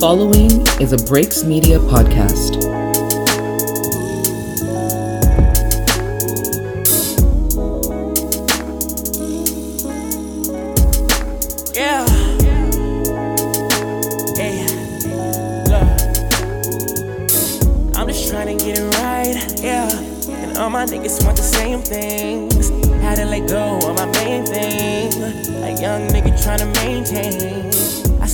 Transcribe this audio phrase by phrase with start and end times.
[0.00, 2.56] following is a Breaks Media podcast.
[11.74, 12.06] Yeah.
[14.36, 14.64] Hey.
[15.68, 15.84] Look.
[17.94, 19.60] I'm just trying to get it right.
[19.60, 19.90] Yeah.
[20.30, 22.70] And all my niggas want the same things.
[23.02, 25.12] Had to let go of my main thing.
[25.62, 27.69] A young nigga trying to maintain.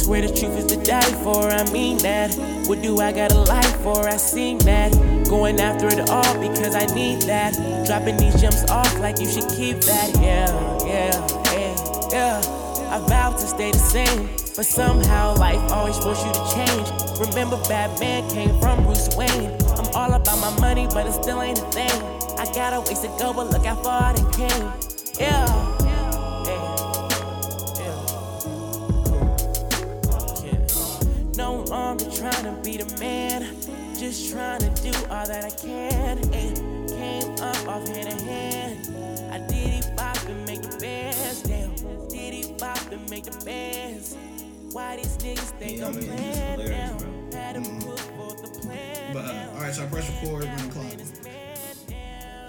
[0.06, 1.50] Swear the truth is to die for.
[1.50, 2.32] I mean that.
[2.68, 4.08] What do I got a life for?
[4.08, 4.92] I seen that.
[5.28, 7.54] Going after it all because I need that.
[7.84, 10.14] Dropping these gems off like you should keep that.
[10.22, 10.46] Yeah,
[10.86, 11.10] yeah,
[11.50, 11.74] yeah,
[12.12, 12.94] yeah.
[12.94, 16.86] I vowed to stay the same, but somehow life always forced you to change.
[17.18, 19.50] Remember, Batman came from Bruce Wayne.
[19.74, 21.90] I'm all about my money, but it still ain't a thing.
[22.38, 24.70] I got a ways to go, but look how far I came.
[25.18, 25.75] Yeah.
[32.66, 33.42] Be the man,
[33.96, 36.18] just trying to do all that I can.
[36.34, 39.32] And came up off hand in hand.
[39.32, 41.72] I did it bop and make the bands, damn.
[42.08, 44.16] Did it bop and make the bands.
[44.72, 47.38] Why these niggas think Yeah, I'm mean, this is playing now?
[47.38, 49.14] Had to put forth the plan.
[49.14, 51.25] But uh, all right, so I press record on the clock.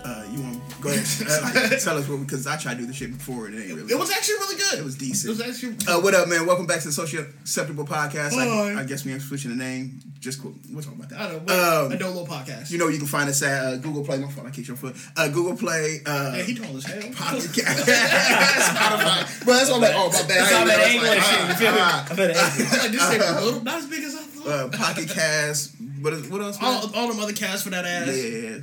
[0.08, 1.05] Uh, you want go ahead?
[1.27, 3.75] Uh, tell us what because I tried to do the shit before and it ain't
[3.75, 3.91] really.
[3.91, 4.80] It was actually really good.
[4.80, 5.30] It was decent.
[5.30, 5.75] It was actually.
[5.86, 6.45] Uh, what up, man?
[6.45, 8.31] Welcome back to the Social Acceptable Podcast.
[8.36, 8.72] Hi.
[8.73, 9.99] I, I guess we ain't switching the name.
[10.19, 10.53] Just cool.
[10.72, 11.19] We'll talk about that.
[11.19, 11.86] I don't know.
[11.86, 12.72] Um, a Dolo podcast.
[12.72, 14.19] You know, you can find us at uh, Google Play.
[14.19, 14.95] My fault, I kicked your foot.
[15.17, 15.99] Uh, Google Play.
[16.05, 16.86] Uh, yeah, he told us.
[16.86, 17.02] Hell.
[17.14, 17.86] Pocket Cast.
[17.86, 19.45] Spotify.
[19.45, 20.30] But that's all like, oh, my bad.
[20.30, 21.23] That's all that ain't English know.
[21.23, 21.47] shit.
[21.49, 21.77] You feel me?
[21.81, 22.92] Ah, I feel that.
[22.92, 24.47] this thing a little not as big as I thought.
[24.47, 25.75] uh, Pocket Cast.
[26.02, 26.58] What, is, what else?
[26.61, 28.08] all, all them other casts for that ass.
[28.08, 28.58] yeah, yeah,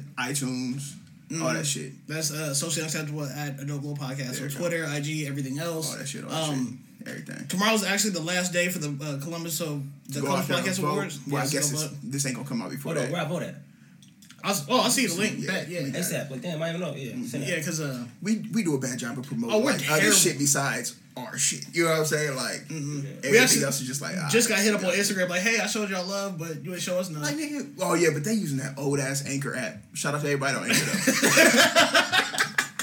[1.29, 1.39] yeah.
[1.39, 1.43] iTunes.
[1.45, 2.07] All that shit.
[2.09, 4.17] That's uh, socially acceptable at Adult Glow Podcast.
[4.17, 4.57] There So you go.
[4.57, 5.93] Twitter, IG, everything else.
[5.93, 6.25] All that shit.
[6.25, 7.09] All that um, shit.
[7.09, 7.47] Everything.
[7.49, 10.83] Tomorrow's actually the last day for the uh, Columbus so the Go Columbus Podcast.
[10.83, 11.21] Awards.
[11.29, 13.13] Well, I guess go this, ain't gonna come out before Hold on, that.
[13.13, 13.57] where I vote at?
[14.45, 15.37] I was, oh, I see the link.
[15.39, 15.51] Yeah.
[15.53, 15.99] Bet, yeah, Yeah.
[15.99, 16.31] ASAP.
[16.31, 16.95] Like, damn, I don't even know.
[16.95, 17.49] Yeah, send it.
[17.49, 20.13] yeah, because uh, we we do a bad job of promoting Oh, we're like, other
[20.13, 21.65] shit besides our shit.
[21.73, 22.37] You know what I'm saying?
[22.37, 25.29] Like everything We actually else is just like ah, just got hit up on Instagram
[25.31, 27.23] like, hey, I showed y'all love, but you ain't show us none.
[27.23, 29.79] Like nigga, oh yeah, but they using that old ass Anchor app.
[29.95, 30.85] Shout out to everybody on Anchor.
[30.85, 31.91] Though.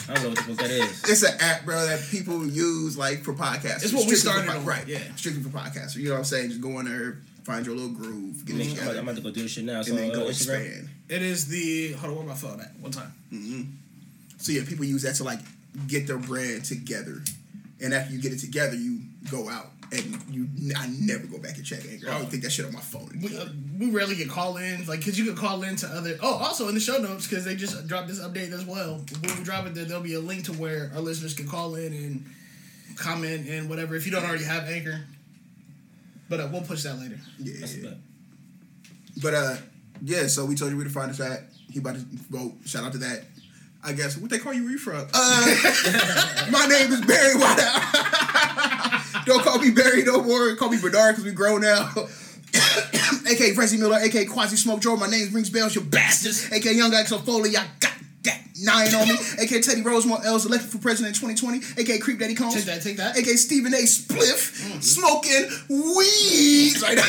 [0.09, 1.03] I don't know what the fuck that is.
[1.09, 3.83] it's an app, bro, that people use like for podcasts.
[3.83, 4.87] It's what we Strictly for started po- on, right?
[4.87, 4.99] yeah.
[5.15, 5.97] strictly for podcasters.
[5.97, 6.49] You know what I'm saying?
[6.49, 9.15] Just go in there, find your little groove, get I'm it about, together, I'm about
[9.17, 9.81] to go do this shit now.
[9.83, 10.29] So, and then uh, go Instagram.
[10.29, 10.89] expand.
[11.11, 12.71] It is the hold on, where my phone at?
[12.79, 13.13] One time.
[14.37, 15.39] So yeah, people use that to like
[15.87, 17.21] get their brand together,
[17.83, 20.47] and after you get it together, you go out and you.
[20.77, 22.09] I never go back and check Anchor.
[22.09, 23.19] I don't think that shit on my phone.
[23.21, 26.17] We, uh, we rarely get call ins, like, because you can call in to other.
[26.21, 29.03] Oh, also in the show notes, because they just dropped this update as well.
[29.21, 31.75] When we drop it, there, there'll be a link to where our listeners can call
[31.75, 32.25] in and
[32.95, 35.01] comment and whatever if you don't already have Anchor.
[36.29, 37.19] But uh, we'll push that later.
[37.37, 37.89] Yeah, That's yeah.
[39.21, 39.55] But uh,
[40.01, 40.27] yeah.
[40.27, 41.43] So we told you where to find us at.
[41.69, 42.53] He about to vote.
[42.65, 43.23] Shout out to that.
[43.83, 45.07] I guess what they call you, where you from?
[45.11, 45.55] Uh,
[46.51, 47.57] my name is Barry White.
[49.25, 50.55] Don't call me Barry no more.
[50.55, 51.89] Call me Bernard because we grown now.
[53.27, 54.97] AKA Francie Miller, AKA Quasi Smoke Joe.
[54.97, 56.51] My name rings bells, you bastards.
[56.51, 59.15] AKA Young Axel Foley, I got that nine on me.
[59.39, 61.81] AKA Teddy Rosemont L's elected for president in 2020.
[61.81, 62.55] AKA Creep Daddy Combs.
[62.55, 63.17] Take that, take that.
[63.17, 63.83] AKA Stephen A.
[63.83, 67.03] Spliff, smoking weeds right now.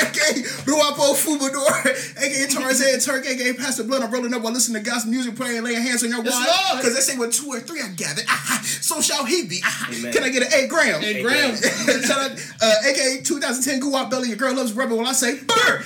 [0.00, 4.02] AKA Luapo Fubador, AKA Tarzan Turk, AKA Pastor Blood.
[4.02, 6.76] I'm rolling up while listening to gospel music, playing, laying hands on your wife.
[6.76, 9.60] Because they say when two or three are gathered, ah, so shall he be.
[9.64, 10.12] Ah, Amen.
[10.12, 11.00] can I get an eight gram?
[11.00, 11.56] Hey, Graham.
[12.02, 12.30] Shout out,
[12.60, 14.28] uh, AKA 2010 Goo Out Belly.
[14.28, 15.82] Your girl loves rubber when I say burr.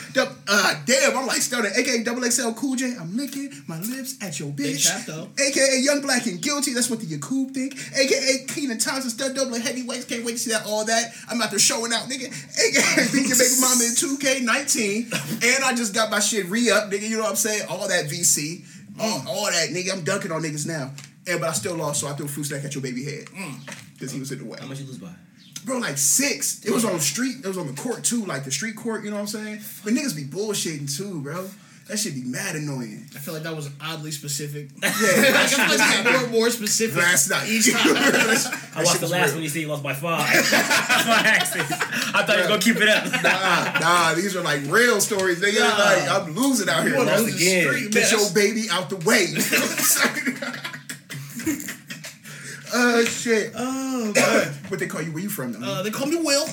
[0.46, 1.72] Uh, damn, I'm like starting.
[1.76, 2.94] AKA Double XL Cool J.
[3.00, 4.88] I'm licking my lips at your bitch.
[5.38, 6.74] AKA Young Black and Guilty.
[6.74, 7.74] That's what the Yakub think.
[7.96, 10.04] AKA Keenan Thompson Stud Double Heavyweights.
[10.06, 10.66] Can't wait to see that.
[10.66, 11.12] All that.
[11.28, 12.26] I'm out there showing out, nigga.
[12.26, 15.56] AKA Beat Your Baby Mama in 2K19.
[15.56, 17.08] And I just got my shit re up, nigga.
[17.08, 17.66] You know what I'm saying?
[17.68, 18.64] All that VC.
[19.00, 19.26] All, mm.
[19.26, 19.92] all that, nigga.
[19.92, 20.92] I'm dunking on niggas now.
[21.26, 23.26] And but I still lost, so I threw a fruit snack at your baby head.
[23.26, 23.94] Mm.
[23.94, 25.08] Because he was in the way How much you lose by?
[25.64, 26.64] bro, like six.
[26.64, 27.36] It was on the street.
[27.42, 29.04] It was on the court too, like the street court.
[29.04, 29.60] You know what I'm saying?
[29.82, 31.48] But niggas be bullshitting too, bro.
[31.88, 33.04] That should be mad annoying.
[33.14, 34.70] I feel like that was oddly specific.
[34.82, 36.96] Yeah, I feel like it's more, more specific.
[36.96, 37.82] that's not each time.
[37.94, 39.42] I watched the last one.
[39.42, 40.26] You see, he lost by five.
[40.50, 41.60] That's why I asked it.
[41.62, 43.04] I thought he was gonna keep it up.
[43.22, 45.42] Nah, nah, these are like real stories.
[45.42, 45.76] Nigga, Nah.
[45.84, 46.92] like I'm losing out here.
[46.92, 47.22] You wanna bro.
[47.24, 47.66] the again.
[47.66, 47.90] street, man.
[47.90, 49.26] Get your baby out the way.
[52.74, 53.52] uh shit.
[53.56, 54.46] Oh, God.
[54.68, 55.12] What they call you?
[55.12, 55.52] Where you from?
[55.52, 55.60] Though?
[55.66, 56.46] Uh, they call me Will,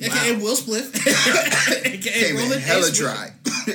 [0.00, 0.94] aka Will Spliff,
[1.86, 3.32] aka Came in Rolling hella Ace dry.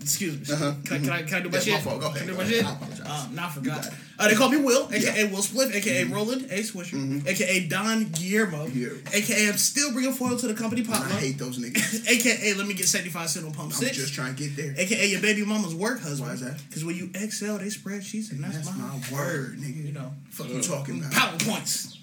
[0.00, 0.56] Excuse me.
[0.56, 1.74] Can, I- can I can I do my shit?
[1.74, 2.00] my fault.
[2.00, 2.64] Go Can I ahead, do my shit?
[2.66, 3.26] I apologize.
[3.26, 3.88] Um, nah, I forgot.
[4.18, 5.30] Uh, they call me Will, aka Yeah.
[5.32, 6.60] Will Spliff, aka Roland A.
[6.62, 8.88] Swisher, aka Don Guillermo, Yeah.
[9.12, 12.08] aka I'm still bringing foil to the company I hate those niggas.
[12.08, 14.74] aka let me get 75 cent on pump I'm six, just trying to get there.
[14.76, 16.28] aka your baby mama's work husband.
[16.28, 16.56] Why is that?
[16.68, 19.84] Because when you excel, they spread sheets, and that's, That's my, my word, nigga.
[19.84, 21.93] You know, Fuck you talking about, PowerPoints.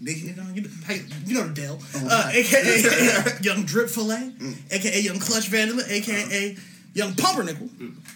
[0.00, 1.78] You know, you know, hey, you know the deal.
[1.94, 2.30] Oh, uh.
[2.32, 4.32] AKA Young Drip Fillet,
[4.70, 6.56] AKA Young Clutch Vandala, AKA
[6.94, 7.68] Young Pumpernickel.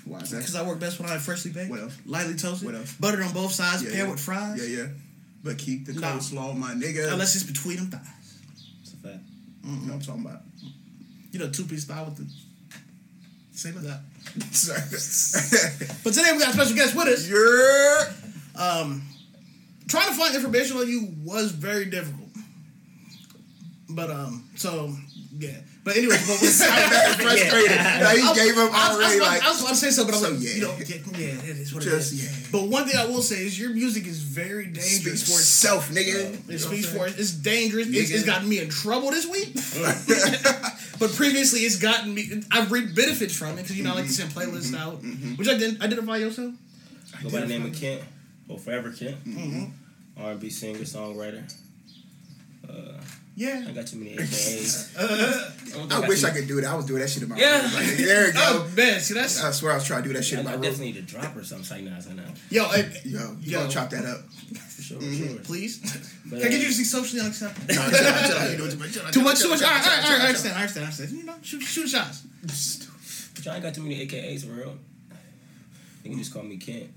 [0.05, 0.55] Why is Because?
[0.55, 1.71] I work best when I freshly baked.
[1.71, 1.97] What else?
[2.05, 2.67] Lightly toasted.
[2.67, 2.93] What else?
[2.95, 4.11] Buttered on both sides, Yeah, paired yeah.
[4.11, 4.61] with fries.
[4.71, 4.89] Yeah, yeah.
[5.45, 6.13] But keep the Nah.
[6.17, 7.13] coleslaw, my nigga.
[7.13, 8.35] Unless it's between them thighs.
[8.83, 9.21] It's a fact.
[9.65, 10.41] you know what I'm talking about.
[11.33, 12.27] You know, two piece thigh with the.
[13.53, 14.01] Same as that.
[14.53, 15.89] Sorry.
[16.05, 17.29] But today we got a special guest with us.
[17.29, 18.61] yeah.
[18.63, 19.03] Um,
[19.89, 22.29] trying to find information on you was very difficult.
[23.91, 24.93] But um, so
[25.39, 25.51] yeah.
[25.85, 26.49] But anyways, but we
[27.25, 27.77] Frustrated.
[27.79, 29.21] Now he gave up I, was- I, already.
[29.21, 30.55] Like, I was about to say something, but I'm So, like, yeah.
[30.55, 30.77] you know,
[31.17, 32.25] yeah, yeah, it is what Just, it is.
[32.25, 32.49] yeah.
[32.53, 35.89] But one thing I will say is your music is very dangerous for for itself,
[35.91, 36.51] nigga.
[36.51, 37.19] It speaks for it.
[37.19, 37.87] It's dangerous.
[37.89, 39.55] It's, it's gotten me in trouble this week.
[40.99, 42.43] but previously, it's gotten me.
[42.51, 44.97] I've reaped benefits from it because you know I like to send playlists out.
[44.99, 45.35] Mm-hmm, mm-hmm, mm-hmm.
[45.37, 46.53] which I didn't identify yourself?
[47.23, 48.03] Go by the name of Kent,
[48.49, 49.25] or Forever Kent.
[49.25, 49.65] Mm-hmm.
[50.23, 51.43] R&B singer, songwriter.
[52.69, 52.73] Uh,
[53.37, 53.65] Yeah.
[53.69, 54.97] I got too many AKAs.
[55.93, 56.71] I wish I could do that.
[56.71, 57.63] I was doing that shit in my Yeah.
[57.63, 57.73] room.
[57.75, 58.41] Like, there you go.
[58.43, 60.45] Oh man, see that's I swear I was trying to do that shit I, in
[60.47, 60.63] my I room.
[60.63, 61.87] definitely need to drop or something.
[61.87, 62.23] Like that, now.
[62.51, 62.65] yo.
[62.69, 63.59] Hey, Yo, you Yo.
[63.61, 64.21] gonna chop that up?
[64.29, 65.27] For sure, Mm-hmm.
[65.35, 65.39] sure.
[65.45, 65.79] please.
[66.27, 67.67] But, Can I get uh, you to see socially unacceptable?
[67.75, 68.51] No, chill out, chill out.
[68.51, 68.93] You doing too much.
[68.93, 69.59] Chill out, Too much, out, too much.
[69.61, 71.11] chill All right, all right, all right, I understand, I understand, I understand.
[71.19, 72.23] You know, shoot, shoot shots.
[73.37, 74.77] But y'all ain't got too many AKAs for real.
[76.03, 76.89] You can just call me Kent.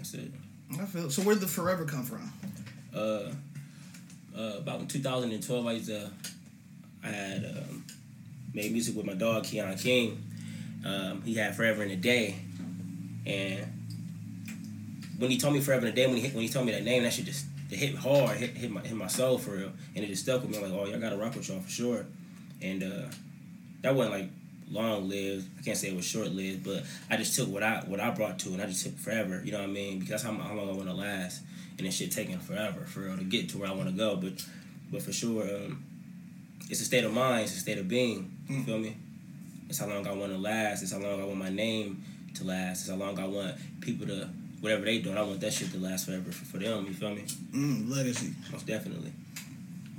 [0.00, 0.32] That's it.
[0.80, 1.10] I feel.
[1.10, 2.32] So where'd the forever come from?
[2.94, 3.32] Uh,
[4.34, 6.10] uh, about in 2012, I used to,
[7.04, 7.84] I had um,
[8.54, 10.24] made music with my dog Keon King.
[10.86, 12.36] Um, he had Forever in a Day,
[13.26, 13.66] and
[15.18, 16.82] when he told me Forever in a Day, when he when he told me that
[16.82, 19.72] name, that shit just it hit hard, hit hit my hit my soul for real,
[19.94, 20.56] and it just stuck with me.
[20.56, 22.06] I'm like, oh, y'all gotta rock with y'all for sure,
[22.62, 23.10] and uh,
[23.82, 24.30] that wasn't like
[24.70, 25.46] long lived.
[25.58, 28.10] I can't say it was short lived, but I just took what I what I
[28.10, 29.42] brought to it, and I just took forever.
[29.44, 29.98] You know what I mean?
[29.98, 31.42] Because that's how, how long I want to last,
[31.78, 34.16] and this shit taking forever for real to get to where I want to go.
[34.16, 34.44] But
[34.90, 35.84] but for sure, um,
[36.68, 38.36] it's a state of mind, it's a state of being.
[38.48, 38.96] You feel me?
[39.68, 40.82] It's how long I want to last.
[40.82, 42.02] It's how long I want my name
[42.34, 42.80] to last.
[42.80, 44.28] It's how long I want people to
[44.60, 45.16] whatever they doing.
[45.16, 46.86] I want that shit to last forever for, for them.
[46.86, 47.24] You feel me?
[47.52, 48.32] Mm, legacy.
[48.52, 49.12] Most definitely.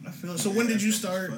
[0.05, 0.37] I feel.
[0.37, 1.31] So when did you start?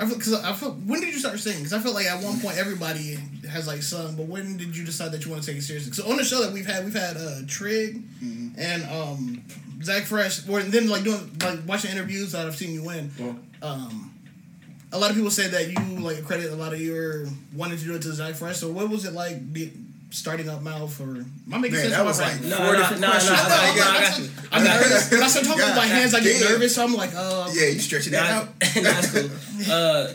[0.00, 0.70] I feel because I feel.
[0.72, 1.58] When did you start singing?
[1.58, 3.18] Because I feel like at one point everybody
[3.48, 5.92] has like sung, but when did you decide that you want to take it seriously?
[5.92, 8.02] So on the show that we've had, we've had uh, Trig
[8.56, 9.44] and um,
[9.82, 10.48] Zach Fresh.
[10.48, 13.10] Or then like doing like watching interviews that I've seen you in.
[13.62, 14.14] Um,
[14.92, 17.84] a lot of people say that you like credit a lot of your wanting to
[17.84, 18.56] do it to Zach Fresh.
[18.56, 19.70] So what was it like be,
[20.10, 21.96] starting up Mouth or am I making Man, sense?
[21.96, 22.42] that was my like?
[22.42, 23.38] No, four no, different no, no, questions.
[23.40, 24.28] I got, I got, I got you.
[24.52, 25.10] I'm nervous.
[25.10, 26.52] When I start talking with my hands, I get damn.
[26.52, 26.74] nervous.
[26.74, 28.60] So I'm like, uh, Yeah, you stretching that out.
[28.74, 29.30] that's cool.
[29.70, 30.12] Uh,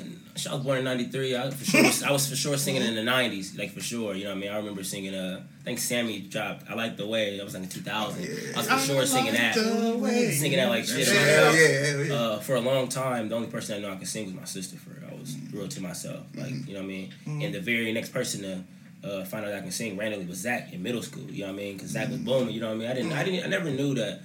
[0.49, 1.37] I was born in '93.
[1.37, 4.13] I for sure, was- I was for sure singing in the '90s, like for sure.
[4.15, 4.51] You know what I mean?
[4.51, 5.15] I remember singing.
[5.15, 6.69] Uh, I think Sammie dropped.
[6.69, 7.37] I like the way.
[7.37, 8.21] That was like in 2000.
[8.53, 11.07] I was for sure singing that, singing that like shit.
[11.07, 12.13] Yeah, yeah, yeah.
[12.13, 14.43] Uh, for a long time, the only person I know I could sing was my
[14.43, 14.75] sister.
[14.75, 15.09] For real.
[15.09, 17.13] I was real to myself, like you know what I mean.
[17.25, 18.63] And the very next person to
[19.05, 21.23] uh, find out I can sing randomly was Zach in middle school.
[21.23, 21.73] You know what I mean?
[21.75, 22.53] Because Zach was booming.
[22.53, 22.89] You know what I mean?
[22.89, 23.13] I didn't.
[23.13, 23.45] I didn't.
[23.45, 24.21] I never knew that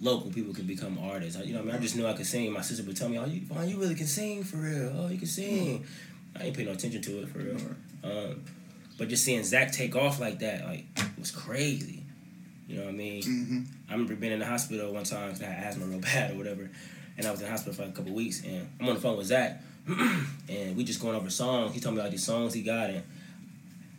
[0.00, 1.40] local people could become artists.
[1.40, 1.76] I, you know what I mean?
[1.76, 2.52] I just knew I could sing.
[2.52, 4.92] My sister would tell me, "Oh, you, Vaughn, you really can sing for real.
[4.96, 5.84] Oh, you can sing."
[6.38, 7.56] I ain't pay no attention to it for real.
[8.02, 8.42] Um,
[8.98, 10.84] but just seeing Zach take off like that, like,
[11.18, 12.02] was crazy.
[12.68, 13.22] You know what I mean?
[13.22, 13.62] Mm-hmm.
[13.88, 16.34] I remember being in the hospital one time because I had asthma real bad or
[16.34, 16.70] whatever,
[17.16, 19.16] and I was in the hospital for a couple weeks, and I'm on the phone
[19.16, 19.62] with Zach,
[20.48, 21.74] and we just going over songs.
[21.74, 23.04] He told me all these songs he got, and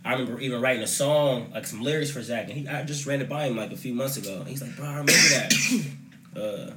[0.05, 3.07] I remember even writing a song, like some lyrics for Zach, and he, I just
[3.07, 4.37] ran it by him like a few months ago.
[4.37, 5.51] And he's like, bro, I remember that.
[6.37, 6.69] uh,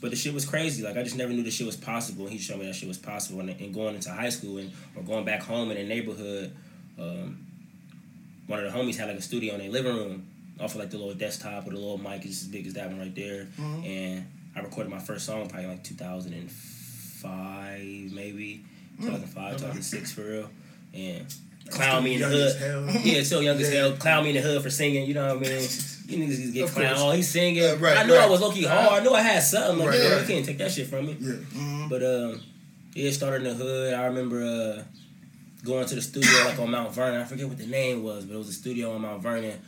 [0.00, 0.84] but the shit was crazy.
[0.84, 2.22] Like I just never knew the shit was possible.
[2.24, 3.40] And he showed me that shit was possible.
[3.40, 6.54] And, and going into high school and or going back home in the neighborhood,
[7.00, 7.44] um,
[8.46, 10.28] one of the homies had like a studio in their living room,
[10.60, 12.86] off of like the little desktop with a little mic, just as big as that
[12.88, 13.48] one right there.
[13.84, 17.80] And I recorded my first song probably like 2005,
[18.12, 18.64] maybe
[19.00, 20.48] 2005, 2006 for real.
[20.94, 21.26] And
[21.68, 22.56] clown me in the hood.
[22.56, 23.00] hell.
[23.04, 23.92] Yeah, still young as hell.
[23.96, 25.06] Clown me in the hood for singing.
[25.06, 25.68] You know what I mean?
[26.08, 26.94] You niggas just get clown.
[26.96, 27.62] Oh, he's singing.
[27.64, 29.00] Uh, right, I knew I was low key hard.
[29.00, 29.78] I knew I had something.
[29.78, 30.20] Like, Right, yeah, right.
[30.22, 31.16] you can't take that shit from me.
[31.20, 31.86] Yeah.
[31.88, 32.40] But um,
[32.94, 33.94] yeah, it started in the hood.
[33.94, 34.82] I remember uh,
[35.64, 37.20] going to the studio like on Mount Vernon.
[37.20, 39.60] I forget what the name was, but it was a studio on Mount Vernon.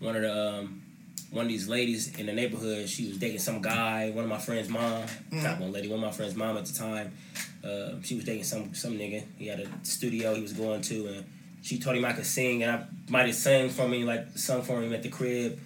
[0.00, 0.82] One of the um,
[1.30, 4.10] one of these ladies in the neighborhood, she was dating some guy.
[4.10, 6.74] One of my friend's mom, not one lady, one of my friend's mom at the
[6.74, 7.12] time.
[7.64, 9.24] Uh, she was dating some some nigga.
[9.38, 11.24] He had a studio he was going to, and
[11.66, 14.62] she told him I could sing, and I might have sang for me, like sung
[14.62, 15.58] for him at the crib,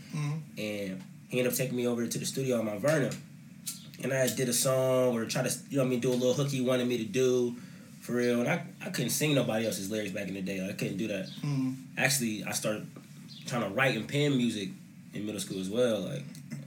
[0.57, 3.13] and he ended up taking me over to the studio on Mount Vernon,
[4.03, 6.35] and I did a song or try to, you know, I mean, do a little
[6.35, 7.55] hook he wanted me to do,
[8.01, 10.71] for real, and I, I couldn't sing nobody else's lyrics back in the day, like,
[10.71, 11.29] I couldn't do that.
[11.99, 12.87] Actually, I started
[13.47, 14.71] trying to write and pen music
[15.13, 16.25] in middle school as well, like.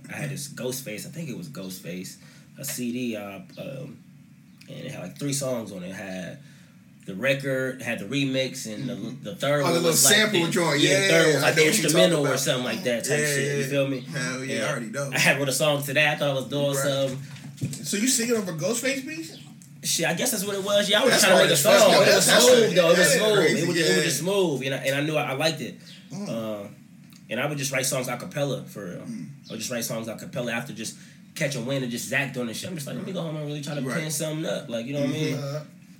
[0.09, 2.17] I had this Ghostface, I think it was Ghostface,
[2.59, 3.97] a CD, uh, um,
[4.69, 5.89] and it had like three songs on it.
[5.89, 6.39] It had
[7.05, 8.95] the record, had the remix, and the,
[9.31, 10.79] the third Oh, one the was like sample the, joint.
[10.79, 13.25] Yeah, the Yeah, third one was like the instrumental or something like that type Yeah,
[13.25, 13.57] shit.
[13.57, 13.99] You feel me?
[14.01, 15.09] Hell yeah, I already know.
[15.13, 16.15] I had wrote a song to that.
[16.15, 17.09] I thought I was doing Right.
[17.09, 17.83] something.
[17.85, 19.37] So you singing over Ghostface beats?
[19.83, 20.89] Shit, I guess that's what it was.
[20.89, 21.73] Yeah, I was That's trying to make a song.
[21.73, 22.89] That's- it was smooth though.
[22.91, 23.37] It was yeah, smooth.
[23.37, 25.33] crazy, it was just, it was just smooth, and I, and I knew I, I
[25.33, 25.79] liked it.
[26.11, 26.29] Mm.
[26.29, 26.67] Uh,
[27.29, 28.99] and I would just write songs a cappella for real.
[29.01, 29.27] Mm.
[29.49, 30.97] I would just write songs a cappella after just
[31.35, 32.69] catch a wind and just zack on the shit.
[32.69, 33.99] I'm just like, let me go home and really try to Right.
[34.03, 34.69] pin something up.
[34.69, 35.37] Like, you know what I mean?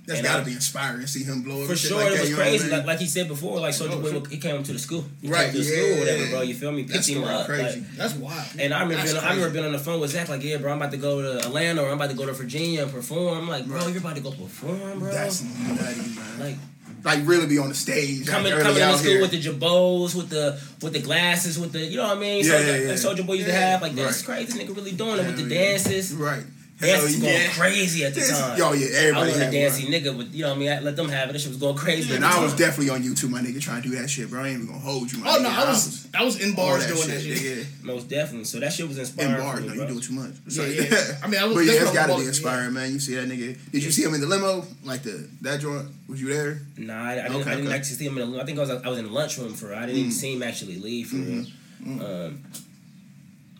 [0.06, 1.06] That's got to be inspiring.
[1.06, 1.68] See him blow up.
[1.68, 2.70] For sure, like it was you know what I crazy.
[2.70, 5.04] Like, like he said before, like Soulja Boy, he came to the school.
[5.22, 6.40] He Right, came to the yeah, school, or whatever, bro.
[6.42, 6.82] You feel me?
[6.82, 7.46] That Picked him up.
[7.46, 7.80] crazy.
[7.80, 8.46] Like, that's wild.
[8.58, 10.72] and I remember, being, I remember being on the phone with Zach, like, yeah, bro,
[10.72, 13.38] I'm about to go to Atlanta or I'm about to go to Virginia and perform.
[13.38, 15.10] I'm like, bro, you're about to go perform, bro.
[15.10, 16.40] That's nutty, man.
[16.40, 16.56] like
[17.02, 18.26] Like really be on the stage.
[18.26, 19.20] coming like, coming early to out school here.
[19.22, 22.44] with the jabos, with the with the glasses, with the you know what I mean?
[22.44, 22.92] Yeah, so yeah, like, yeah.
[22.94, 24.36] Soulja Boy used to have like that's right.
[24.46, 24.58] crazy.
[24.58, 25.72] This nigga really doing it with the yeah.
[25.72, 26.12] dances.
[26.14, 26.44] Right.
[26.80, 27.48] Hell was going yeah.
[27.52, 28.58] crazy at the This- time.
[28.58, 29.92] Yo, yeah, I everybody wasn't a had dancey one.
[29.92, 30.68] nigga, but you know what I mean?
[30.72, 31.32] I let them have it.
[31.32, 32.10] That shit was going crazy.
[32.10, 32.58] at And I was time.
[32.58, 34.42] definitely on YouTube, my nigga, trying to do that shit, bro.
[34.42, 35.42] I ain't even gonna hold you, my Oh nigga.
[35.44, 37.38] no, I was I was in all bars doing that shit.
[37.38, 37.84] nigga.
[37.84, 38.44] most definitely.
[38.44, 39.34] So that shit was inspiring.
[39.34, 39.82] In bars, me, no, bro.
[39.84, 40.32] you doing too much.
[40.48, 41.18] Yeah, So, yeah.
[41.22, 42.92] I mean, I was- but yeah, it's gotta be walking- inspiring, man.
[42.92, 43.56] You see that nigga?
[43.70, 44.66] Did you see him in the limo?
[44.82, 45.86] Like the that joint?
[46.08, 46.60] Was you there?
[46.76, 48.40] Nah, I, I didn't, Okay, I didn't actually see him in the.
[48.40, 49.72] I think I was I was in the lunchroom for.
[49.74, 49.98] I didn't mm.
[50.00, 51.44] even see him actually leave for real.
[51.44, 52.00] Mm-hmm.
[52.00, 52.26] Mm.
[52.26, 52.42] Um,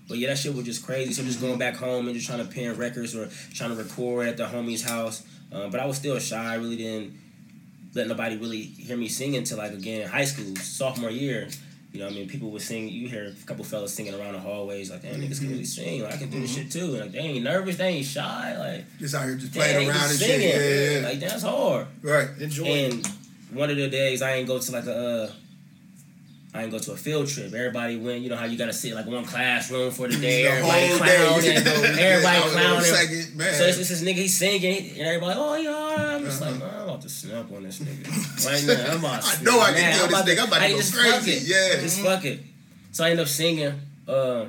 [0.08, 1.12] But yeah, that shit was just crazy.
[1.12, 4.28] So just going back home and just trying to pen records or trying to record
[4.28, 5.22] at the homie's house.
[5.52, 6.36] Um, but I was still shy.
[6.52, 7.18] I really didn't
[7.94, 11.48] let nobody really hear me sing until like again in high school, sophomore year.
[11.92, 12.88] You know, what I mean, people would sing.
[12.88, 16.02] You hear a couple fellas singing around the hallways, like, "Damn, niggas can really sing.
[16.02, 18.58] Like, I can do this shit too." And like, they ain't nervous, they ain't shy.
[18.58, 20.40] Like, Just out here just playing around just and singing.
[20.50, 20.60] shit.
[20.60, 21.86] Yeah, yeah, Like, that's hard.
[22.02, 22.28] Right.
[22.40, 22.64] Enjoy.
[22.64, 23.06] And
[23.52, 25.32] one of the days I ain't go to like a uh,
[26.54, 27.52] I ain't go to a field trip.
[27.52, 30.50] Everybody went, you know how you gotta sit like one classroom for the day, The
[30.50, 31.50] everybody clowning,
[31.98, 32.84] everybody Yeah, I was on clowning.
[32.84, 33.54] second, man.
[33.54, 36.70] So it's, it's this nigga, he's singing, and everybody, oh yeah, I'm just like, man,
[36.76, 38.06] I'm about to snap on this nigga.
[38.46, 39.36] Right now, I'm about to Uh-huh.
[39.40, 40.38] I know I can kill this nigga.
[40.42, 41.10] I'm about to I go just crazy.
[41.10, 41.42] Fuck it.
[41.42, 41.80] Yeah.
[41.82, 42.40] just fuck it.
[42.92, 43.72] So I end up singing.
[44.06, 44.44] Uh,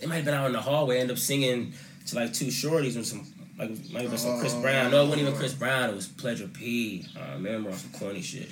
[0.00, 0.96] it might have been out in the hallway.
[0.96, 1.74] I end up singing
[2.06, 3.26] to like two shorties and some.
[3.58, 4.62] Like might have been some Chris Oh.
[4.62, 4.92] Brown.
[4.92, 5.90] No, it wasn't even Chris Brown.
[5.90, 7.04] It was Pleasure P.
[7.20, 8.48] I remember on some corny shit.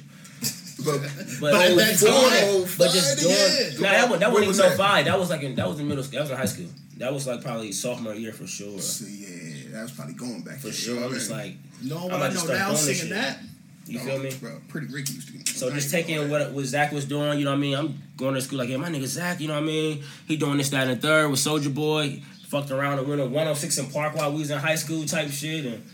[0.85, 1.00] But,
[1.40, 3.83] But, But that's doing all but just doing.
[3.83, 5.06] Nah, that, that wasn't was even no five.
[5.06, 6.18] That was like in that was in middle school.
[6.18, 6.66] That was in high school.
[6.99, 8.78] That was like probably sophomore year for sure.
[8.78, 11.04] So, yeah, that was probably going back For sure.
[11.04, 13.38] I'm just like, no I'm about I to know start now singing that.
[13.87, 14.09] you mean?
[14.09, 14.30] feel me?
[14.40, 15.33] Bro, pretty Ricky used to.
[15.35, 15.45] be.
[15.47, 17.75] So just taking what what Zach was doing, you know what I mean?
[17.75, 20.02] I'm going to school like, yeah, my nigga Zach, you know what I mean?
[20.26, 22.23] He doing this, that, and the third with Soulja Boy.
[22.49, 25.28] Fucked around and went to 106 & Park while we was in high school type
[25.30, 25.66] shit.
[25.66, 25.85] And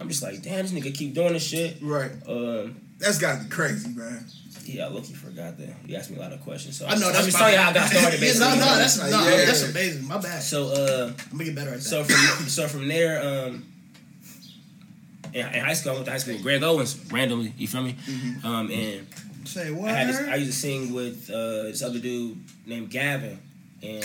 [0.00, 1.76] I'm just like, damn, this nigga keep doing this shit.
[1.80, 2.10] Right.
[2.26, 4.24] Um, That's gotta be crazy, man.
[4.64, 5.74] yeah, I look, you forgot that.
[5.86, 6.76] You asked me a lot of questions.
[6.78, 8.48] So I know I'm that's just my telling you how I got started, Yeah, basically.
[8.48, 9.44] no, no, that's Like, no, yeah.
[9.46, 10.06] that's amazing.
[10.06, 10.42] My bad.
[10.42, 11.82] So, uh, I'm gonna get better at that.
[11.82, 13.66] So from so from there, um,
[15.32, 17.52] in, in high school, I went to high school with Greg Owens randomly.
[17.56, 17.96] You feel me?
[18.44, 19.06] Um, and
[19.44, 19.90] say what?
[19.90, 23.38] I had this, I used to sing with uh, this other dude named Gavin,
[23.82, 24.04] and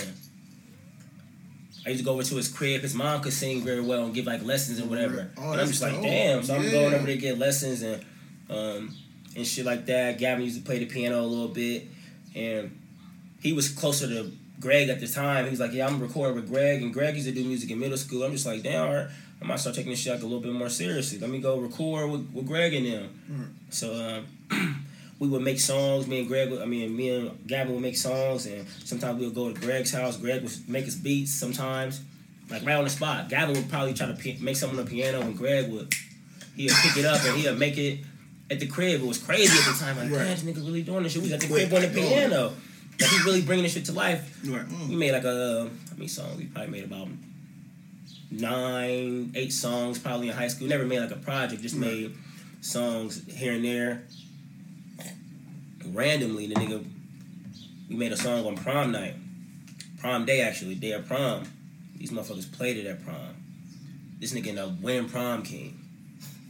[1.85, 2.81] I used to go over to his crib.
[2.81, 5.31] His mom could sing very well and give like lessons or whatever.
[5.37, 6.03] Oh, and I'm that's just like, dope.
[6.03, 6.43] damn.
[6.43, 6.71] So I'm Yeah.
[6.71, 8.03] going over to get lessons and
[8.49, 8.95] um,
[9.35, 10.17] and shit like that.
[10.17, 11.87] Gavin used to play the piano a little bit,
[12.35, 12.77] and
[13.41, 15.45] he was closer to Greg at the time.
[15.45, 17.79] He was like, yeah, I'm recording with Greg, and Greg used to do music in
[17.79, 18.23] middle school.
[18.23, 19.07] I'm just like, damn, all right,
[19.41, 21.19] I might start taking this shit like a little bit more seriously.
[21.19, 23.55] Let me go record with, with Greg and them.
[23.69, 24.85] So um,
[25.19, 26.07] we would make songs.
[26.07, 29.25] Me and Greg, would, I mean, me and Gavin would make songs, and sometimes we
[29.25, 30.17] would go to Greg's house.
[30.17, 32.01] Greg would make us beats sometimes,
[32.49, 33.29] like right on the spot.
[33.29, 35.93] Gavin would probably try to pi- make something on the piano, and Greg would
[36.55, 37.99] he'd pick it up and he'd make it
[38.49, 39.01] at the crib.
[39.01, 39.97] It was crazy at the time.
[39.97, 40.19] Like, Right.
[40.19, 41.23] man, this nigga really doing this shit.
[41.23, 42.53] We got the crib on the piano.
[42.99, 44.39] Like, he really bringing this shit to life.
[44.45, 44.65] Right.
[44.87, 46.37] We made like a how many songs?
[46.37, 47.07] We probably made about
[48.31, 50.67] nine, eight songs probably in high school.
[50.67, 51.61] Never made like a project.
[51.61, 52.15] Just made
[52.61, 54.03] songs here and there.
[55.85, 56.83] Randomly, the nigga,
[57.89, 59.15] we made a song on prom night,
[59.99, 61.43] prom day actually, day of prom.
[61.95, 63.35] These motherfuckers played it at prom.
[64.19, 65.79] This nigga ended up winning prom king.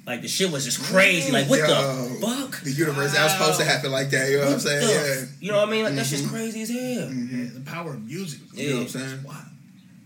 [0.05, 1.31] Like the shit was just crazy.
[1.31, 1.67] Like what Yo.
[1.67, 2.62] the fuck?
[2.62, 4.88] The universe, that was supposed to happen like that, you know what I'm saying?
[4.88, 5.25] the Yeah.
[5.39, 5.83] You know what I mean?
[5.83, 7.12] Like that's just crazy as hell.
[7.12, 8.41] Yeah, the power of music.
[8.53, 9.24] You know what I'm saying?
[9.24, 9.41] Wow.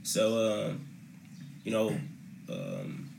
[0.03, 0.87] So, um,
[1.65, 1.89] you know,
[2.49, 3.09] um,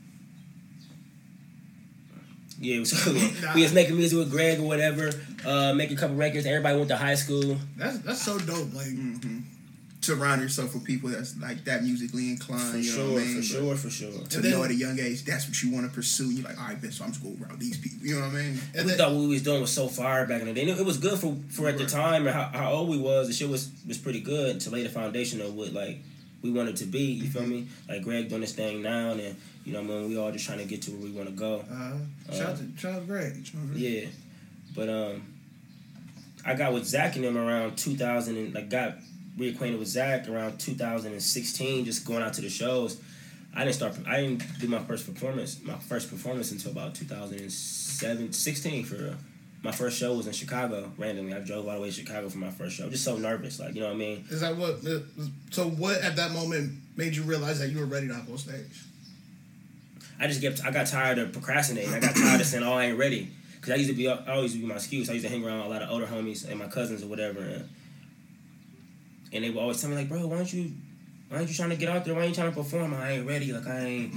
[2.59, 3.11] Yeah, so
[3.41, 3.53] Nah.
[3.55, 5.11] we was making music with Greg or whatever,
[5.45, 6.45] uh, making a couple records.
[6.45, 7.57] Everybody went to high school.
[7.77, 8.73] That's that's so dope.
[8.73, 8.87] Like
[10.03, 12.71] Surround yourself with people that's like that musically inclined.
[12.71, 13.35] For you know sure, what I mean?
[13.37, 14.11] for sure, for sure.
[14.11, 16.31] To And then- know at a young age that's what you want to pursue.
[16.31, 18.07] You're like, all right, bitch, so I'm just going around these people.
[18.07, 18.59] You know what I mean?
[18.75, 20.61] and we then, thought what we was doing was so fire back in the day.
[20.67, 23.27] And It was good for for at the time and how, how old we was.
[23.27, 25.99] The shit was was pretty good to lay the foundation of what like
[26.41, 27.03] we wanted to be.
[27.03, 27.67] You feel me?
[27.87, 30.45] Like Greg doing this thing now, and you know, what I mean, we all just
[30.47, 31.63] trying to get to where we want to go.
[31.71, 33.47] uh, shout out to shout out Greg.
[33.75, 34.07] Yeah,
[34.73, 35.21] but um,
[36.43, 38.95] I got with Zach and them around 2000 and like got
[39.37, 43.01] reacquainted with Zach around 2016, just going out to the shows.
[43.55, 43.95] I didn't start.
[44.07, 45.59] I didn't do my first performance.
[45.63, 49.15] My first performance until about 2007, 16 for real.
[49.63, 50.91] My first show was in Chicago.
[50.97, 52.89] Randomly, I drove all the way to Chicago for my first show.
[52.89, 54.25] Just so nervous, like you know what I mean.
[54.29, 54.79] Is that what?
[55.51, 58.37] So what at that moment made you realize that you were ready to hop on
[58.37, 58.85] stage?
[60.19, 60.63] I just get.
[60.65, 61.93] I got tired of procrastinating.
[61.93, 64.07] I got tired of saying, "Oh, I ain't ready." Because I used to be.
[64.07, 65.09] I always be my excuse.
[65.09, 67.41] I used to hang around a lot of older homies and my cousins or whatever,
[67.41, 67.69] and,
[69.33, 70.71] and they would always tell me like, "Bro, why don't you,
[71.29, 72.13] why aren't you trying to get out there?
[72.15, 72.93] Why ain't you trying to perform?
[72.93, 73.51] I ain't ready.
[73.53, 74.13] Like I ain't."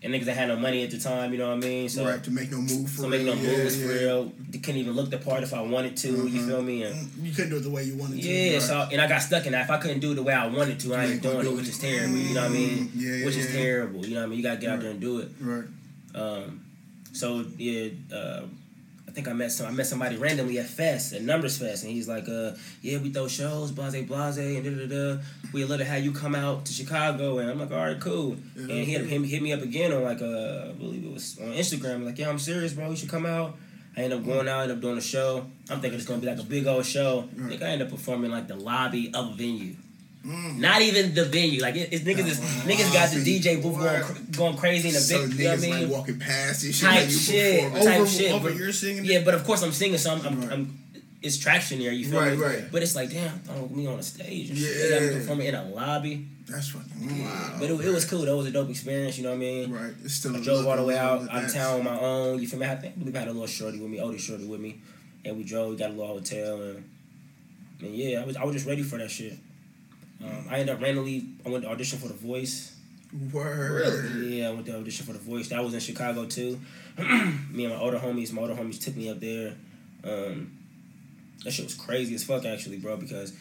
[0.00, 1.88] And niggas that had no money at the time, you know what I mean?
[1.88, 3.42] So, right, to make no move for so making no real.
[3.58, 4.32] moves yeah, for real.
[4.48, 6.28] They couldn't even look the part if I wanted to.
[6.28, 6.84] You feel me?
[6.84, 8.28] And You couldn't do it the way you wanted to.
[8.28, 8.62] yeah, right?
[8.62, 9.64] so and I got stuck in that.
[9.64, 11.34] If I couldn't do it the way I wanted to, I You ain't ain't gonna
[11.42, 11.56] doing do it, it.
[11.56, 12.16] which is terrible.
[12.16, 12.92] You know what I mean?
[12.94, 13.60] Yeah, yeah, which is yeah.
[13.60, 14.06] terrible.
[14.06, 14.36] You know what I mean?
[14.38, 15.28] You gotta get out there and do it.
[15.40, 15.64] Right.
[16.14, 16.64] Um,
[17.12, 18.46] so yeah, uh, I
[19.18, 19.66] think I met some.
[19.66, 23.10] I met somebody randomly at Fest, at Numbers Fest, and he's like, uh, "Yeah, we
[23.10, 25.22] throw shows, blase, blase, and da da da.
[25.52, 28.36] We love to have you come out to Chicago." And I'm like, "All right, cool."
[28.54, 31.48] And he him hit me up again on like, uh, I believe it was on
[31.48, 32.04] Instagram.
[32.04, 32.90] Like, "Yeah, I'm serious, bro.
[32.90, 33.56] You should come out."
[33.96, 35.44] I end up going out, end up doing a show.
[35.68, 37.28] I'm thinking it's gonna be like a big old show.
[37.44, 39.74] I think I end up performing like the lobby of a venue.
[40.26, 40.58] Mm.
[40.58, 41.60] Not even the venue.
[41.62, 42.68] Like it, it's niggas, is, uh-huh.
[42.68, 45.38] niggas got the DJ booth going, cr- going crazy in the So big.
[45.38, 45.82] You know what I mean?
[45.82, 46.88] like walking past and shit.
[46.88, 47.72] Type like shit.
[47.72, 49.04] Type over shit, over but- you're singing.
[49.04, 50.52] Yeah, but of course I'm singing, so I'm, I'm, Right.
[50.52, 50.78] I'm
[51.20, 51.90] it's traction there.
[51.92, 52.44] You feel Right, me?
[52.44, 52.64] right.
[52.70, 54.50] But it's like, damn, oh, me on a stage.
[54.50, 54.90] And shit.
[55.02, 55.08] Yeah.
[55.08, 56.26] I'm performing in a lobby.
[56.46, 57.56] That's fucking wow.
[57.58, 58.20] But it, it was cool.
[58.24, 59.18] That was a dope experience.
[59.18, 59.72] You know what I mean?
[59.72, 59.92] Right.
[60.04, 62.40] It's still I drove all the way out look- out of town on my own.
[62.40, 62.66] You feel me?
[62.66, 64.80] I think we had a little shorty with me, older shorty with me,
[65.24, 65.70] and we drove.
[65.70, 66.84] We got a little hotel, and,
[67.80, 69.34] and yeah, I was I was just ready for that shit.
[70.24, 71.28] Um, I ended up randomly.
[71.46, 72.74] I went to audition for The Voice.
[73.32, 74.22] Word.
[74.22, 75.48] Yeah, I went to audition for The Voice.
[75.48, 76.60] That was in Chicago too.
[76.98, 79.54] me and my older homies, my older homies took me up there.
[80.04, 80.58] Um,
[81.44, 82.96] that shit was crazy as fuck actually, bro.
[82.96, 83.32] Because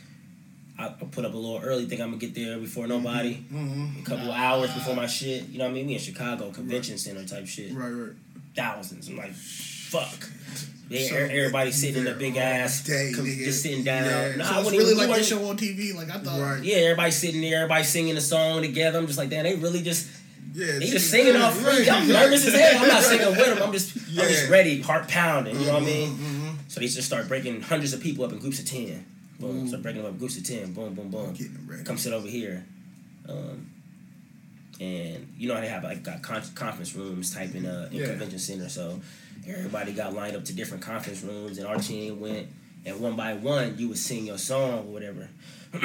[0.78, 3.36] I, I put up a little early, think I'm gonna get there before nobody.
[3.36, 4.02] Mm-hmm.
[4.02, 5.48] A couple of hours before my shit.
[5.50, 5.88] You know what I mean?
[5.88, 7.74] Me in Chicago convention center type shit.
[7.74, 8.12] Right, right.
[8.56, 9.10] Thousands.
[9.10, 10.30] I'm like, fuck.
[10.90, 14.06] Yeah, So, er- everybody sitting in a big ass, day, com- just sitting down.
[14.06, 14.36] Yeah.
[14.38, 15.94] Nah, So I it's wouldn't really like we show on TV.
[15.96, 16.40] Like I thought.
[16.40, 16.64] Right.
[16.64, 18.98] Yeah, everybody sitting there, everybody singing a song together.
[19.00, 20.08] I'm just like, damn, they really just
[20.54, 20.80] Yeah.
[20.80, 21.90] they just singing off free.
[21.90, 22.82] I'm nervous as hell.
[22.84, 23.62] I'm not singing with them.
[23.64, 25.60] I'm just, I'm just Mm-hmm, ready, heart pounding.
[25.60, 26.58] You know what I mean?
[26.70, 29.06] So they just start breaking hundreds of people up in groups of ten.
[29.40, 29.68] Boom.
[29.68, 30.72] Start breaking them up groups of ten.
[30.74, 31.36] Boom, boom, boom.
[31.68, 31.84] Ready.
[31.84, 32.66] Come sit over here.
[33.28, 33.72] Um,
[34.80, 37.98] and you know how they have like got con- conference rooms type in uh in
[38.00, 38.08] Yeah.
[38.08, 38.70] convention center.
[38.70, 39.02] So
[39.48, 42.48] everybody got lined up to different conference rooms, and our team went.
[42.86, 45.28] And one by one, you would sing your song or whatever.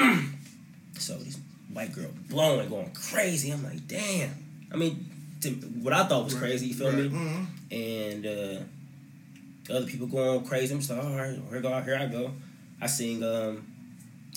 [0.97, 1.37] so this
[1.73, 3.51] white girl blowing, going crazy.
[3.51, 4.31] I'm like, damn.
[4.71, 5.05] I mean,
[5.41, 6.67] to, what I thought was Right, crazy.
[6.67, 6.97] You feel right.
[6.97, 7.09] me?
[7.09, 7.45] Mhm.
[7.71, 8.63] and uh,
[9.65, 10.73] the other people going crazy.
[10.73, 12.31] I'm just like, all right, here go, here I go.
[12.81, 13.65] I sing um,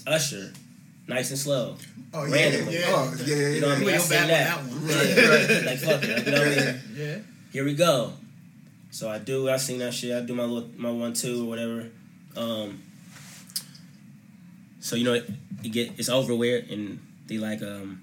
[0.06, 0.52] Usher,
[1.06, 1.76] nice and slow.
[2.14, 2.34] Oh yeah.
[2.34, 2.74] Randomly.
[2.74, 2.82] Yeah.
[2.88, 3.34] Oh yeah.
[3.36, 3.88] yeah, You know what I mean?
[3.88, 4.46] I ain't sing bad that.
[4.46, 4.86] that one.
[4.86, 5.66] Right, right.
[5.66, 6.80] like fuck it, you know what I mean?
[6.96, 7.18] Yeah.
[7.52, 8.12] Here we go.
[8.96, 9.50] So I do.
[9.50, 10.16] I sing that shit.
[10.16, 11.90] I do my little my one two or whatever.
[12.34, 12.80] Um,
[14.80, 15.28] so you know, it,
[15.62, 18.00] it get it's over with, and they like um.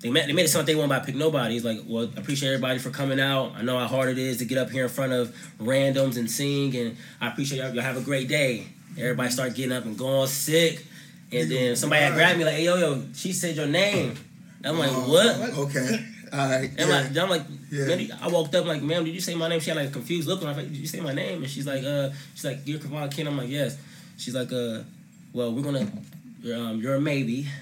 [0.00, 1.52] They made, they made it something they want by pick nobody.
[1.52, 3.52] He's like, well, I appreciate everybody for coming out.
[3.54, 6.30] I know how hard it is to get up here in front of randoms and
[6.30, 7.74] sing, and I appreciate y'all.
[7.74, 8.66] Y'all have a great day.
[8.98, 10.86] Everybody start getting up and going sick,
[11.32, 14.16] and then somebody had grabbed me like, hey yo yo, she said your name.
[14.64, 15.36] I'm like, what?
[15.58, 16.13] Okay.
[16.34, 16.70] All right.
[16.76, 17.00] And yeah.
[17.00, 17.86] like, I'm like, Yeah.
[17.86, 19.60] man, I walked up like, ma'am, did you say my name?
[19.60, 20.68] She had like a confused look on her face.
[20.68, 21.42] Did you say my name?
[21.42, 23.26] And she's like, uh, she's like, you're Kavon Ken.
[23.28, 23.78] I'm like, yes.
[24.16, 24.82] She's like, uh,
[25.32, 25.86] well, we're gonna,
[26.42, 27.46] you're, um, you're a maybe.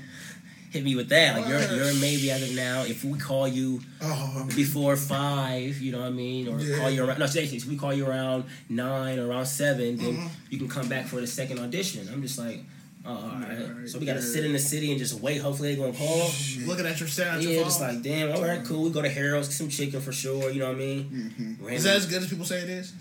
[0.71, 1.37] Hit me with that.
[1.39, 2.83] Like, you're, you're a maybe as of now.
[2.85, 4.49] If we call you Oh.
[4.57, 6.79] before five, you know what I mean, or Yeah.
[6.79, 7.19] call you around.
[7.19, 10.27] No, seriously, if we call you around nine or around seven, then Mm-hmm.
[10.49, 12.09] you can come back for the second audition.
[12.11, 12.65] I'm just like,
[13.05, 13.59] oh, all right.
[13.79, 14.25] Right, So we gotta yeah.
[14.27, 15.41] sit in the city and just wait.
[15.41, 16.31] Hopefully they're gonna call.
[16.67, 17.43] Looking at your sound.
[17.43, 18.33] Yeah, just like damn.
[18.35, 18.85] All right, cool.
[18.85, 20.51] We go to Harold's, get some chicken for sure.
[20.51, 21.35] You know what I mean?
[21.59, 21.69] Mm-hmm.
[21.71, 22.93] Is that as good as people say it is?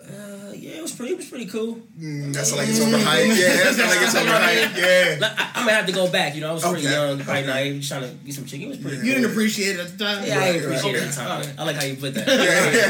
[0.00, 1.12] Uh, yeah, it was pretty.
[1.12, 1.74] It was pretty cool.
[2.00, 3.28] Mm, that's like it's overhyped.
[3.38, 4.76] Yeah, that's like it's overhyped.
[4.76, 5.18] Yeah.
[5.20, 6.34] Like, I, I'm gonna have to go back.
[6.34, 7.46] You know, I was pretty Okay, young, right okay.
[7.46, 7.56] now.
[7.62, 8.66] He was trying to get some chicken.
[8.66, 8.96] It was pretty.
[8.96, 9.12] You cool.
[9.22, 10.24] didn't appreciate it at the time.
[10.26, 11.42] Yeah, I Right, didn't appreciate right, it at the okay.
[11.46, 11.54] time.
[11.58, 12.26] I like how you put that.
[12.26, 12.36] Yeah,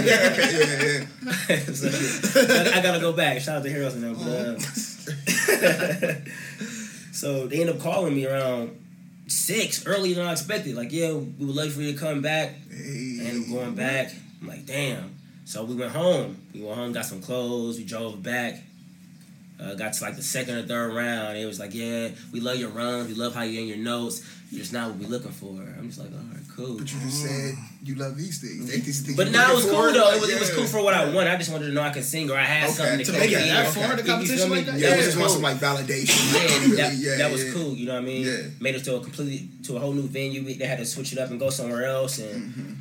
[0.00, 1.06] yeah,
[1.50, 1.74] yeah, yeah.
[1.74, 3.40] so, I gotta go back.
[3.42, 4.14] Shout out to Harold's and them.
[4.14, 4.58] But, uh,
[7.12, 8.76] so they end up calling me around
[9.26, 10.76] six, earlier than I expected.
[10.76, 12.54] Like, yeah, we would like for you to come back.
[12.70, 13.18] Hey.
[13.20, 14.12] And I'm going back.
[14.40, 15.16] I'm like, damn.
[15.44, 16.36] So we went home.
[16.54, 17.78] We went home, got some clothes.
[17.78, 18.62] We drove back.
[19.60, 21.36] Uh, got to like the second or third round.
[21.36, 23.08] It was like, yeah, we love your runs.
[23.08, 24.26] We love how you in your notes.
[24.50, 25.50] You're just not what we're looking for.
[25.50, 26.76] I'm just like, all right, cool.
[26.78, 28.72] But you just said you love these things.
[28.74, 30.12] Ain't these things But now it was cool though.
[30.12, 31.30] It was, it was cool for what I wanted.
[31.32, 32.72] I just wanted to know I could sing or I had Okay.
[32.74, 33.48] something to, To kick make it in.
[33.48, 33.86] that okay.
[33.86, 34.56] far, the competition me?
[34.56, 34.78] like that.
[34.78, 35.28] Yeah, it was just cool.
[35.28, 36.32] some like validation.
[36.34, 37.52] Yeah, Really, that, yeah, that was yeah.
[37.52, 37.74] cool.
[37.74, 38.26] You know what I mean?
[38.26, 38.36] Yeah.
[38.60, 40.42] Made us to a completely to a whole new venue.
[40.42, 42.72] They had to switch it up and go somewhere else, and Mm-hmm.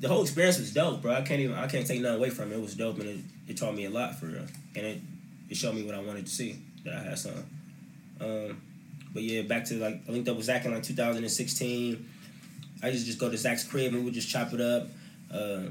[0.00, 1.12] the whole experience was dope, bro.
[1.14, 2.56] I can't even I can't take nothing away from it.
[2.56, 5.00] It was dope, and it, it taught me a lot for real, and it
[5.48, 7.44] it showed me what I wanted to see that I had something.
[8.20, 8.60] Um,
[9.12, 12.06] but yeah, back to like I linked up with Zach in like 2016.
[12.82, 14.88] I used to just go to Zach's crib and we would just chop it up.
[15.32, 15.70] Uh,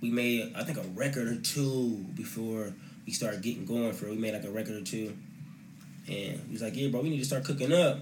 [0.00, 2.72] we made I think a record or two before
[3.06, 4.10] we started getting going for it.
[4.10, 5.16] We made like a record or two.
[6.08, 7.98] And he was like, "Yeah, bro, we need to start cooking up."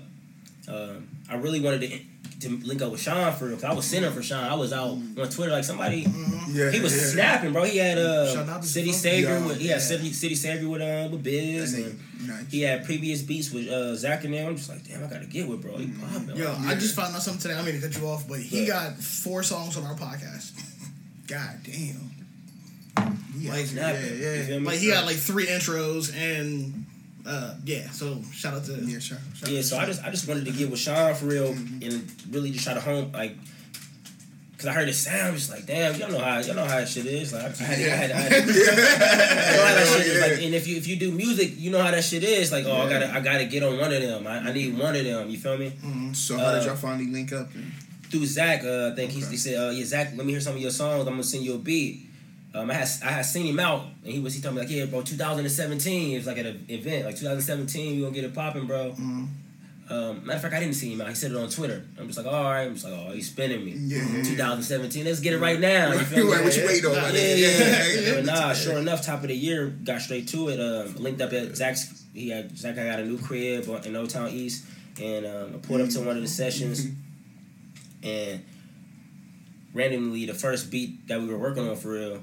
[0.67, 2.01] Um, I really wanted to
[2.41, 3.57] to link up with Sean for real.
[3.57, 4.45] because I was sending for Sean.
[4.45, 6.07] I was out on Twitter like somebody.
[6.49, 7.09] Yeah, He was yeah.
[7.13, 7.65] snapping, bro.
[7.65, 8.99] He had Shout uh out City Sean.
[8.99, 9.29] Savior.
[9.39, 9.79] Yeah, with, he had yeah.
[9.79, 11.85] City, City Savior with uh with Biz and.
[11.85, 12.51] nigga, nice.
[12.51, 14.49] He had previous beats with uh, Zach and them.
[14.49, 15.77] I'm just like, damn, I gotta get with bro.
[15.77, 16.29] He popping.
[16.37, 16.59] Yo, Yeah.
[16.67, 17.55] I just found out something today.
[17.55, 18.69] I mean to cut you off, but he Yeah.
[18.69, 20.53] got four songs on our podcast.
[21.29, 22.11] God damn.
[23.39, 24.03] Yeah, Like, yeah, snapping.
[24.21, 24.59] yeah, You feel yeah.
[24.59, 24.67] me?
[24.67, 26.85] Like he got like three intros and
[27.27, 27.91] uh yeah.
[27.91, 29.19] So shout out to Yeah, sure.
[29.35, 29.49] sure.
[29.49, 32.51] Yeah, so I just I just wanted to get with Sean for real and really
[32.51, 33.37] just try to home like.
[34.59, 36.87] Cause I heard it sound just like damn, y'all know how y'all know how that
[36.89, 37.33] shit is.
[37.33, 40.21] Like I had, I had, I had, I know how that shit is.
[40.21, 42.53] Like, and if you if you do music, you know how that shit is.
[42.53, 44.27] Like, oh, I gotta I gotta get on one of them.
[44.27, 45.31] I, I need one of them.
[45.31, 45.73] You feel me?
[46.13, 47.49] So how did Uh, y'all finally link up?
[47.55, 47.73] And,
[48.11, 49.31] Through Zach, uh, I think he, Okay.
[49.31, 51.07] he said, uh, "Yeah, Zach, let me hear some of your songs.
[51.07, 52.10] I'm gonna send you a beat."
[52.53, 54.71] Um, I had I had seen him out, and he was he told me like,
[54.71, 56.13] "Yeah, bro, 2017.
[56.13, 57.97] It was like at an event, like 2017.
[57.97, 58.95] We gonna get it popping, bro."
[59.91, 61.09] Um, matter of fact, I didn't see him out.
[61.09, 61.85] He said it on Twitter.
[61.99, 62.63] I'm just like, all right.
[62.63, 63.73] I'm just like, oh, he's spinning me.
[63.73, 64.23] Yeah, yeah, yeah.
[64.23, 65.05] 2017.
[65.05, 65.93] Let's get it right now.
[65.93, 66.31] You feel me?
[66.31, 66.95] What you wait on?
[66.95, 67.85] My Yeah, yeah,
[68.15, 68.21] yeah.
[68.21, 70.61] Nah, sure enough, top of the year, got straight to it.
[70.61, 72.05] Um, linked up at Zach's.
[72.15, 72.79] He had Zach.
[72.79, 74.65] I got a new crib in Old Town East,
[75.03, 76.87] and um, I pulled up to one of the sessions,
[78.05, 78.45] and
[79.75, 82.21] randomly, the first beat that we were working on for real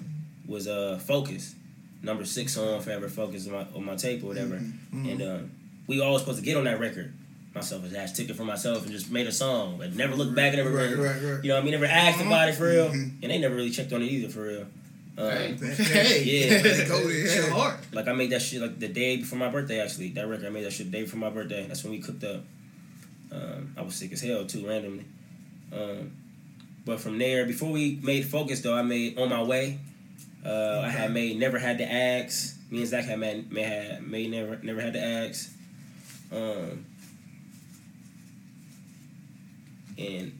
[0.48, 1.56] was uh Focus,
[2.02, 4.56] number six on Forever Focus on my on my tape or whatever,
[4.92, 5.52] and um,
[5.88, 7.14] we all supposed to get on that record.
[7.56, 10.36] Myself as ass took it for myself and just made a song, but never looked
[10.36, 11.44] back and never Right, right, right.
[11.44, 13.14] you know, what I mean, never asked about it for real, Mhm.
[13.24, 14.68] and they never really checked on it either for real.
[15.18, 16.62] Um, Hey, Yeah.
[16.88, 17.50] Go there, shit yeah.
[17.50, 17.80] hard.
[17.94, 19.80] like I made that shit like the day before my birthday.
[19.80, 21.66] Actually, that record I made that shit the day before my birthday.
[21.68, 22.44] That's when we cooked up.
[23.32, 25.06] Um, I was sick as hell too, randomly.
[25.74, 26.12] Um,
[26.86, 29.80] but from there, before we made Focus though, I made On My Way.
[30.48, 32.56] Uh, I had made Never Had to Ask.
[32.72, 35.52] Me and Zach had made, made, had made Never Never Had to Ask.
[36.32, 36.86] Um,
[39.98, 40.32] and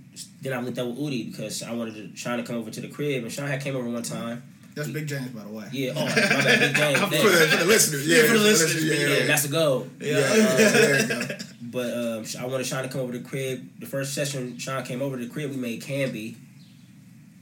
[0.42, 2.82] then I linked up with Udi because I wanted to, Sean to come over to
[2.82, 4.44] the crib, and Sean had came over one time.
[4.76, 5.66] That's Big James, by the way.
[5.72, 7.00] Yeah, oh, my bad, Big James.
[7.00, 9.26] For the, for the listeners, yeah, for the listeners, yeah, Yeah, yeah.
[9.26, 9.88] that's a goal.
[10.00, 11.28] Yeah, there you go.
[11.70, 13.68] But um, I wanted Sean to come over to the crib.
[13.80, 16.38] The first session Sean came over to the crib, we made Canby.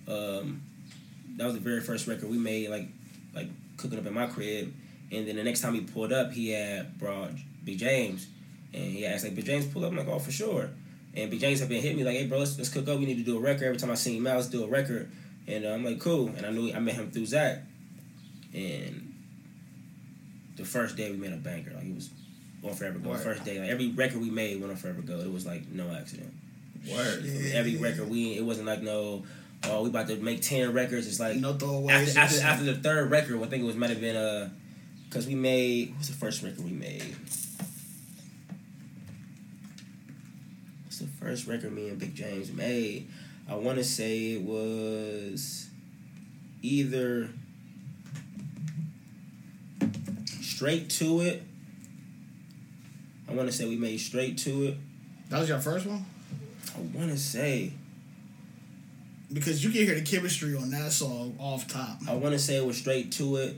[0.07, 0.61] Um,
[1.35, 2.87] that was the very first record we made, like
[3.33, 4.73] like cooking up in my crib.
[5.11, 7.31] And then the next time he pulled up, he had brought
[7.63, 8.27] Big James,
[8.73, 10.69] and he asked like, "Big James, pull up." I'm like, "Oh, for sure."
[11.15, 12.99] And Big James had been hitting me like, "Hey, bro, let's, let's cook up.
[12.99, 14.67] We need to do a record." Every time I see him out, let's do a
[14.67, 15.11] record.
[15.47, 17.59] And uh, I'm like, "Cool." And I knew I met him through Zach,
[18.53, 19.13] and
[20.55, 21.71] the first day we made a banker.
[21.73, 22.09] Like it was
[22.63, 23.09] on Forever Go.
[23.11, 23.19] Word.
[23.19, 25.19] First day, like every record we made went on Forever Go.
[25.19, 26.33] It was like no accident.
[26.91, 27.25] Word.
[27.53, 29.23] Every record we, it wasn't like no,
[29.63, 31.07] oh we about to make ten records.
[31.07, 32.15] It's like No throwaways.
[32.15, 34.49] after, after, after the third record, I think it was might have been uh,
[35.09, 37.03] cause we made what's the first record we made?
[40.85, 43.07] What's the first record me and Big James made?
[43.49, 45.69] I want to say it was
[46.61, 47.29] either
[50.41, 51.43] straight to it.
[53.29, 54.77] I want to say we made straight to it.
[55.29, 56.05] That was your first one?
[56.75, 57.73] I want to say
[59.31, 61.99] Because you can hear the chemistry on that song off top.
[62.07, 63.55] I want to say it was straight to it.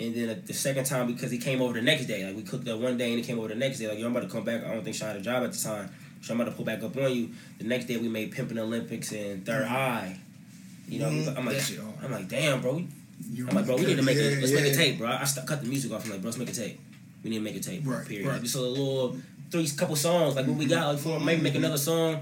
[0.00, 2.68] And then the second time because he came over the next day, like we cooked
[2.68, 3.88] up one day and he came over the next day.
[3.88, 4.64] Like yo, I'm about to come back.
[4.64, 5.90] I don't think Sean had a job at the time,
[6.20, 7.30] so I'm about to pull back up on you.
[7.58, 9.74] The next day we made Pimpin' Olympics and 3rd mm-hmm.
[9.74, 10.18] Eye.
[10.88, 11.36] You know, Mhm.
[11.36, 11.80] I'm like, shit.
[12.02, 12.86] I'm like, damn, bro, we,
[13.32, 15.08] You I'm like, bro, we need to make a, Yeah, let's make a tape, bro.
[15.08, 16.04] I st- cut the music off.
[16.04, 16.78] I'm like, bro, let's make a tape.
[17.24, 17.82] We need to make a tape.
[17.84, 18.28] Right, Period.
[18.28, 18.40] right.
[18.40, 19.16] Just a little
[19.50, 20.74] three couple songs like what we mm-hmm.
[20.74, 21.64] got like four, maybe make mm-hmm.
[21.64, 22.20] another song.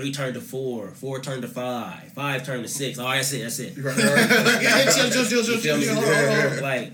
[0.00, 2.98] Three turned to four, four turned to five, five turned to six.
[2.98, 3.76] All right, that's it, that's it.
[3.84, 6.62] Right, right.
[6.62, 6.92] Like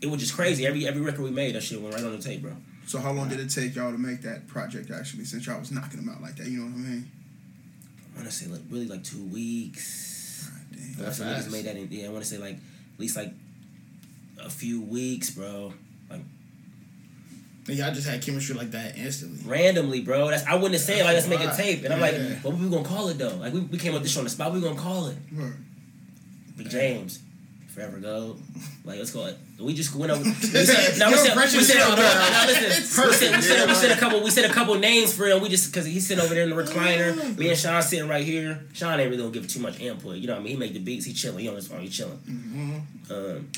[0.00, 0.66] it was just crazy.
[0.66, 2.52] Every every record we made, that shit went right on the tape, bro.
[2.86, 5.24] So how long did it take y'all to make that project actually?
[5.24, 7.10] Since y'all was knocking them out like that, you know what I mean?
[8.14, 10.50] I want to say like really like two weeks.
[10.50, 11.00] God damn.
[11.00, 11.50] I That's niggas fast.
[11.50, 11.88] made that in.
[11.90, 13.32] Yeah, I want to say like at least like
[14.42, 15.74] a few weeks, bro.
[16.08, 16.24] Like And
[17.74, 19.38] y'all just had chemistry like that instantly.
[19.50, 20.28] randomly, bro.
[20.28, 22.68] That's I wouldn't have said like let's make a tape, and I'm like, what we
[22.68, 23.36] gonna call it though?
[23.36, 24.52] Like we, we came up with this on the spot.
[24.52, 25.52] We gonna call it Right.
[26.56, 27.20] Big James.
[27.68, 28.36] Forever go.
[28.86, 29.36] Like let's call it.
[29.60, 30.22] We just went over.
[30.24, 33.04] We said, no, we said, we said, no, no, no, listen.
[33.06, 34.22] We said, we, said, we said a couple.
[34.22, 35.42] We said a couple names for him.
[35.42, 37.36] We just because he's sitting over there in the recliner.
[37.36, 38.60] Me and Sean sitting right here.
[38.72, 40.16] Sean ain't really gonna give too much input.
[40.16, 40.52] You know what I mean?
[40.54, 41.04] He make the beats.
[41.04, 41.40] He chilling.
[41.40, 41.80] He on his phone.
[41.82, 42.16] He chilling.
[42.18, 43.12] Mm-hmm.
[43.12, 43.50] Um,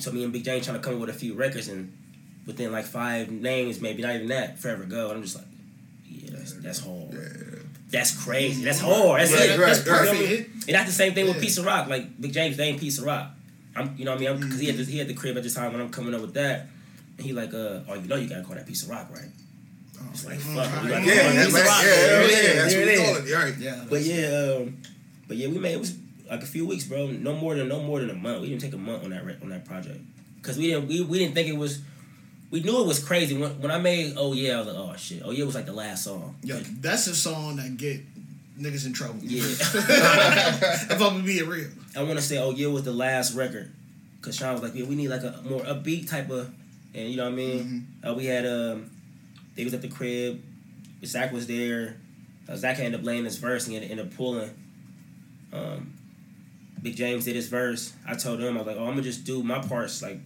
[0.00, 1.92] so me and Big James trying to come up with a few records and
[2.48, 5.08] within like five names, maybe not even that, Forever Go.
[5.10, 5.44] And I'm just like,
[6.08, 7.12] yeah, that's that's hard.
[7.12, 7.58] Yeah.
[7.90, 8.64] That's crazy.
[8.64, 9.20] That's hard.
[9.20, 9.58] That's Right, it.
[9.58, 10.08] right, that's right.
[10.08, 10.66] perfect.
[10.66, 11.88] And that's the same thing with Piece of Rock.
[11.88, 13.30] Like Big James, they ain't Piece of Rock.
[13.76, 14.40] I'm, you know what I mean?
[14.40, 16.20] Because he had the, he had the crib at the time when I'm coming up
[16.20, 16.66] with that,
[17.16, 19.28] and he like, uh, oh, you know, you gotta call that Piece of Rock, right?
[20.10, 21.60] It's like, fuck, it, we gotta Yeah, that's Piece right.
[21.62, 21.82] of Rock.
[21.82, 23.34] Yeah, There yeah, yeah, that's what we call it.
[23.44, 23.58] Right.
[23.58, 23.84] Yeah.
[23.88, 24.76] But yeah, um,
[25.28, 25.96] but yeah, we made it was
[26.30, 27.06] like a few weeks, bro.
[27.06, 28.42] No more than no more than a month.
[28.42, 30.00] We didn't take a month on that on that project
[30.36, 31.80] because we didn't we, we didn't think it was.
[32.50, 34.56] We knew it was crazy when when I made Oh Yeah.
[34.56, 35.22] I was like, oh shit.
[35.24, 36.36] Oh Yeah was like the last song.
[36.42, 38.00] Yo, that's a song that get
[38.58, 39.20] niggas in trouble.
[39.22, 39.42] Yeah.
[39.44, 41.68] if I'm being real.
[41.96, 43.72] I want to say Oh Yeah was the last record
[44.20, 46.50] because Sean was like, yeah, we need like a more upbeat type of,
[46.94, 47.86] and you know what I mean.
[48.06, 48.90] Uh, we had um,
[49.54, 50.42] they was at the crib.
[51.04, 51.96] Zach was there.
[52.48, 54.50] Uh, Zach ended up laying his verse and he ended up pulling.
[55.52, 55.94] Um,
[56.82, 57.92] Big James did his verse.
[58.06, 60.18] I told him I was like, oh, I'm gonna just do my parts like.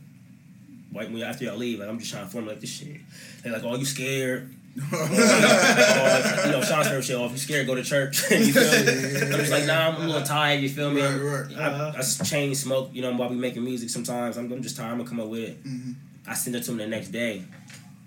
[0.94, 2.96] Like when after y'all leave, like I'm just trying to formulate this shit.
[3.42, 4.54] They're like, "Oh, you scared?"
[4.92, 7.16] or, you know, Sean's favorite shit.
[7.16, 8.22] Oh, if you scared, go to church.
[8.30, 9.20] you feel me?
[9.20, 10.60] I'm just like, nah, I'm a little tired.
[10.60, 11.02] You feel me?
[11.02, 11.58] Right, right.
[11.58, 12.88] I, I chain smoke.
[12.94, 14.92] You know, while we making music, sometimes I'm, I'm just tired.
[14.92, 15.64] I'm gonna come up with it.
[15.64, 15.94] Mhm.
[16.26, 17.44] I send it to him the next day,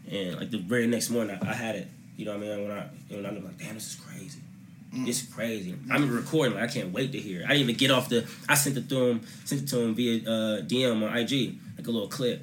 [0.09, 1.87] and like the very next morning, I, I had it.
[2.17, 2.67] You know what I mean?
[2.67, 4.39] When I when I'm like, damn, this is crazy.
[4.93, 5.75] This is crazy.
[5.91, 6.55] I'm recording.
[6.55, 7.41] Like I can't wait to hear.
[7.41, 7.45] it.
[7.45, 8.25] I didn't even get off the.
[8.47, 9.21] I sent it to him.
[9.43, 12.41] Sent it to him via uh, DM on IG, like a little clip.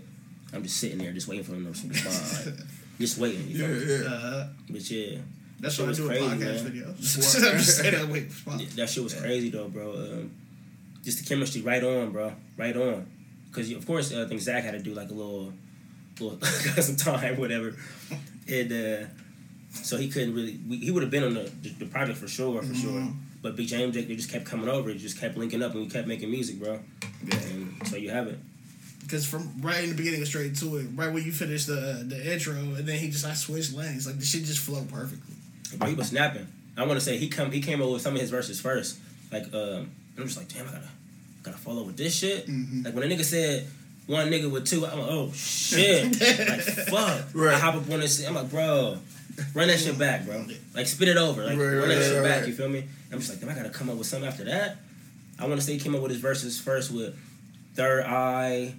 [0.53, 2.57] I'm just sitting there, just waiting for him to respond.
[2.57, 2.67] Like,
[2.99, 3.49] just waiting.
[3.49, 4.09] You Yeah, yeah.
[4.09, 5.19] Uh, But yeah,
[5.61, 6.73] that's what I was do with crazy, podcast man.
[6.73, 7.45] videos.
[7.53, 8.25] I'm just saying that wait.
[8.25, 8.61] respond.
[8.61, 9.93] Yeah, that shit was crazy though, bro.
[9.93, 10.31] Um,
[11.03, 13.07] just the chemistry, right on, bro, right on.
[13.49, 15.53] Because of course, uh, I think Zach had to do like a little,
[16.21, 16.41] little
[16.83, 17.75] some time, whatever,
[18.49, 19.07] and uh,
[19.71, 20.59] so he couldn't really.
[20.69, 23.09] We, he would have been on the, the, the project for sure, for sure.
[23.43, 24.91] But Big James, they just kept coming over.
[24.91, 26.79] It just kept linking up, and we kept making music, bro.
[27.25, 27.37] Yeah.
[27.39, 28.39] And so you have it.
[29.13, 32.33] Because from right in the beginning, straight to it, right when you finish the the
[32.33, 34.07] intro, and then he just I switched lanes.
[34.07, 35.35] Like the shit just flowed perfectly.
[35.77, 36.47] Bro, he was snapping.
[36.79, 38.99] I want to say he come he came up with some of his verses first.
[39.31, 40.89] Like um, I'm just like, damn, I gotta
[41.43, 42.47] gotta follow with this shit.
[42.47, 42.87] Mhm.
[42.87, 43.67] Like when a nigga said
[44.07, 46.05] one nigga with two, I'm like, oh shit,
[46.49, 47.27] like fuck.
[47.35, 47.55] Right.
[47.55, 48.27] I hop up on this.
[48.27, 48.97] I'm like, bro,
[49.53, 50.47] run that shit back, bro.
[50.75, 52.47] Like spit it over, like Right, run right, that shit back.
[52.47, 52.85] You feel me?
[53.13, 54.79] I'm just like, damn, I gotta come up with something after that.
[55.39, 57.15] I want to say he came up with his verses first with
[57.75, 58.75] third eye,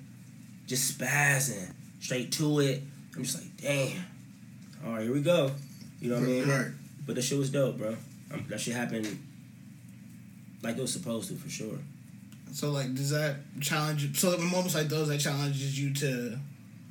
[0.67, 2.81] just spazzing straight to it.
[3.15, 4.03] I'm just like, damn.
[4.85, 5.51] All right, here we go.
[6.01, 6.49] You know what I mean?
[6.49, 6.67] Right.
[7.05, 7.95] But the shit was dope, bro.
[8.33, 9.07] Um, that shit happened
[10.63, 11.77] like it was supposed to, for sure.
[12.53, 14.17] So like, does that challenge?
[14.19, 16.37] So in moments like those, that challenges you to,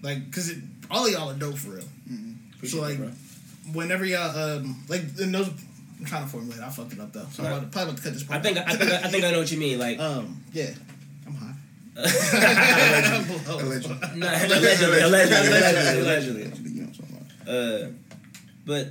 [0.03, 0.59] like, cause it,
[0.91, 1.85] all of y'all are dope for real.
[2.57, 3.11] Appreciate So, it, like, bro.
[3.73, 6.61] Whenever y'all um like in those, I'm trying to formulate.
[6.61, 7.27] I fucked it up though.
[7.31, 8.41] So I'm about to, probably about to cut this part.
[8.41, 9.79] I think I think I think I know what you mean.
[9.79, 10.43] Like, Um.
[10.53, 10.71] Yeah.
[11.97, 13.87] Allegedly.
[14.23, 16.43] allegedly, allegedly, allegedly, allegedly.
[16.43, 17.55] You know what I'm talking about.
[17.55, 17.89] Uh,
[18.65, 18.89] but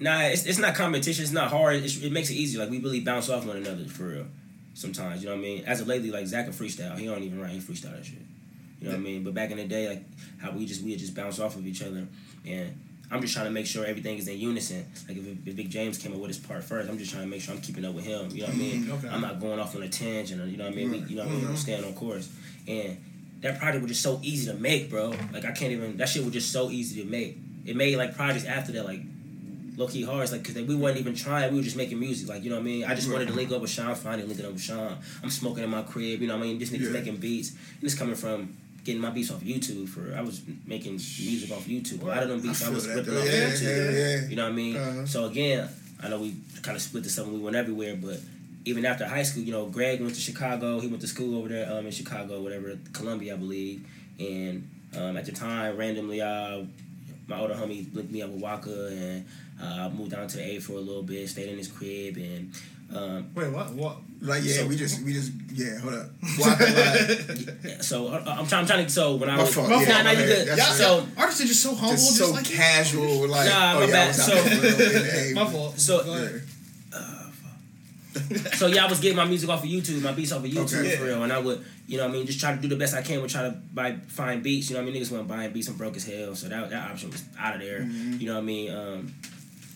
[0.00, 1.22] nah, it's, it's not competition.
[1.22, 1.76] It's not hard.
[1.76, 2.58] It's, it makes it easy.
[2.58, 4.26] Like we really bounce off one another for real.
[4.74, 5.64] Sometimes, you know what I mean.
[5.66, 6.96] As of lately, like Zach can freestyle.
[6.96, 7.50] He don't even write.
[7.50, 8.18] He freestyle that shit.
[8.80, 9.24] You know what I mean.
[9.24, 10.04] But back in the day, like
[10.40, 12.06] how we just we just bounce off of each other,
[12.46, 14.84] and I'm just trying to make sure everything is in unison.
[15.08, 17.28] Like if, if Big James came up with his part first, I'm just trying to
[17.28, 18.30] make sure I'm keeping up with him.
[18.30, 18.88] You know what I mm-hmm.
[18.88, 18.90] mean.
[18.90, 19.08] Okay.
[19.08, 20.40] I'm not going off on a tangent.
[20.40, 20.90] Or, you know what I mean.
[20.90, 21.44] We, you know what I mean.
[21.44, 21.50] Right.
[21.50, 22.30] I'm staying on course,
[22.66, 23.02] and
[23.40, 25.14] that project was just so easy to make, bro.
[25.32, 25.96] Like I can't even.
[25.96, 27.38] That shit was just so easy to make.
[27.64, 29.00] It made like projects after that, like
[29.76, 30.24] low key hard.
[30.24, 31.50] It's like because we wasn't even trying.
[31.52, 32.28] We were just making music.
[32.28, 32.84] Like you know what I mean.
[32.84, 33.94] I just wanted to link up with Sean.
[33.94, 34.98] Finally linking up with Sean.
[35.22, 36.20] I'm smoking in my crib.
[36.20, 36.58] You know what I mean.
[36.58, 37.00] This nigga's Yeah.
[37.00, 37.50] making beats.
[37.50, 39.88] And it's coming from getting my beats off YouTube.
[39.88, 42.02] For I was making music off YouTube.
[42.02, 43.62] A lot of them beats I, feel was that, ripping off Yeah, YouTube.
[43.62, 44.28] yeah, yeah.
[44.28, 44.76] You know what I mean.
[44.76, 45.06] Uh-huh.
[45.06, 45.68] So again,
[46.02, 48.20] I know we kind of split this up and we went everywhere, but
[48.64, 50.80] even after high school, you know, Greg went to Chicago.
[50.80, 53.86] He went to school over there um, in Chicago, whatever, Columbia, I believe.
[54.18, 56.64] And um, at the time, randomly, uh,
[57.26, 59.26] my older homie linked me up with Waka, and
[59.62, 62.16] uh, I moved down to the A for a little bit, stayed in his crib,
[62.16, 62.52] and
[62.94, 63.72] um, Wait, what?
[63.74, 63.96] What?
[64.20, 65.78] Like yeah, So- we just we just yeah.
[65.80, 66.06] Hold up.
[67.64, 68.90] Yeah, so uh, I'm trying, I'm trying to.
[68.90, 70.46] So when I My was, fault, nah, yeah, nah, you good.
[70.48, 70.58] bad.
[70.58, 71.08] That's So right.
[71.18, 73.92] Artists are just so humble, Just just, so like casual, like Nah, oh my yeah,
[73.92, 74.08] bad.
[74.08, 75.78] was So- there for a little bit, hey, My fault.
[75.78, 76.42] So- Go ahead.
[78.54, 80.80] So yeah, I was getting my music off of YouTube, my beats off of YouTube
[80.80, 80.96] Okay.
[80.96, 82.74] for real, and I would, you know, what I mean, just try to do the
[82.76, 84.68] best I can with try to buy find beats.
[84.70, 86.70] You know, what I mean, niggas weren't buying beats and broke as hell, so that
[86.70, 87.82] that option was out of there.
[87.82, 89.14] You know, what I mean, um,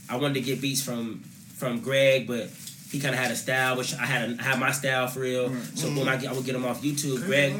[0.09, 1.21] I wanted to get beats from
[1.57, 2.49] from Greg, but
[2.93, 5.21] he kind of had a style, which I had a, I had my style for
[5.21, 5.49] real.
[5.75, 7.25] So when I get, I would get them off YouTube.
[7.25, 7.55] Greg,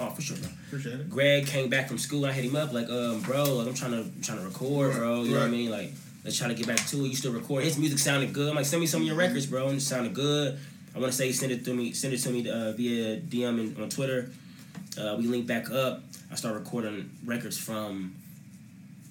[0.00, 0.48] oh for sure, bro.
[0.66, 1.08] Appreciate it.
[1.08, 2.26] Greg came back from school.
[2.26, 4.94] I hit him up like, um, bro, like I'm trying to I'm trying to record,
[4.96, 5.22] bro.
[5.22, 5.70] You know what I mean?
[5.70, 5.92] Like,
[6.24, 7.08] let's try to get back to it.
[7.08, 7.62] You still record?
[7.62, 8.50] His music sounded good.
[8.50, 9.68] I'm like, send me some of your records, bro.
[9.68, 10.58] And it sounded good.
[10.94, 13.60] I want to say send it to me, send it to me uh, via DM
[13.60, 14.30] and, on Twitter.
[14.98, 16.02] Uh, we linked back up.
[16.32, 18.14] I started recording records from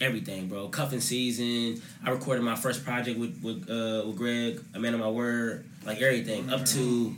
[0.03, 0.67] everything, bro.
[0.67, 1.81] Cuffing season.
[2.05, 5.65] I recorded my first project with with uh, with Greg, a man of my word,
[5.85, 7.15] like everything up to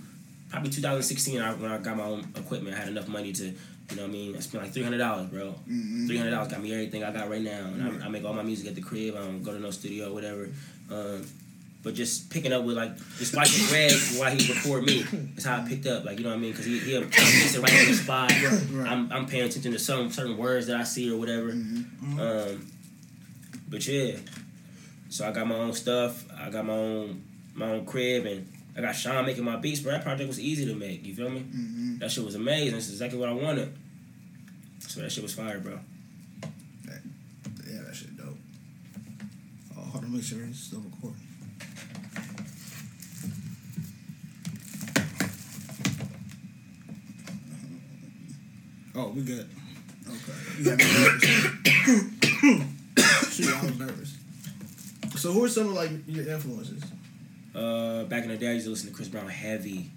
[0.50, 2.76] probably 2016 I, when I got my own equipment.
[2.76, 3.54] I had enough money to, you
[3.96, 5.54] know, what I mean, I spent like three hundred dollars, bro.
[6.08, 8.34] Three hundred dollars got me everything I got right now, and I, I make all
[8.34, 9.16] my music at the crib.
[9.16, 10.50] I don't go to no studio, or whatever.
[10.92, 11.26] Um,
[11.86, 15.06] but just picking up with like just watching Greg while he record me
[15.38, 16.04] is how I picked up.
[16.04, 16.52] Like you know what I mean?
[16.52, 18.32] Because he he he right on the spot.
[18.32, 18.92] right.
[18.92, 21.52] I'm I'm paying attention to some certain words that I see or whatever.
[21.52, 22.72] Um,
[23.68, 24.18] but yeah,
[25.10, 26.26] so I got my own stuff.
[26.38, 27.24] I got my own
[27.54, 28.48] my own crib, and
[28.78, 29.80] I got Sean making my beats.
[29.80, 31.06] Bro, that project was easy to make.
[31.06, 31.42] You feel me?
[31.42, 32.00] Mhm.
[32.00, 32.74] That shit was amazing.
[32.74, 33.74] That's exactly what I wanted.
[34.80, 35.80] So that shit was fire, bro.
[37.68, 38.38] Yeah, that shit dope.
[39.78, 41.22] Oh, hold on, make sure it's still recording.
[48.96, 49.50] Oh, we good.
[50.08, 50.16] Okay.
[50.58, 51.24] You have me nervous.
[53.36, 54.18] Shoot, I was nervous.
[55.18, 56.84] So, who are some of like your influences?
[57.54, 59.92] Uh, back in the day, I used to listen to Chris Brown heavy.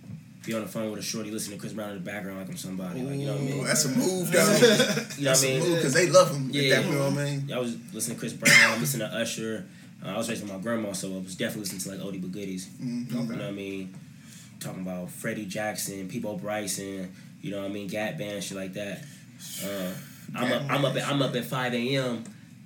[0.47, 2.49] Be on the phone with a shorty, listen to Chris Brown in the background like
[2.49, 3.03] I'm somebody.
[3.03, 3.65] Like you know what I mean?
[3.65, 4.39] That's a move, though.
[4.39, 5.69] You know what That's I a mean?
[5.69, 6.49] move because they love him.
[6.53, 6.63] Yeah.
[6.63, 6.81] Yeah.
[6.81, 7.53] You know what I mean?
[7.53, 9.67] I was listening to Chris Brown, listening to Usher.
[10.05, 12.21] Uh, I was raised with my grandma, so I was definitely listening to like oldie
[12.23, 12.69] but goodies.
[12.81, 13.11] Mhm.
[13.11, 13.93] You know what I mean?
[14.61, 17.89] Talking about Freddie Jackson, Peabo Bryson, you know what I mean?
[17.89, 19.05] Gap Band, shit like that.
[19.65, 19.91] Uh,
[20.37, 22.25] I'm up, I'm up, at, I'm up at 5 a.m.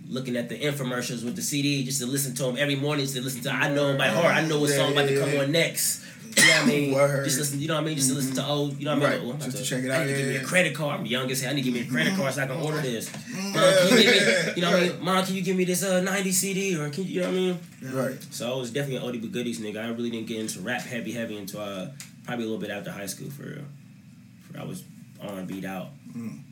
[0.09, 3.05] looking at the infomercials with the CD just to listen to them every morning.
[3.05, 4.35] Just to listen to, I know them by heart.
[4.35, 6.05] I know what song about to come on next.
[6.37, 6.95] You know what I mean?
[6.95, 7.25] Word.
[7.25, 7.97] Just listen, you know what I mean?
[7.97, 9.31] Just to listen to old, you know what I mean?
[9.31, 9.39] Right.
[9.43, 11.01] Oh, Just to check it out, I need to give me a credit card.
[11.01, 11.51] I'm young as hell.
[11.51, 13.13] I need to give me a credit card so I can order this.
[13.13, 15.05] Mom, can you give me, you know what I mean?
[15.05, 17.35] Mom, can you give me this uh 90 CD or can you, you know what
[17.35, 17.59] I mean?
[17.93, 18.27] Right.
[18.31, 19.85] So I was definitely an oldie but goodies nigga.
[19.85, 21.89] I really didn't get into rap heavy heavy until uh,
[22.25, 23.65] probably a little bit after high school for real.
[24.51, 24.85] For I was
[25.21, 25.89] on beat out.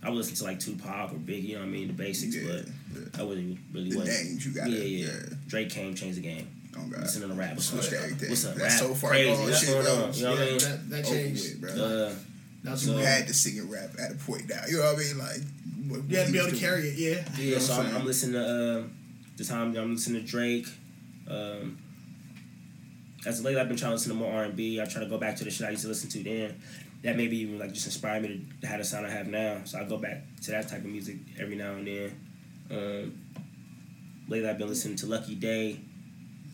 [0.02, 2.34] I would listen to like Tupac or Biggie, you know what I mean, the basics,
[2.36, 3.20] Yeah, but yeah.
[3.20, 4.28] I wasn't really The wasn't.
[4.30, 4.70] names you got.
[4.70, 5.34] yeah, yeah, yeah.
[5.48, 6.48] Drake came, changed the game.
[6.76, 7.00] Oh God.
[7.00, 7.52] Listening to rap.
[7.54, 8.04] What's Switched up?
[8.04, 8.30] everything.
[8.30, 8.54] What's up?
[8.54, 8.88] That's rap?
[8.88, 9.34] so far Crazy.
[9.42, 9.52] gone.
[9.52, 10.12] Shit going on?
[10.14, 10.58] You know what I mean?
[10.58, 11.60] that, that changed.
[11.62, 11.84] with, bro.
[11.84, 12.14] Uh,
[12.62, 14.62] That's So- You what had to sing and rap at a point now.
[14.68, 15.18] You know what I mean?
[15.18, 15.40] Like,
[15.88, 16.96] what, you had to be able to carry it.
[16.98, 17.24] Yeah.
[17.38, 18.40] Yeah, know so I'm I'm, I'm listening to
[18.80, 18.82] uh,
[19.36, 20.68] the time I'm listening to Drake.
[21.28, 21.78] Um,
[23.26, 24.80] as of late, I've been trying to listen to more R and B.
[24.80, 26.60] I try to go back to the shit I used to listen to then.
[27.02, 29.62] That maybe even like just inspired me to have the sound I have now.
[29.64, 32.20] So I go back to that type of music every now and then.
[32.70, 33.20] Um,
[34.28, 35.80] lately, I've been listening to Lucky Daye,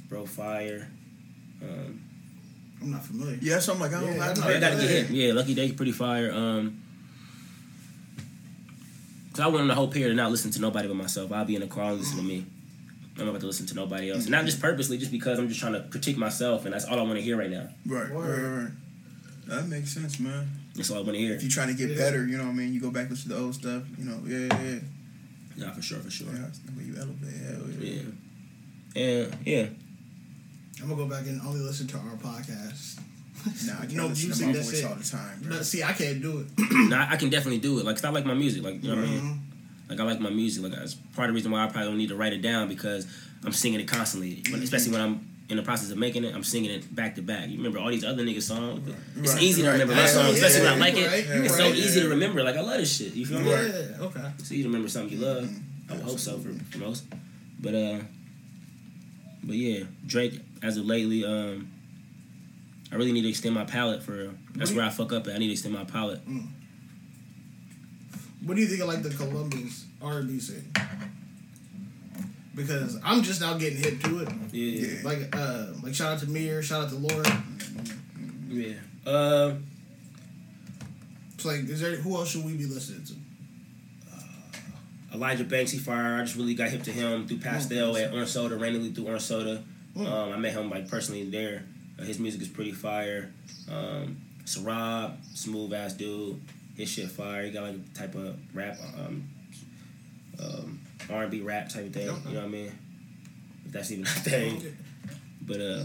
[0.09, 0.89] Bro Fire.
[1.63, 2.03] Um,
[2.81, 3.37] I'm not familiar.
[3.37, 3.49] doing.
[3.51, 5.11] Yeah, so I'm like, I don't Yeah, I I'm don't I gotta get hit.
[5.11, 6.31] Yeah, Lucky Daye's pretty fire.
[6.33, 6.83] Um,
[9.33, 11.33] cause I went on the whole period of not listening to nobody but myself.
[11.33, 12.47] I'll be in the car and listen to me.
[13.19, 14.29] I'm not about to listen to nobody else.
[14.29, 17.03] Not just purposely, just because I'm just trying to critique myself, and that's all I
[17.03, 17.69] want to hear right now.
[17.87, 18.71] Right, right, right.
[19.47, 20.49] That makes sense, man.
[20.75, 21.35] That's all I want to hear.
[21.35, 21.97] If you're trying to get Yeah.
[21.97, 22.75] better, you know what I mean?
[22.75, 24.79] You go back listen to the old stuff, you know, yeah, yeah, yeah.
[25.57, 26.27] Yeah, for sure, for sure.
[26.35, 28.03] yeah that's the way you elevate, hell yeah.
[28.95, 29.67] Yeah, and yeah,
[30.83, 32.99] I'm gonna go back and only listen to our podcast.
[33.67, 34.85] Nah, I can't No music, my that's voice it.
[34.85, 35.57] all the time, bro.
[35.57, 36.49] But see, I can't do it.
[36.91, 37.85] nah, I can definitely do it.
[37.87, 38.63] Like, 'cause I like my music.
[38.65, 39.21] Like, you know what I mean?
[39.21, 39.39] Mhm.
[39.91, 40.63] Like I like my music.
[40.65, 42.69] Like that's part of the reason why I probably don't need to write it down
[42.69, 43.07] because
[43.45, 44.43] I'm singing it constantly.
[44.51, 47.23] When, especially when I'm in the process of making it, I'm singing it back to
[47.23, 47.49] back.
[47.49, 48.89] You remember all these other niggas' songs?
[49.17, 49.73] It's Right, easy to right.
[49.75, 51.07] remember my songs, especially when I like it.
[51.07, 52.43] right, it's so right, easy to remember.
[52.43, 53.15] Like I love this shit.
[53.15, 53.51] You feel me?
[53.51, 53.97] Yeah.
[54.07, 54.33] Okay.
[54.39, 55.49] It's easy to remember something you love.
[55.89, 57.05] I would hope so for, for most.
[57.61, 57.99] But uh,
[59.45, 61.71] but yeah, Drake as of lately, um,
[62.91, 64.35] I really need to extend my palette for real.
[64.57, 65.35] That's where I fuck up at.
[65.35, 66.21] I need to extend my palette.
[68.45, 70.73] What do you think of like the Columbus R and B scene?
[72.57, 74.29] Because I'm just now getting hit to it.
[74.51, 74.99] Yeah, Yeah.
[75.05, 77.43] Like uh, like shout out to Mir, shout out to Laura.
[78.49, 78.75] Yeah.
[79.07, 79.67] Um.
[81.35, 83.13] It's like, is there who else should we be listening to?
[85.15, 86.19] Elijah Banksy Fire.
[86.19, 89.23] I just really got hip to him through Pastel at Orange Soda, randomly through Orange
[89.23, 89.63] Soda.
[89.97, 90.07] Mm.
[90.07, 91.65] Um, I met him like personally there.
[91.99, 93.33] Uh, his music is pretty fire.
[93.71, 96.41] Um, Sarab, smooth ass dude.
[96.77, 97.45] His shit fire.
[97.45, 99.29] He got like a type of rap, um,
[100.43, 100.81] um,
[101.11, 102.09] R and B rap type of thing.
[102.09, 102.29] Okay.
[102.29, 102.73] You know what I mean?
[103.67, 104.77] If that's even a thing.
[105.43, 105.85] But uh,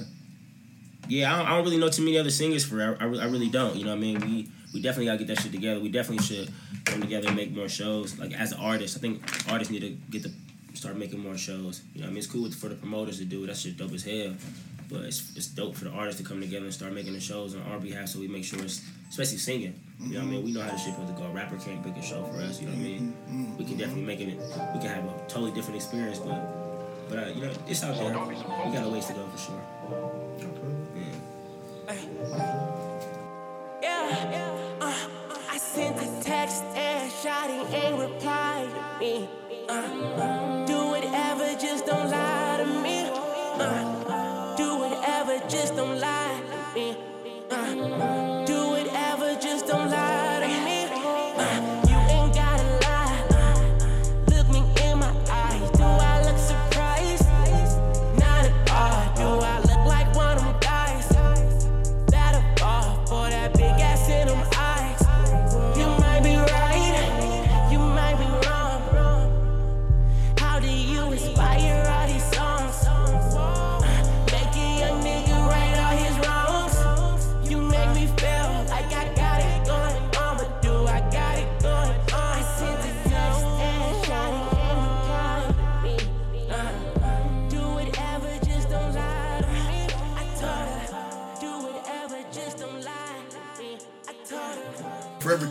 [1.08, 2.82] yeah, I don't, I don't really know too many other singers for.
[2.82, 3.76] I, I, I really don't.
[3.76, 4.20] You know what I mean?
[4.22, 5.80] We we definitely gotta get that shit together.
[5.80, 6.52] We definitely should
[6.86, 8.18] come together and make more shows.
[8.18, 9.22] Like as an artist, I think
[9.52, 10.32] artists need to get to
[10.74, 11.82] start making more shows.
[11.94, 13.48] You know, what I mean, it's cool for the promoters to do it.
[13.48, 14.34] That shit dope as hell.
[14.92, 17.56] But it's, it's dope for the artists to come together and start making the shows
[17.56, 19.80] on our behalf, so we make sure it's especially singing.
[20.00, 20.44] You know what I mean?
[20.44, 21.28] We know how the shit supposed to go.
[21.28, 22.60] A rapper can't book a show for us.
[22.60, 23.56] You know what I mean?
[23.58, 24.38] We can definitely make it.
[24.74, 26.40] We can have a totally different experience, but
[27.10, 28.12] but uh, you know, it's out there.
[28.12, 29.62] We got a ways to go for sure.
[30.96, 31.16] Yeah.
[33.82, 34.94] Yeah, uh,
[35.50, 37.12] I sent a text and
[37.74, 39.30] ain't to me.
[39.68, 40.41] Uh,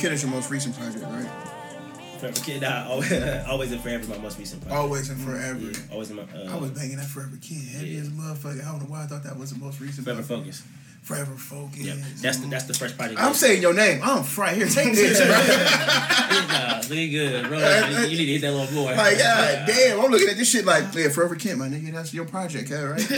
[0.00, 1.28] Kid is your most recent project, right?
[2.20, 3.12] Forever Kid, nah, always,
[3.46, 4.06] always and forever.
[4.08, 4.80] My most recent project.
[4.80, 5.58] Always and forever.
[5.60, 6.22] Yeah, always in my.
[6.22, 8.00] Uh, I was banging that Forever Kid heavy Yeah.
[8.00, 8.62] as a motherfucker.
[8.66, 10.04] I don't know why I thought that was the most recent.
[10.04, 10.56] Forever project.
[10.56, 10.62] Focus.
[11.02, 11.78] Forever Focus.
[11.80, 13.18] Yeah, that's the that's the first project.
[13.20, 14.00] I'm saying your name.
[14.02, 14.68] I'm right here.
[14.68, 17.58] Take this, nah, looking good, bro.
[18.06, 18.94] You need to hit that little boy.
[18.94, 22.14] Like, God damn, I'm looking at this shit like, yeah, Forever Kid, my nigga, that's
[22.14, 23.00] your project, huh, right?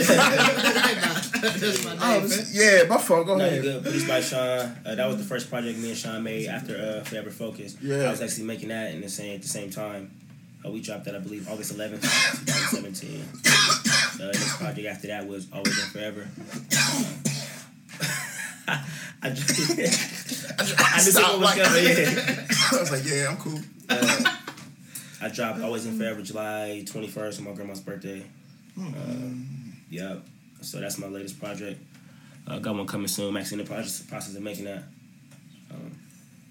[1.43, 2.45] That's my Oh, name, man.
[2.51, 3.27] yeah, my fault.
[3.27, 3.61] Go No, ahead.
[3.61, 3.83] good.
[3.83, 4.39] Produced by Sean.
[4.85, 7.75] Uh, that was the first project me and Sean made after uh, Forever Focus.
[7.81, 8.03] Yeah.
[8.07, 10.11] I was actually making that in the same at the same time.
[10.65, 13.25] Uh, we dropped that I believe August 11th, 2017.
[14.13, 16.27] The next project after that was Always and Forever.
[19.21, 21.57] I, just, I knew Stop, someone was like-.
[21.57, 22.47] Yeah.
[22.71, 23.59] I was like, yeah, I'm cool.
[23.89, 24.37] Uh,
[25.21, 28.23] I dropped Always in Forever July 21st on my grandma's birthday.
[29.89, 30.25] Yep.
[30.61, 31.79] So that's my latest project.
[32.47, 33.29] Uh, got one coming soon.
[33.29, 34.83] I'm actually in the process, process of making that
[35.71, 35.97] um,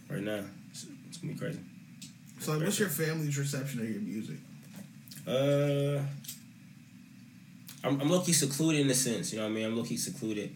[0.08, 0.40] right now.
[0.70, 1.58] It's, it's gonna be crazy.
[2.40, 4.36] So, like, what's your family's reception of your music?
[5.26, 6.02] Uh,
[7.84, 9.32] I'm, I'm low key secluded in a sense.
[9.32, 9.66] You know what I mean?
[9.66, 10.54] I'm low key secluded.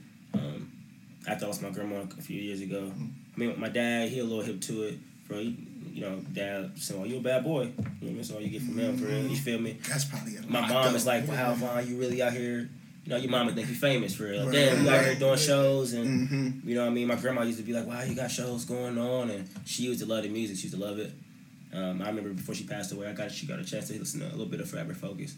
[1.27, 2.93] After I lost my grandma a few years ago.
[3.35, 4.99] I mean, my dad, he a little hip to it.
[5.29, 5.57] Bro, he,
[5.93, 8.16] you know, dad said, "Oh, you a bad boy." You know what I mean?
[8.18, 9.27] That's all you get from him, for real.
[9.27, 9.79] You feel me?
[9.89, 11.27] That's probably a My mom is like.
[11.27, 12.68] "Wow, Vaughn, you really out here?"
[13.05, 14.45] You know, your mama think you famous for real.
[14.47, 16.64] Right, Damn, you out here doing shows and Mhm.
[16.64, 17.07] you know what I mean?
[17.07, 19.31] My grandma used to be like, wow, you got shows going on.
[19.31, 20.57] And she used to love the music.
[20.57, 21.12] She used to love it.
[21.72, 24.18] Um, I remember before she passed away, I got she got a chance to listen
[24.20, 25.37] to a little bit of Forever Focus.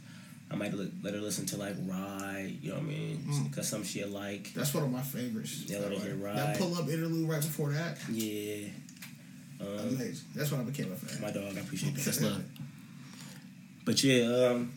[0.51, 3.25] I might let, let her listen to like Ride, you know what I mean?
[3.29, 3.51] Mm.
[3.51, 5.65] Because some shit like, That's one of my favorites.
[5.67, 6.37] Yeah, let it hear Ride.
[6.37, 7.99] That pull up interlude right before that.
[8.11, 8.69] yeah.
[9.61, 10.29] Um, Amazing.
[10.35, 11.21] That's when I became a fan.
[11.21, 12.05] my dog, I appreciate that.
[12.05, 12.45] That's love.
[13.85, 14.73] But yeah, um,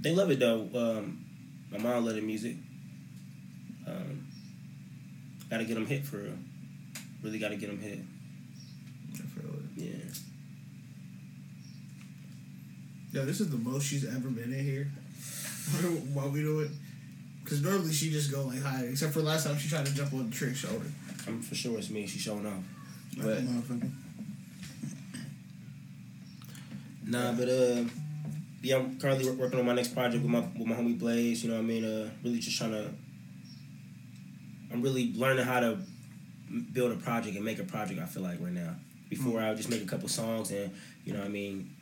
[0.00, 0.68] they love it though.
[0.74, 1.24] Um,
[1.70, 2.56] my mom love the music.
[3.86, 4.26] Um,
[5.48, 6.32] gotta get them hit for real.
[7.22, 8.00] Really gotta get them hit.
[9.14, 9.70] I feel it.
[9.76, 10.12] Yeah.
[13.12, 14.90] Yo, this is the most she's ever been in here.
[16.12, 16.70] While we do it.
[17.42, 20.12] Because normally she just go like high, except for last time she tried to jump
[20.12, 20.84] on the trick's shoulder.
[21.26, 22.06] I'm for sure it's me.
[22.06, 22.62] She's showing off.
[23.16, 23.42] But
[27.06, 27.84] nah, but uh,
[28.62, 31.42] yeah, I'm currently working on my next project with my with my homie Blaze.
[31.42, 31.84] You know what I mean?
[31.86, 32.90] Uh, really just trying to.
[34.70, 35.78] I'm really learning how to
[36.74, 37.98] build a project and make a project.
[37.98, 38.74] I feel like right now.
[39.08, 40.70] Before I would just make a couple songs and
[41.06, 41.74] you know what I mean.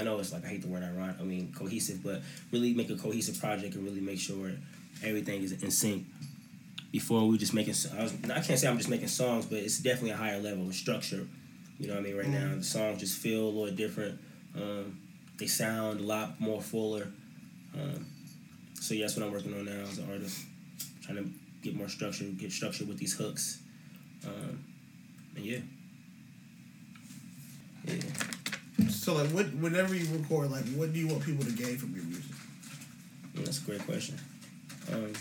[0.00, 1.16] I know it's like I hate the word ironic.
[1.20, 4.50] I mean cohesive, but really make a cohesive project and really make sure
[5.04, 6.06] everything is in sync.
[6.90, 9.78] Before we just making, I, was, I can't say I'm just making songs, but it's
[9.78, 11.24] definitely a higher level of structure.
[11.78, 12.16] You know what I mean?
[12.16, 14.18] Right now, the songs just feel a little different.
[14.56, 14.98] Um,
[15.38, 17.06] they sound a lot more fuller.
[17.74, 18.06] Um,
[18.74, 20.44] so yeah, that's what I'm working on now as an artist,
[21.02, 21.30] trying to
[21.62, 23.60] get more structure, get structure with these hooks,
[24.26, 24.64] um,
[25.36, 25.58] and yeah,
[27.84, 27.94] yeah.
[28.88, 31.94] So like, what whenever you record, like, what do you want people to gain from
[31.94, 32.34] your music?
[33.34, 34.18] That's a great question.
[34.92, 35.12] Um,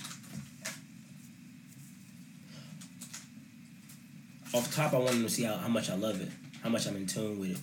[4.54, 6.30] off the top, I want them to see how, how much I love it,
[6.64, 7.58] how much I'm in tune with it.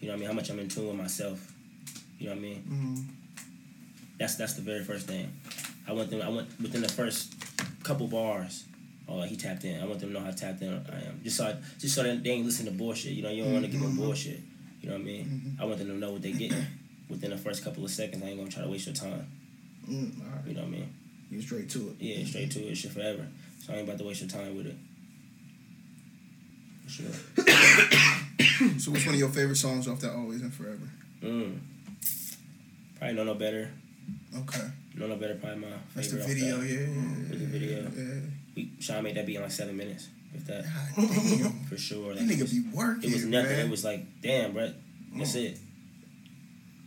[0.00, 0.28] You know what I mean?
[0.28, 1.52] How much I'm in tune with myself.
[2.18, 2.64] You know what I mean?
[2.68, 3.02] Mm-hmm.
[4.18, 5.32] That's that's the very first thing.
[5.86, 6.22] I want them.
[6.22, 7.34] I want within the first
[7.82, 8.64] couple bars.
[9.08, 9.80] Oh, he tapped in.
[9.80, 11.20] I want them to know how tapped in I am.
[11.22, 13.12] Just so I, just so that they ain't listen to bullshit.
[13.12, 14.40] You know, you don't want to give them bullshit.
[14.82, 15.56] You know what I mean?
[15.60, 16.66] I want them to know what they getting
[17.08, 18.22] within the first couple of seconds.
[18.22, 19.26] I ain't gonna try to waste your time.
[19.88, 20.94] Mm, all right, You know what I mean?
[21.30, 21.96] you straight to it.
[21.98, 23.26] Yeah, straight to it, shit forever.
[23.64, 24.76] So I ain't about to waste your time with it.
[26.84, 27.06] For sure.
[28.78, 30.88] So, what's one of your favorite songs off that Always and Forever?
[31.22, 31.58] Mm.
[32.96, 33.70] Probably know no better.
[34.36, 34.60] Okay,
[34.94, 35.34] Know no better.
[35.34, 36.34] Probably my that's the favorite.
[36.34, 36.60] video.
[36.60, 37.82] Yeah, yeah, With the video.
[37.82, 38.20] yeah.
[38.54, 40.08] We Sean made that beat in like seven minutes.
[40.34, 40.64] If that,
[40.96, 42.14] God for sure.
[42.14, 43.10] that Like, nigga be working.
[43.10, 43.50] it was nothing.
[43.50, 43.66] Man.
[43.66, 44.72] It was like, damn, bro.
[45.16, 45.58] That's it.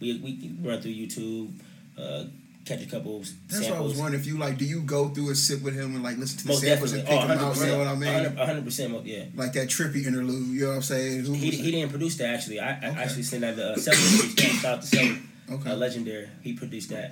[0.02, 1.52] We we run through YouTube,
[1.98, 2.26] uh,
[2.66, 3.70] catch a couple That's samples.
[3.70, 4.58] what I was wondering if you like.
[4.58, 6.92] Do you go through and sit with him and like listen to the Most samples
[6.92, 7.16] definitely.
[7.16, 7.58] and Oh, pick them out?
[7.58, 8.36] You know what I mean?
[8.36, 9.06] 100 percent.
[9.06, 9.26] Yeah.
[9.36, 10.48] Like that trippy interlude.
[10.48, 11.26] You know what I'm saying?
[11.26, 12.60] Who He, he didn't produce that actually.
[12.60, 14.20] I, I actually sent that uh, Selly.
[14.20, 14.52] produced that.
[14.62, 15.22] Shout out to Selly.
[15.52, 15.70] Okay.
[15.70, 16.28] Uh, legendary.
[16.42, 17.12] He produced that.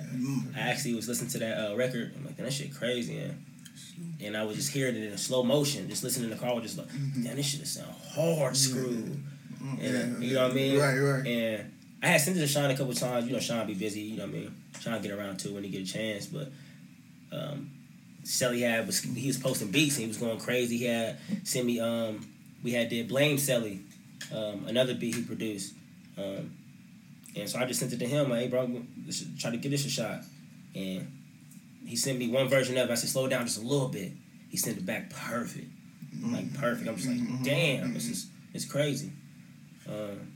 [0.56, 2.12] I actually was listening to that uh, record.
[2.16, 3.44] I'm like, "Damn, that shit crazy, man.
[4.22, 6.78] And I was just hearing it in slow motion, just listening in the car, just
[6.78, 6.88] like,
[7.22, 9.22] damn, this shit sound hard screwed.
[9.60, 10.78] And, Yeah, you know what I mean?
[10.78, 11.26] Right, right.
[11.26, 11.72] And
[12.02, 13.26] I had sent it to Sean a couple times.
[13.26, 14.00] You know, Sean be busy.
[14.00, 14.54] You know what I mean?
[14.80, 16.26] Sean get around to it when he get a chance.
[16.26, 16.52] But
[17.32, 17.70] um,
[18.24, 20.78] Selly had was he was posting beats and he was going crazy.
[20.78, 21.80] He had sent me.
[21.80, 22.28] Um,
[22.62, 23.82] we had did blame Selly,
[24.34, 25.74] um, another beat he produced.
[26.16, 26.56] Um,
[27.36, 28.30] and so I just sent it to him.
[28.30, 28.82] Like, hey, bro,
[29.38, 30.20] try to give this a shot.
[30.74, 31.10] And
[31.86, 32.92] he sent me one version of it.
[32.92, 34.12] I said, slow down just a little bit.
[34.48, 35.68] He sent it back perfect,
[36.30, 36.88] like perfect.
[36.88, 39.10] I'm just like, damn, this is it's crazy.
[39.88, 40.32] Um,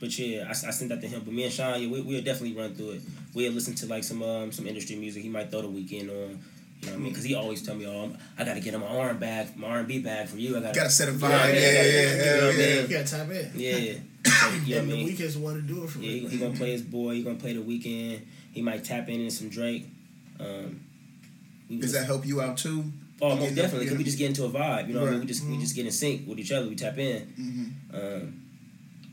[0.00, 1.22] but yeah, I, I sent that to him.
[1.24, 3.02] But me and Sean, yeah, we we'll definitely run through it.
[3.34, 5.22] We'll listen to like some um some industry music.
[5.22, 6.42] He might throw the Weeknd on.
[6.80, 7.08] You know what I mean?
[7.10, 9.20] Because he always tell me, "Oh, I'm- I got to get him my R and
[9.20, 10.56] bag, my R and B bag for you.
[10.56, 11.28] I got Gotta set a vibe.
[11.30, 12.80] Yeah, Yeah, yeah, yeah, yeah, yeah, you know what I yeah.
[12.80, 13.50] You gotta tap in.
[13.54, 15.04] Yeah, so, you know what I and the mean?
[15.06, 16.28] weekends want to do it for Yeah, he, me.
[16.28, 17.14] he gonna play his boy.
[17.16, 18.20] He gonna play the Weeknd.
[18.52, 19.88] He might tap in in some Drake.
[20.40, 20.89] Um, we
[21.78, 22.84] Does that help you out too?
[23.22, 23.84] Oh, most definitely.
[23.84, 24.88] you Cause we just get into a vibe.
[24.88, 25.20] You know, what I mean?
[25.20, 26.66] We just we just get in sync with each other.
[26.68, 27.74] We tap in.
[27.92, 28.22] Mhm.
[28.22, 28.36] Um,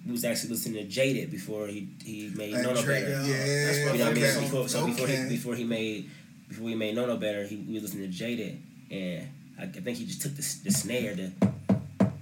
[0.06, 3.10] we was actually listening to Jaded before he he made Like No No Better.
[3.10, 4.24] Yeah, That's what You know what I mean?
[4.24, 4.32] okay.
[4.34, 6.10] So before, so before he before he made
[6.48, 9.28] before he made No No Better, he we was listening to Jaded, and
[9.60, 11.32] I, I think he just took the the snare, the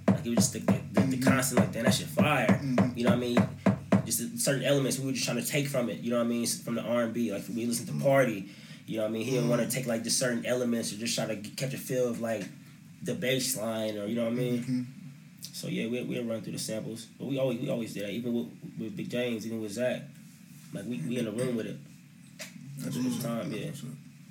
[0.08, 1.10] like he was just the the, Mm-hmm.
[1.10, 2.60] the constant like damn that shit fire.
[2.96, 3.38] You know what I mean?
[4.06, 6.00] Just certain elements we were just trying to take from it.
[6.00, 6.46] You know what I mean?
[6.46, 8.48] From the R and B, like we listened to Party.
[8.86, 9.24] You know what I mean?
[9.24, 9.70] He didn't want Mm-hmm.
[9.70, 12.44] to take like just certain elements or just try to catch a feel of like
[13.02, 14.58] the bass line or you know what I mean.
[14.60, 14.82] Mm-hmm.
[15.52, 18.10] So yeah, we we'll run through the samples, but we always we always did that.
[18.10, 18.46] Even with,
[18.78, 20.02] with Big James, even with Zach,
[20.72, 21.76] like we, we in the room with it.
[22.84, 23.70] At the time, yeah,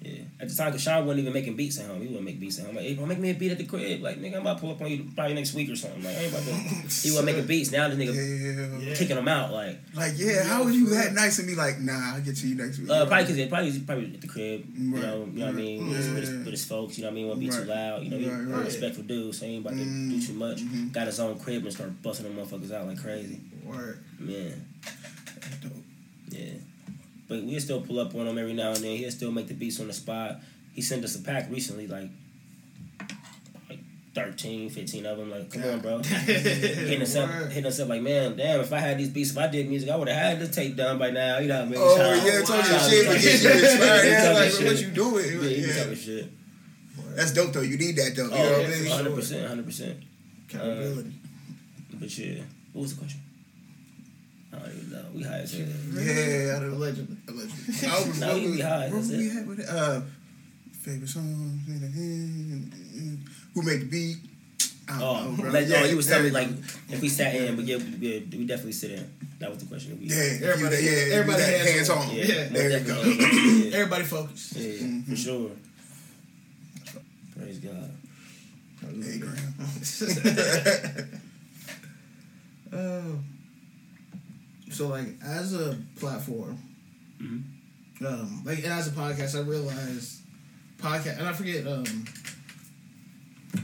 [0.06, 0.22] yeah.
[0.40, 2.02] At the time, cause Sean wasn't even making beats at home.
[2.02, 2.76] He wouldn't make beats at home.
[2.76, 4.02] Like, hey, bro, make me a beat at the crib.
[4.02, 6.04] Like, nigga, I'm about to pull up on you probably next week or something.
[6.04, 6.52] Like, I ain't about to.
[7.06, 7.72] He wasn't making beats.
[7.72, 8.94] Now the nigga Yeah.
[8.96, 9.52] kicking them out.
[9.52, 12.48] Like, Like, yeah, how are you that nice and be like, nah, I'll get to
[12.48, 12.90] you next week.
[12.90, 14.66] uh, probably because probably probably at the crib.
[14.78, 15.88] You know, you know what I mean.
[15.88, 16.98] With, his, with, his, with his folks.
[16.98, 17.28] You know what I mean.
[17.28, 18.04] Won't be too loud.
[18.04, 18.66] You know, he Right, a right.
[18.66, 20.58] respectful dude, so he ain't about to Mm, do too much.
[20.62, 20.92] mhm.
[20.92, 23.40] Got his own crib and start busting them motherfuckers out like crazy.
[23.66, 24.00] Word.
[24.20, 24.66] Man.
[24.84, 25.72] That's dope.
[26.30, 26.50] Yeah.
[27.28, 28.98] But we'll still pull up on him every now and then.
[28.98, 30.38] He'll still make the beats on the spot.
[30.74, 32.10] He sent us a pack recently, like
[33.70, 33.80] like
[34.14, 35.32] 13, 15 of them.
[35.32, 35.98] Like, come on, bro.
[36.04, 39.38] hitting us up, hitting us up like, man, damn, if I had these beats, if
[39.38, 41.40] I did music, I would have had this tape done by now.
[41.40, 41.80] You know what I mean?
[41.82, 43.56] Oh, Shout- yeah, told you shit, to but Shout get you out.
[43.56, 44.04] inspired.
[44.04, 44.68] He Yeah, like, shit.
[44.68, 45.26] what you doing?
[45.26, 45.80] Yeah, Yeah.
[45.84, 46.32] talking shit.
[47.16, 47.62] That's dope, though.
[47.62, 48.26] You need that, though.
[48.26, 48.92] You Oh, know what I yeah, mean?
[48.92, 49.98] hundred percent, hundred percent.
[50.54, 51.12] Uh, Accountability.
[51.94, 52.42] But yeah,
[52.74, 53.22] what was the question?
[54.64, 55.06] I don't know.
[55.14, 55.68] We high as hell.
[55.94, 57.18] Yeah, I don't Allegedly.
[57.28, 57.88] Allegedly.
[57.88, 59.32] I was- Nah, we be high, What that's we it.
[59.34, 59.70] had with it?
[59.70, 60.02] Uh,
[60.82, 61.60] favorite song?
[63.54, 64.18] Who made the beat?
[64.88, 65.52] I don't Oh, know, bro.
[65.52, 66.50] like, Yeah, oh, you was telling me like
[66.90, 69.10] if we sat in, but yeah, we, we definitely sit in.
[69.40, 69.98] That was the question.
[70.00, 71.98] We, Yeah, Everybody- that- yeah, everybody everybody hands hands on.
[71.98, 72.16] on.
[72.16, 73.02] yeah, Yeah, there you go.
[73.04, 74.54] Yeah, Everybody focus.
[74.56, 75.02] yeah, Mm-hmm.
[75.12, 75.52] for sure.
[77.38, 77.92] Praise God.
[79.04, 79.54] Hey, Graham.
[82.74, 83.20] Oh.
[84.76, 86.58] So like as a platform,
[87.22, 87.44] Mhm.
[88.06, 90.20] um, like as a podcast, I realized
[90.78, 91.66] podcast, and I forget.
[91.66, 91.86] Um,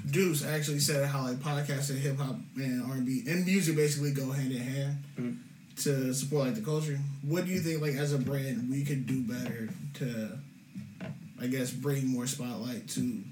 [0.10, 3.76] Deuce actually said how like podcasts and hip hop and R and B and music
[3.76, 5.38] basically go hand in hand Mhm.
[5.84, 6.98] to support like the culture.
[7.24, 10.38] What do you think like as a brand we could do better to,
[11.42, 13.24] I guess, bring more spotlight to You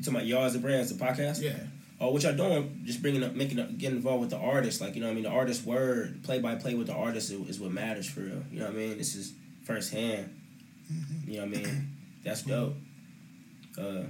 [0.00, 1.40] talking about Yards of Brands, the podcast?
[1.42, 1.58] Yeah.
[1.98, 2.82] Oh, what y'all doing?
[2.84, 4.80] Just bringing up, making up, getting involved with the artist.
[4.80, 7.30] Like you know, what I mean, the artist word, play by play with the artist
[7.30, 8.42] is, is what matters for real.
[8.50, 8.98] You know what I mean?
[8.98, 9.32] This is
[9.64, 10.38] firsthand.
[11.26, 11.92] You know what I mean?
[12.24, 12.74] That's dope.
[13.78, 14.02] Uh,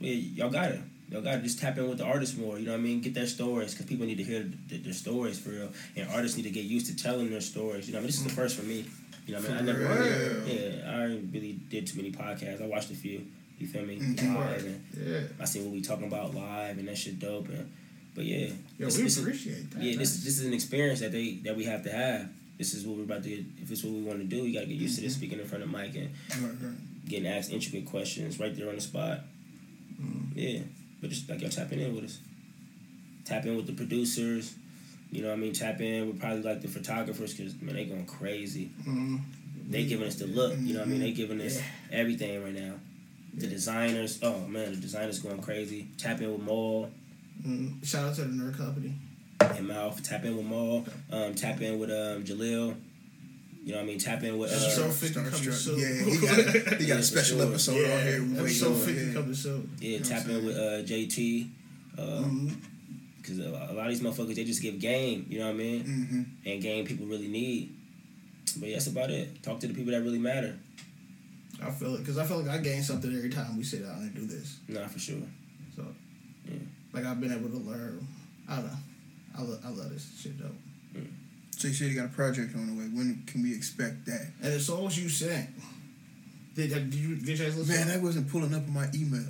[0.00, 0.80] yeah, y'all got it.
[1.10, 2.58] Y'all got to just tap in with the artists more.
[2.58, 3.02] You know what I mean?
[3.02, 6.36] Get their stories because people need to hear th- their stories for real, and artists
[6.38, 7.86] need to get used to telling their stories.
[7.86, 8.86] You know, what I mean, this is the first for me.
[9.26, 10.48] You know, what I mean, I never, real.
[10.48, 12.62] yeah, I really did too many podcasts.
[12.62, 13.26] I watched a few.
[13.62, 13.96] You feel me?
[13.96, 14.34] Mhm.
[14.34, 15.20] Live, and Yeah.
[15.38, 17.48] I see what we talking about live, and that shit dope.
[17.48, 17.70] And
[18.12, 19.82] but yeah, Yo, this- we this is- appreciate that.
[19.84, 22.28] yeah, this this is an experience that they that we have to have.
[22.58, 23.28] This is what we're about to.
[23.30, 25.38] Get, if it's what we want to do, you gotta get used to this speaking
[25.38, 27.08] in front of Mike and Right, right.
[27.08, 29.24] getting asked intricate questions right there on the spot.
[30.34, 30.60] Yeah,
[31.00, 32.18] but just like y'all tapping in with us.
[33.24, 34.54] Tap in with the producers.
[35.12, 35.52] You know what I mean?
[35.52, 38.70] Tap in with probably like the photographers because man, they going crazy.
[38.82, 39.20] Mhm.
[39.70, 40.58] They giving us the look.
[40.60, 41.00] You know what I mean?
[41.00, 41.64] They giving us Yeah.
[41.92, 42.74] everything right now.
[43.34, 45.88] The designers, oh man, the designers going crazy.
[45.98, 46.90] Tap in with Maul
[47.46, 47.84] Mhm.
[47.84, 48.92] Shout out to the KNURD Company.
[49.40, 50.00] and Mouth.
[50.02, 50.86] Tap in with Maul.
[51.10, 52.76] Um, tap in with um Jalil.
[53.64, 53.98] You know what I mean?
[53.98, 55.52] Tap in with uh, So 50 coming Starstruck.
[55.52, 55.78] soon.
[55.78, 56.36] Yeah, he got,
[56.80, 57.48] he got Yeah, a special sure.
[57.48, 58.22] episode yeah, on here.
[58.22, 59.12] we waiting episode on, 50 yeah.
[59.12, 59.70] coming soon.
[59.80, 59.98] yeah.
[59.98, 61.48] know Tap in with uh, JT.
[61.98, 62.54] Uh, Mhm.
[63.22, 65.58] Cause a a lot of these motherfuckers they just give game, you know what I
[65.58, 65.84] mean?
[65.84, 66.22] Mm-hmm.
[66.48, 67.72] And game people really need.
[68.58, 69.42] But yeah, that's about it.
[69.44, 70.58] Talk to the people that really matter.
[71.66, 73.96] I feel it because I feel like I gain something every time we sit down
[73.98, 74.58] and do this.
[74.68, 75.16] Nah, for sure.
[75.76, 75.84] So,
[76.48, 76.56] Yeah.
[76.92, 78.06] like I've been able to learn.
[78.48, 78.76] I don't know.
[79.38, 80.50] I love, I love this shit though.
[81.56, 82.88] So you said you got a project on the way.
[82.88, 84.32] When can we expect that?
[84.42, 85.48] And the songs you sent,
[86.56, 87.68] did, did you get your listen?
[87.68, 89.24] Man, that wasn't pulling up on my email.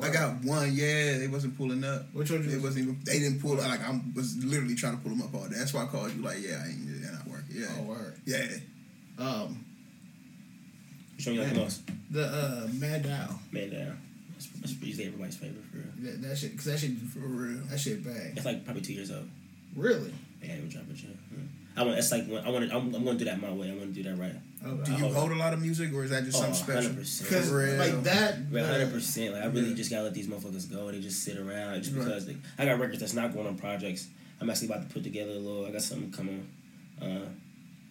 [0.00, 0.70] I got one.
[0.74, 2.12] Yeah, they wasn't pulling up.
[2.12, 2.46] Which one?
[2.46, 3.00] They wasn't even.
[3.04, 3.56] They didn't pull.
[3.56, 5.56] Like I was literally trying to pull them up all day.
[5.58, 6.22] That's why I called you.
[6.22, 7.02] Like, yeah, I ain't.
[7.02, 7.56] They're not working.
[7.56, 8.14] Yeah, oh, word.
[8.26, 8.46] yeah.
[9.18, 9.64] Um,
[11.16, 11.82] Which me you like the most?
[12.10, 13.38] the uh, Man Down.
[13.50, 13.98] Man down.
[14.32, 15.86] That's, that's usually everybody's favorite for real.
[16.12, 17.58] That, that shit, cause that shit, For real.
[17.70, 18.32] that shit bang.
[18.36, 19.28] It's like probably two years old.
[19.74, 20.12] Really?
[20.40, 20.96] They haven't dropped it
[21.76, 21.98] I want.
[21.98, 22.72] It's like I want.
[22.72, 23.70] I'm, I'm going to do that my way.
[23.70, 24.32] I want to do that right.
[24.64, 24.84] Okay.
[24.84, 26.90] Do you hold a lot of music, or is that just Oh, something special?
[26.92, 27.22] 100%.
[27.22, 28.34] Because like that,
[28.66, 29.34] hundred percent.
[29.34, 29.74] Like I really Yeah.
[29.74, 30.90] just gotta let these motherfuckers go.
[30.90, 32.04] They just sit around just Right.
[32.04, 34.08] because they, I got records that's not going on projects.
[34.40, 35.66] I'm actually about to put together a little.
[35.66, 36.48] I got something coming
[37.00, 37.26] uh,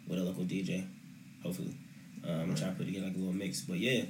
[0.08, 0.86] with a local DJ,
[1.44, 1.76] hopefully.
[2.28, 3.62] Um, I'm trying to put together like a little mix.
[3.62, 4.04] But yeah,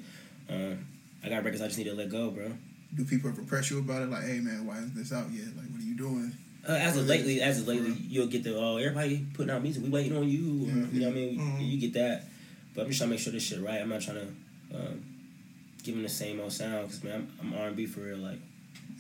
[0.50, 0.86] um,
[1.24, 2.52] I got records I just need to let go, bro.
[2.96, 4.10] Do people ever press you about it?
[4.10, 5.48] Like, hey man, why isn't this out yet?
[5.58, 6.32] Like, what are you doing?
[6.68, 9.84] Uh, as of lately, as of lately, you'll get the oh everybody putting out music.
[9.84, 10.64] We waiting on you.
[10.66, 11.40] Or, You know what I mean?
[11.40, 11.72] Mhm.
[11.72, 12.26] You get that.
[12.74, 13.80] But I'm just trying to make sure this shit right.
[13.82, 15.06] I'm not trying to um,
[15.84, 18.18] give them the same old sound because man, I'm, I'm R&B for real.
[18.18, 18.40] Like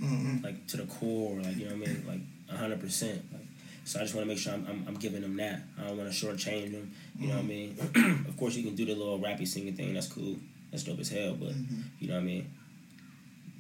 [0.01, 0.43] mhm.
[0.43, 3.23] like to the core, like you know what I mean, like hundred percent.
[3.33, 3.44] Like,
[3.85, 5.61] so I just want to make sure I'm, I'm, I'm giving them that.
[5.79, 6.91] I don't want to shortchange them.
[7.19, 7.75] You know what I mean?
[7.75, 8.29] Mm-hmm.
[8.29, 9.93] of course, you can do the little rappy singing thing.
[9.93, 10.37] That's cool.
[10.71, 11.35] That's dope as hell.
[11.39, 11.81] But mm-hmm.
[11.99, 12.49] you know what I mean?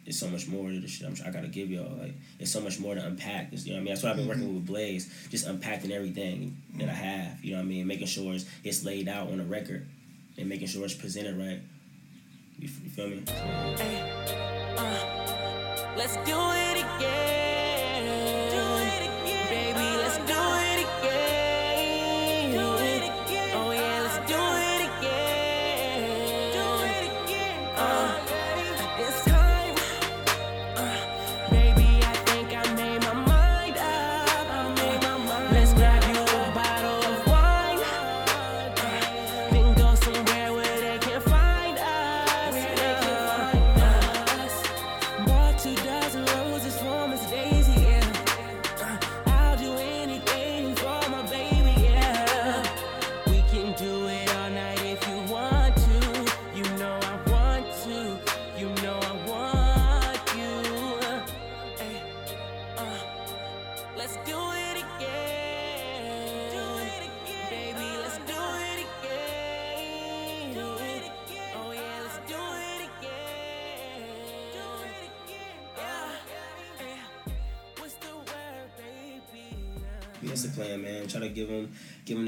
[0.07, 1.95] It's so much more to the shit I'm, I gotta give y'all.
[1.97, 3.53] Like, it's so much more to unpack.
[3.53, 3.93] It's, you know what I mean?
[3.93, 4.55] That's what I've been working mm-hmm.
[4.55, 7.45] with Blaze, just unpacking everything that I have.
[7.45, 7.85] You know what I mean?
[7.85, 9.87] Making sure it's, it's laid out on a record
[10.39, 11.61] and making sure it's presented right.
[12.57, 13.23] You, you feel me?
[14.77, 17.54] Uh, let's do it again.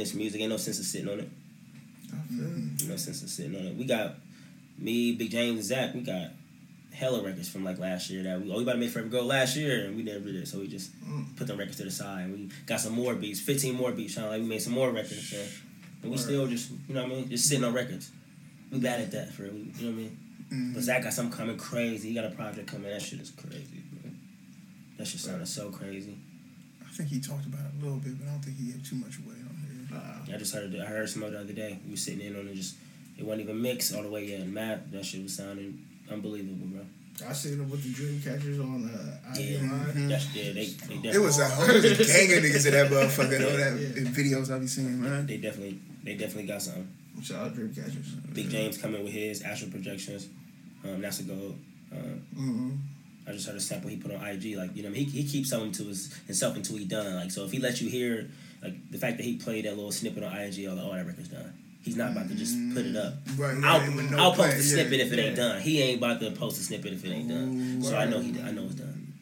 [0.07, 0.41] This music.
[0.41, 1.29] Ain't no sense of sitting on it.
[2.87, 3.75] No sense of sitting on it.
[3.75, 4.15] We got
[4.77, 5.93] me, Big James, and Zach.
[5.93, 6.31] We got
[6.93, 9.21] hella records from like last year that we oh we about to make Forever Go
[9.21, 10.47] last year and we never did it.
[10.47, 10.91] So we just
[11.35, 12.25] put them records to the side.
[12.25, 14.15] And we got some more beats, fifteen more beats.
[14.15, 15.29] Sound like we made some more records.
[15.29, 15.43] So,
[16.03, 18.11] and we still just you know what I mean, just sitting on records.
[18.71, 19.53] We bad at that for real.
[19.53, 20.17] You know what I mean?
[20.51, 20.73] Mm-hmm.
[20.73, 22.09] But Zach got something coming crazy.
[22.09, 22.89] He got a project coming.
[22.89, 24.11] That shit is crazy, bro.
[24.97, 26.17] That shit sounded so crazy.
[26.81, 28.87] I think he talked about it a little bit, but I don't think he gave
[28.87, 29.35] too much away.
[29.93, 30.75] Uh, I just heard.
[30.75, 31.79] I heard some of the other day.
[31.85, 32.55] We were sitting in on it.
[32.55, 32.75] Just
[33.17, 34.41] it wasn't even mixed all the way yet.
[34.41, 35.79] And Matt, that shit was sounding
[36.11, 36.81] unbelievable, bro.
[37.27, 40.07] I seen them with the dream catchers on uh, Yeah, IMI.
[40.09, 40.51] that's yeah.
[40.53, 40.65] They they
[40.95, 43.39] definitely, It was a whole gang of niggas in that motherfucker.
[43.39, 44.09] though, that Yeah.
[44.11, 45.25] videos I be seeing, man.
[45.25, 46.88] they definitely they definitely got something.
[47.23, 48.07] Shout out dream catchers.
[48.33, 50.27] Big James coming with his astral projections.
[50.83, 51.55] Um, that's a goal.
[51.91, 52.71] Um, Mm-hmm.
[53.27, 54.55] I just heard a sample he put on IG.
[54.55, 57.15] Like you know, he he keeps something to his himself until he done.
[57.15, 58.29] Like so, if he lets you hear
[58.70, 61.30] like the fact that he played that little snippet on IG, all oh that record's
[61.30, 61.53] done.
[61.84, 63.13] He's not about to just put it up.
[63.38, 64.61] Right, I'll, no I'll post plan, a yeah.
[64.61, 65.61] snippet if it ain't done.
[65.61, 67.80] He ain't about to post a snippet if it ain't done.
[67.80, 68.26] Ooh, So I know right.
[68.36, 69.13] he I know it's done.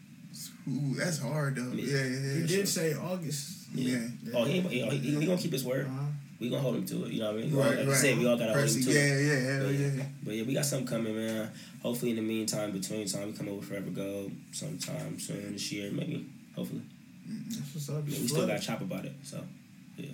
[0.67, 1.71] Ooh, that's hard though.
[1.73, 1.97] Yeah.
[1.97, 2.41] Yeah, yeah, yeah.
[2.41, 3.67] He did say August.
[3.73, 3.99] Yeah.
[4.33, 5.85] Oh, he, ain't- he, he, he gonna keep his word.
[5.85, 6.05] Uh-huh.
[6.39, 7.11] We gonna hold him to it.
[7.13, 7.55] You know what I mean?
[7.55, 7.87] Right, like right.
[7.89, 9.25] I said, we all gotta hold him to yeah, it.
[9.25, 10.03] yeah, hell But yeah.
[10.23, 11.51] But yeah, we got something coming, man.
[11.81, 15.91] Hopefully, in the meantime, between time, we come over Forever Go sometime soon this year,
[15.91, 16.25] maybe.
[16.55, 16.81] Hopefully,
[17.49, 18.03] That's what's up.
[18.07, 19.13] yeah, we still got to chop about it.
[19.23, 19.41] So
[19.97, 20.09] yeah.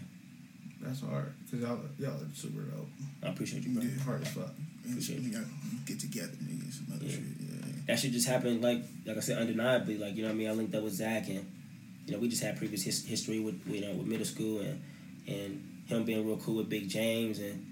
[0.82, 2.88] That's hard because y'all y'all are super dope.
[3.24, 3.84] I appreciate you, bro.
[3.84, 4.04] Yeah.
[4.04, 4.50] Hard as fuck.
[4.90, 5.32] Appreciate we you.
[5.34, 5.46] gotta
[5.86, 7.12] get together, nigga, some other Yeah.
[7.12, 7.22] shit.
[7.40, 7.72] Yeah.
[7.88, 9.98] That shit just happened, like like I said, undeniably.
[9.98, 11.46] Like you know, what I mean, I linked up with Zach, and
[12.08, 14.82] you know, we just had previous his, history with you know with middle school, and
[15.28, 17.64] and him being real cool with Big James, and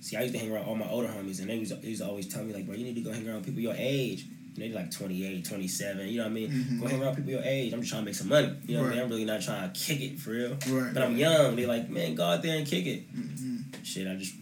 [0.00, 2.00] see, I used to hang around all my older homies, and they was they used
[2.00, 3.74] to always tell me like, bro, you need to go hang around with people your
[3.76, 4.24] age.
[4.60, 6.50] You they're like 28, 27, you know what I mean?
[6.50, 6.80] Mhm.
[6.80, 7.72] Go hang around people your age.
[7.72, 8.52] I'm just trying to make some money.
[8.66, 9.02] You know what I mean?
[9.04, 10.56] I'm really not trying to kick it for real.
[10.68, 10.92] Right.
[10.92, 11.56] But I'm young.
[11.56, 13.14] They like, man, go out there and kick it.
[13.16, 13.64] Mhm.
[13.84, 14.34] Shit, I just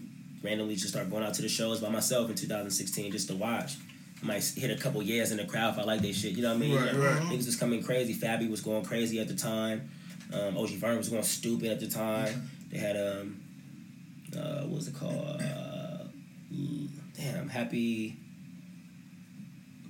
[0.43, 3.75] randomly just started going out to the shows by myself in 2016 just to watch.
[4.23, 6.33] I might hit a couple years in the crowd if I like their shit.
[6.33, 6.75] You know what I mean?
[6.77, 6.99] Right, Yeah.
[7.05, 7.23] right.
[7.25, 8.15] Niggas was coming crazy.
[8.15, 9.89] Fabi was going crazy at the time.
[10.33, 12.51] Um, OG Vern was going stupid at the time.
[12.71, 13.41] They had um,
[14.37, 15.41] uh, what was it called?
[15.41, 16.05] Uh,
[16.53, 18.17] mm, damn, Happy.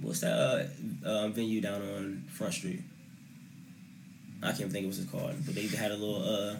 [0.06, 0.32] What's that
[1.04, 2.80] uh, uh, venue down on Front Street?
[4.40, 6.56] I can't think of what it's called, but they even had a little uh,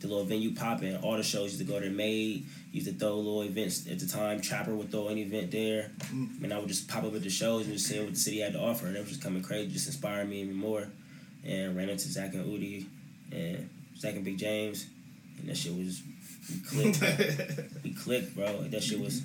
[0.00, 0.94] the little venue popping.
[0.96, 1.90] All the shows used to go there.
[1.90, 4.42] Made used to throw little events at the time.
[4.42, 6.44] Trapper would throw an event there, Mm.
[6.44, 8.40] and I would just pop up at the shows and just see what the city
[8.40, 10.86] had to offer, and it was just coming crazy, just inspiring me even more.
[11.44, 12.84] And ran into Zach and Udi,
[13.32, 14.86] and Zach and Big James,
[15.38, 16.02] and that shit was
[16.76, 17.00] we clicked.
[17.84, 18.62] we clicked, bro.
[18.64, 19.22] That shit was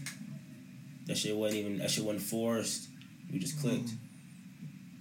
[1.07, 2.87] that shit wasn't even that shit wasn't forced.
[3.33, 3.89] We just clicked.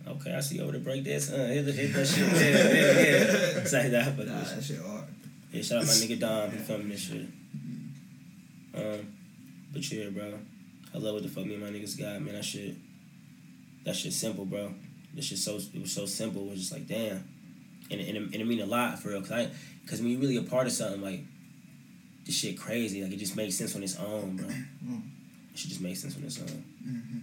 [0.09, 1.31] Okay, I see you over to break this.
[1.31, 2.27] Uh, hit, hit that shit.
[2.33, 3.61] Yeah, yeah, yeah.
[3.63, 5.05] It's like that, but Nah, that shit hard.
[5.53, 6.51] yeah, shout out my nigga Dom.
[6.51, 7.27] He filming this shit.
[8.75, 9.13] Um,
[9.73, 10.39] but yeah, bro,
[10.95, 12.35] I love what the fuck me and my niggas got, man.
[12.35, 12.75] That shit,
[13.85, 14.75] that shit simple, bro.
[15.15, 16.43] This shit so it was so simple.
[16.47, 17.23] It was just like damn,
[17.91, 19.21] and it, and it, and it mean a lot for real.
[19.21, 19.51] Cause I,
[19.87, 21.21] cause when you really a part of something like
[22.25, 24.49] this shit crazy, like it just makes sense on its own, bro.
[24.85, 25.03] Mm.
[25.53, 26.65] It should just make sense on its own.
[26.85, 27.21] Mhm.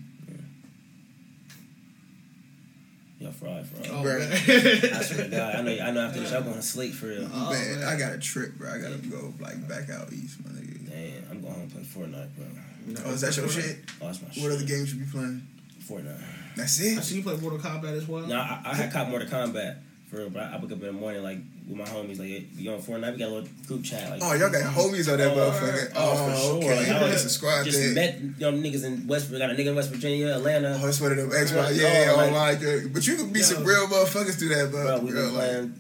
[3.20, 3.88] Yo, fraud, fraud.
[3.92, 4.20] Oh, Bro.
[4.20, 4.32] man.
[4.32, 6.02] I swear to God, I know, I know.
[6.08, 7.28] After this, y'all going to sleep for real.
[7.34, 7.88] Oh, man, man.
[7.88, 8.72] I got a trip, bro.
[8.72, 10.90] I gotta go like back out east, my nigga.
[10.90, 13.04] Damn, I'm going home and play Fortnite, bro.
[13.06, 13.80] Oh, is that your shit?
[14.02, 14.42] Oh, that's my shit.
[14.42, 15.46] What other games you be playing?
[15.84, 16.22] Fortnite.
[16.56, 16.96] That's it?
[16.96, 17.04] I it.
[17.04, 18.26] see you play Mortal Kombat as well.
[18.26, 19.80] No, I, I had caught Mortal Kombat
[20.10, 21.38] for real, but I, I wake up in the morning like
[21.68, 23.14] with my homies, like, hey, you on Fortnite?
[23.14, 24.10] We got a little group chat.
[24.10, 25.92] Like, Oh, y'all got homies on that Oh, motherfucker.
[25.96, 26.72] oh, for Oh, sure.
[26.72, 26.94] okay.
[26.94, 27.94] Like, I It's a squad just thing.
[27.94, 29.32] met young niggas in West.
[29.32, 30.80] Got a nigga in West Virginia, Atlanta.
[30.82, 31.80] Oh, it's one of them Xbox.
[31.80, 32.58] Yeah, like- online.
[32.58, 32.92] good.
[32.94, 34.84] But you could be some real motherfuckers through that, bro.
[34.84, 35.74] bro, we been like, playing.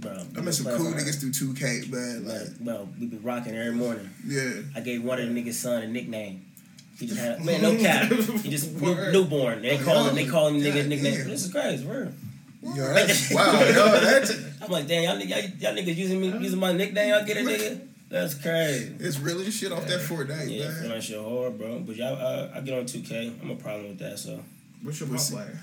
[0.00, 2.26] Bro, I met some cool for- niggas through 2K, man.
[2.28, 4.10] Like, Like, bro, we been rocking every morning.
[4.26, 4.50] yeah.
[4.76, 6.44] I gave one of the niggas' son a nickname.
[6.98, 8.12] He just had man, no cap.
[8.12, 9.62] He just new, newborn.
[9.62, 10.14] They call him.
[10.14, 11.26] They call him nigga nickname.
[11.28, 11.84] This is crazy.
[11.86, 12.14] Word.
[12.64, 13.52] Yo, that's wow.
[13.60, 17.10] Yo, that's I'm like, damn, y'all, y'all, y'all niggas using me, using my nickname.
[17.10, 17.80] Y'all get a nigga.
[18.08, 18.94] That's crazy.
[19.00, 20.82] it's really shit off that Fortnite, Yeah, man.
[20.82, 21.80] feel like shit hard, bro.
[21.80, 23.42] But y'all, uh, I get on 2K.
[23.42, 24.18] I'm a problem with that.
[24.18, 24.40] So,
[24.82, 25.58] What's your What's- player?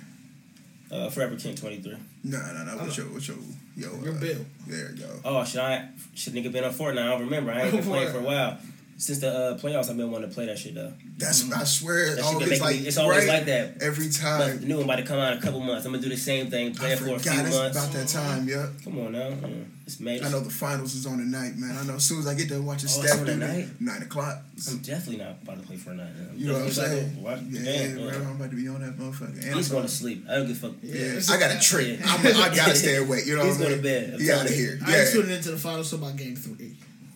[0.91, 1.95] uh, Forever King 23.
[2.25, 2.77] No, no, no.
[2.83, 3.37] What's your, what's your,
[3.77, 3.89] yo?
[4.03, 4.45] Your uh, bill.
[4.67, 5.09] There you go.
[5.23, 5.89] Oh, should I?
[6.13, 6.99] Should nigga been on Fortnite?
[7.03, 7.51] I don't remember.
[7.51, 8.57] I ain't been playing for a while.
[9.01, 10.93] Since the uh, playoffs, I've been wanting to play that shit though.
[11.17, 13.81] That's I swear, That always like me, it's always right like that.
[13.81, 14.59] every But time.
[14.61, 15.87] the new one about to come out in a couple months.
[15.87, 17.77] I'm gonna do the same thing, play I it for a forgot few it's months.
[17.79, 18.47] about that time.
[18.47, 19.65] Yeah, Come on now, Mm.
[19.87, 20.21] it's May.
[20.21, 21.75] I know the finals is on tonight, man.
[21.75, 23.69] I know as soon as I get done watching Oh, it's on do tonight?
[23.79, 24.37] nine o'clock.
[24.69, 25.97] I'm definitely not about to play Fortnite.
[25.97, 26.27] man.
[26.33, 26.99] I'm You know what I'm saying?
[26.99, 27.95] about to Watch Yeah, game.
[27.95, 28.07] bro.
[28.09, 29.43] I'm about to be on that motherfucker.
[29.43, 30.25] And He's going to sleep.
[30.29, 30.75] I don't give a fuck.
[30.83, 31.21] Yeah, Yeah.
[31.33, 31.99] I got a trip.
[31.99, 32.05] Yeah.
[32.05, 33.25] I'm, I gotta stay awake.
[33.25, 34.11] You know He's what I going to bed.
[34.13, 34.77] I'm He out of here.
[34.85, 35.11] I ain't Yeah.
[35.11, 36.70] tuning into the finals till about game three.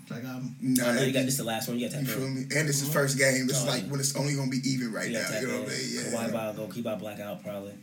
[0.10, 0.56] Like I'm.
[0.62, 1.80] Nah, I know you got this the last one.
[1.80, 2.41] You got You to feel me?
[2.56, 3.47] And this is first game.
[3.47, 3.89] This is Oh, like yeah.
[3.91, 5.30] when it's only gonna be even right You now.
[5.30, 5.78] got You know what I mean?
[5.78, 7.74] Kawhi Yeah, Ball go keep out blackout probably.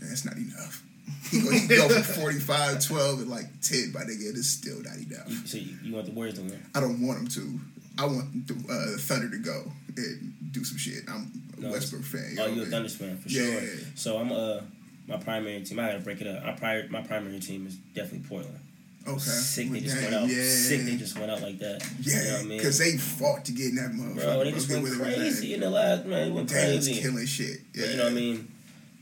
[0.00, 0.82] that's not enough.
[1.30, 4.96] He go, he go from 45, 12, and like 10, but nigga, it's still not
[4.96, 5.28] enough.
[5.28, 6.62] You, so you, you want the Warriors to win?
[6.74, 7.60] I don't want him to.
[7.98, 9.64] I want the uh, Thunder to go
[9.96, 11.04] and do some shit.
[11.08, 12.32] I'm a No, Westbrook fan.
[12.34, 13.60] You Oh, know you a Thunder fan for Yeah.
[13.60, 13.68] sure.
[13.94, 14.60] So I'm uh
[15.08, 15.78] my primary team.
[15.78, 16.44] I gotta break it up.
[16.44, 18.58] My prior my primary team is definitely Portland.
[19.06, 19.18] Okay.
[19.18, 20.28] Sick they just went out.
[20.28, 20.42] yeah.
[20.44, 21.82] Sick they just went out like that.
[22.00, 22.58] you know what Yeah, I mean?
[22.58, 24.22] because they fought to get in that motherfucker.
[24.22, 26.28] Bro, they just went with crazy in the last man.
[26.28, 27.00] They went They was crazy.
[27.02, 27.60] killing shit.
[27.74, 27.82] Yeah.
[27.82, 28.48] But you know what I mean?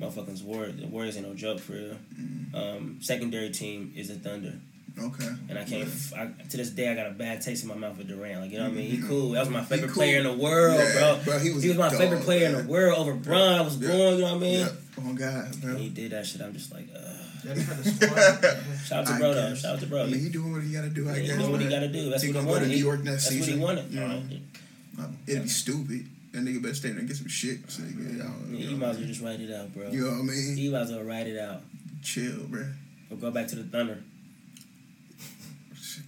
[0.01, 1.96] Motherfuckers, Warriors, the Warriors ain't no joke for real.
[2.18, 2.55] Mm.
[2.55, 4.55] Um, secondary team is the Thunder,
[4.98, 5.28] Okay.
[5.51, 5.82] and I can't.
[5.86, 8.40] f I to this day, I got a bad taste in my mouth with Durant.
[8.40, 8.90] Like you know what I mean?
[8.90, 9.07] He Mhm.
[9.09, 9.30] cool.
[9.32, 9.96] That was my favorite cool.
[9.96, 11.20] player in the world, Yeah, bro.
[11.24, 13.59] bro, he was my a favorite dog, player in the world over Bron.
[13.59, 13.88] I was Yeah.
[13.88, 14.14] going.
[14.14, 14.59] You know what I mean?
[14.61, 14.68] Yeah.
[15.07, 15.70] Oh God, bro.
[15.72, 16.40] And he did that shit.
[16.40, 17.16] I'm just like, ugh.
[17.45, 18.76] Yeah, they had squad.
[18.84, 19.49] Shout out to I bro though.
[19.51, 19.61] guess.
[19.62, 20.03] Shout out to bro.
[20.03, 21.09] I mean, he doing what he got to do.
[21.09, 21.36] I he guess.
[21.38, 22.11] doing what he got to do.
[22.11, 22.68] That's He what he gonna go to wanted.
[22.68, 23.61] New He- York next That's what he season.
[23.61, 23.91] wanted.
[23.93, 24.07] You know?
[24.99, 26.07] Uh, Um, It'd be stupid.
[26.32, 27.59] That nigga better stay there and get some shit.
[27.70, 29.74] So he, get out, yeah, you, you know, might as well just write it out,
[29.74, 29.88] bro.
[29.91, 30.57] you know what I mean?
[30.57, 31.62] He might as well write it out.
[32.03, 32.66] Chill, bro.
[33.09, 33.99] We'll go back to the Thunder.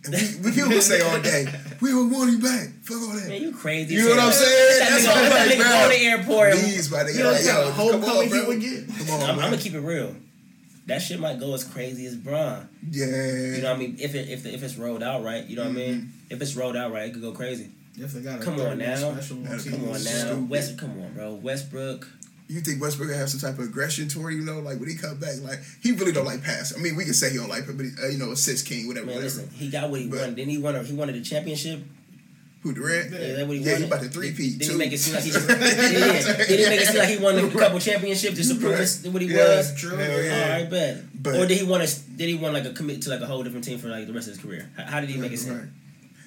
[0.05, 0.15] And
[0.45, 1.47] we, we people will say all day,
[1.81, 2.69] we don't want you back.
[2.83, 3.29] Fuck all that.
[3.29, 3.95] Man, you crazy.
[3.95, 4.79] You know what I'm saying?
[4.81, 5.71] That That's nigga, what I'm that like, nigga bro.
[5.71, 6.53] go to the airport.
[6.55, 7.15] Please, my nigga.
[7.15, 8.47] You know like, what yo, kind of come homecoming on, he bro.
[8.49, 8.89] would get?
[8.99, 10.17] Come on, I'm, I'm gonna keep it real.
[10.87, 12.69] That shit might go as crazy as Bron.
[12.91, 13.07] Yeah.
[13.07, 13.97] You know what I mean?
[14.01, 15.95] If it if the, if it's rolled out right, you know what I mean?
[15.95, 16.35] Mm-hmm.
[16.35, 17.71] If it's rolled out right, it could go crazy.
[17.97, 18.97] If they got a Come on now.
[18.97, 19.73] special on That's- team.
[19.75, 20.47] Come on now.
[20.49, 20.79] West.
[20.79, 21.35] Come on, bro.
[21.35, 22.09] Westbrook.
[22.49, 24.97] You think Westbrook gonna have some type of aggression toward you know, like when he
[24.97, 26.75] come back, like he really don't like pass.
[26.77, 28.67] I mean, we can say he don't like, it, but he, uh, you know, assist
[28.67, 29.41] king, whatever, Man, whatever.
[29.43, 30.37] listen, he got what he But- wanted.
[30.37, 30.75] Then he won.
[30.75, 31.81] A, he wanted a championship.
[32.63, 33.11] Who Durant?
[33.11, 33.79] Yeah, that's what he Yeah, wanted.
[33.81, 34.73] he about to three-peat, Did too.
[34.73, 35.49] he make it seem like he just?
[35.49, 36.37] yeah, yeah.
[36.47, 39.07] Did he make it seem like he won a couple championships just to prove his,
[39.09, 39.75] what he Yeah, was?
[39.75, 39.97] True.
[39.97, 40.43] Hell Hell yeah.
[40.45, 41.23] All right, bet.
[41.23, 42.01] But- or did he want to?
[42.17, 44.13] Did he want like a commit to like a whole different team for like the
[44.13, 44.71] rest of his career?
[44.77, 45.55] How, how did he make it seem?
[45.59, 45.69] Right.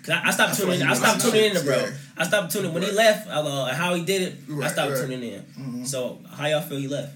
[0.03, 0.81] Cause I, I stopped I tuning.
[0.81, 0.87] in.
[0.87, 1.75] I stopped tuning in, bro.
[1.77, 1.89] yeah.
[2.17, 2.97] I stopped tuning when he Right.
[2.97, 3.27] left.
[3.29, 5.01] Uh, how he did it, I stopped right.
[5.07, 5.85] tuning in.
[5.85, 7.13] So how y'all feel he left?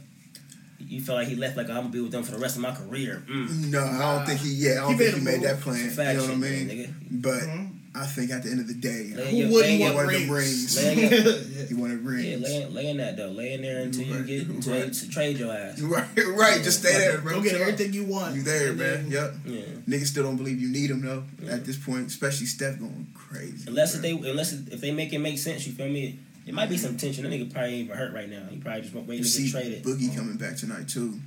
[0.79, 2.61] You feel like he left like I'm gonna be with them for the rest of
[2.61, 3.21] my career?
[3.29, 3.65] Mm.
[3.69, 4.53] No, I don't think he.
[4.55, 5.77] Yeah, I don't He think he made that plan.
[5.83, 6.67] You know what I mean?
[6.69, 6.93] nigga.
[7.11, 7.69] But Mhm.
[7.95, 10.13] I think at the end of the day, Lay in Who wouldn't want your- one
[10.13, 10.77] them rings?
[10.77, 10.77] rings.
[10.77, 12.41] Lay in your- he wanted Yeah, rings.
[12.43, 13.29] lay, in- lay that though.
[13.31, 14.93] laying there until you Right, get until right.
[14.93, 15.79] they trade your ass.
[15.81, 16.63] Right, right.
[16.63, 17.37] Just stay there, bro.
[17.37, 18.35] Go get Chill everything you want.
[18.35, 19.09] You there, And man?
[19.09, 19.35] then- Yep.
[19.47, 19.61] Yeah.
[19.97, 21.23] Niggas still don't believe you need him though.
[21.49, 23.65] At this point, especially Steph going crazy.
[23.67, 26.19] Unless if they unless if they make it make sense, you feel me?
[26.45, 27.23] It might be some tension.
[27.23, 28.43] That nigga probably ain't even hurt right now.
[28.49, 29.83] He probably just waiting You to get traded.
[29.83, 31.19] Boogie coming back tonight too.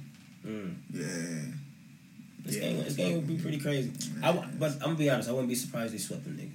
[0.47, 0.75] Mm.
[0.93, 1.55] Yeah.
[2.45, 2.61] This Yeah.
[2.63, 3.91] game, this game would be pretty crazy.
[4.23, 6.51] I, w- but I'm gonna be honest, I wouldn't be surprised they swept them niggas.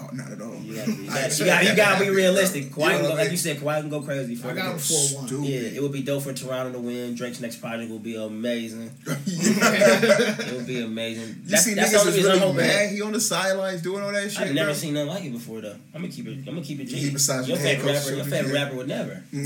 [0.00, 0.54] Oh, not at all.
[0.56, 2.70] You gotta, be, you gotta, you gotta, you gotta be realistic.
[2.70, 4.80] Kawhi can go, like you said, Kawhi can go crazy for I got him it.
[4.80, 5.44] four one.
[5.44, 7.14] Yeah, it would be dope for Toronto to win.
[7.14, 8.90] Drake's next project will be amazing.
[9.06, 11.28] It would be amazing.
[11.28, 12.56] You That's, see that's the niggas only is really hoping.
[12.56, 12.90] mad.
[12.90, 14.40] He on the sidelines doing all that shit.
[14.40, 14.74] I've never bro.
[14.74, 15.76] seen nothing like it before though.
[15.94, 16.38] I'm gonna keep it.
[16.38, 16.84] I'm gonna keep it.
[16.86, 17.10] G.
[17.10, 18.10] Besides your the favorite rapper.
[18.14, 18.62] Your so favorite yeah.
[18.64, 19.22] rapper would never.
[19.32, 19.44] You?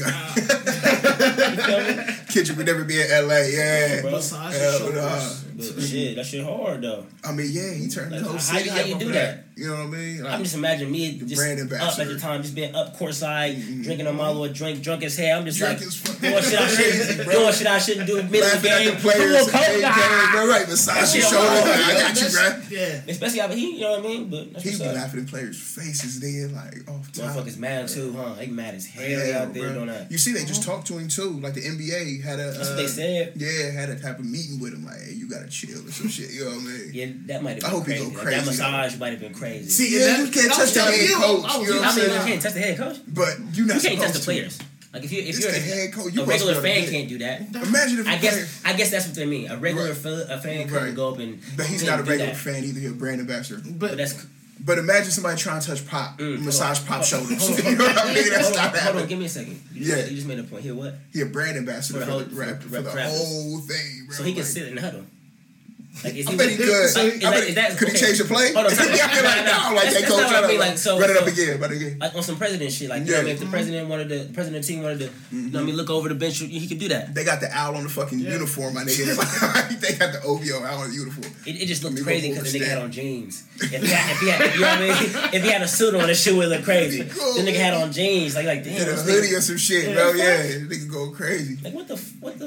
[2.29, 3.37] Kendrick would never be in LA.
[3.39, 4.01] Yeah.
[4.03, 4.11] Bro.
[4.13, 5.45] Besides the Hell shoulders.
[5.57, 7.07] But shit, that shit hard though.
[7.25, 9.13] I mean, yeah, he turned the Like, whole city you- how up you over do
[9.13, 9.37] that.
[9.37, 9.43] that?
[9.59, 10.23] You know what I mean?
[10.23, 13.57] Like, I'm just imagining me just brand up at the time, just being up courtside,
[13.57, 13.85] Mhm.
[13.85, 15.39] drinking on my little drink, drunk as hell.
[15.39, 17.33] I'm just Drunk like doing shit I shouldn't, bro.
[17.33, 18.31] doing shit I shouldn't do middle of
[18.63, 18.95] the laughing at game.
[18.97, 19.49] the players.
[19.49, 19.65] Come on, coach.
[19.65, 20.33] Hey, Ah!
[20.37, 20.69] Right, right.
[20.69, 21.49] Massage your shit shoulder.
[21.49, 21.65] hard.
[21.65, 22.33] Like, I got you, That's-
[22.69, 22.79] bro.
[22.79, 23.01] Yeah.
[23.09, 24.29] Especially out he, you know what I mean?
[24.29, 24.95] But that's He what's be up.
[24.95, 27.25] laughing in players' faces then, like off top.
[27.37, 28.35] Motherfuckers mad too, huh?
[28.39, 30.13] They mad as hell out there doing that.
[30.13, 31.41] You see, they just talked to him too.
[31.41, 32.51] Like the NBA had a.
[32.53, 33.33] That's uh, what they said.
[33.37, 34.85] Yeah, had a type of meeting with him.
[34.85, 36.31] Like, hey, you gotta chill or some shit.
[36.33, 36.91] You know what I mean?
[36.93, 38.05] Yeah, that might have I been hope he crazy.
[38.05, 39.71] go Like, crazy, that massage might have been crazy.
[39.71, 41.91] See, Yeah, and you can't touch the head coach, I was you know what I
[41.91, 42.97] I'm mean, you can't touch the head coach.
[43.09, 44.59] But you're not You can't touch the players.
[44.93, 46.13] Like if you if It's you're the head coach.
[46.15, 47.41] You a regular fan able can't do that.
[47.55, 49.51] Imagine if a I player- guess I guess that's what they mean.
[49.51, 49.97] A regular Right.
[49.97, 50.69] fa- a fan Right.
[50.69, 51.41] couldn't go up and.
[51.57, 52.81] But he's couldn't a regular fan either.
[52.81, 53.61] He's a brand ambassador.
[53.65, 54.15] But But that's
[54.59, 57.39] But imagine somebody trying to touch pop, Mm, massage hold pop shoulders.
[57.47, 58.31] Hold on, you know what I mean?
[58.31, 59.61] That's hold, not on, hold on, give me a second.
[59.75, 59.97] You Yeah.
[59.97, 60.63] just, you just made a point.
[60.63, 60.95] Here, what?
[61.13, 63.19] He a brand ambassador For for, the the, whole- rap, for for, the rap rappers.
[63.19, 64.17] whole thing, bro.
[64.17, 65.05] So he can sit in the huddle.
[66.05, 66.69] Like, is I bet he could.
[66.69, 68.53] Like, is I that- bet is he- that- could he change the play?
[68.53, 70.41] Hold on, I feel like, no, no, no, like, that's- hey, that's coach, what I
[70.41, 71.99] run mean, it like, up, so- run it up so- again, run again.
[71.99, 74.09] Like on some president shit, like you know, what I mean, if the president wanted
[74.11, 76.39] to, the president team wanted to, you know, what I mean, look over the bench,
[76.39, 77.15] he could do that.
[77.15, 78.33] They got the owl on the fucking Yeah.
[78.33, 79.17] uniform, my nigga.
[79.81, 81.33] they got the OVO owl on the uniform.
[81.47, 83.45] It, it just looked Let me crazy because the nigga had on jeans.
[83.57, 85.33] If he had, if he had, you know what I mean?
[85.37, 87.03] If he had a suit on, the shit would look crazy.
[87.03, 89.95] The nigga had on jeans, like like damn, Yeah, a hoodie or some shit, Yeah,
[89.95, 90.09] bro.
[90.09, 90.17] fuck.
[90.19, 91.57] Yeah, nigga go crazy.
[91.65, 92.47] like what the f- what the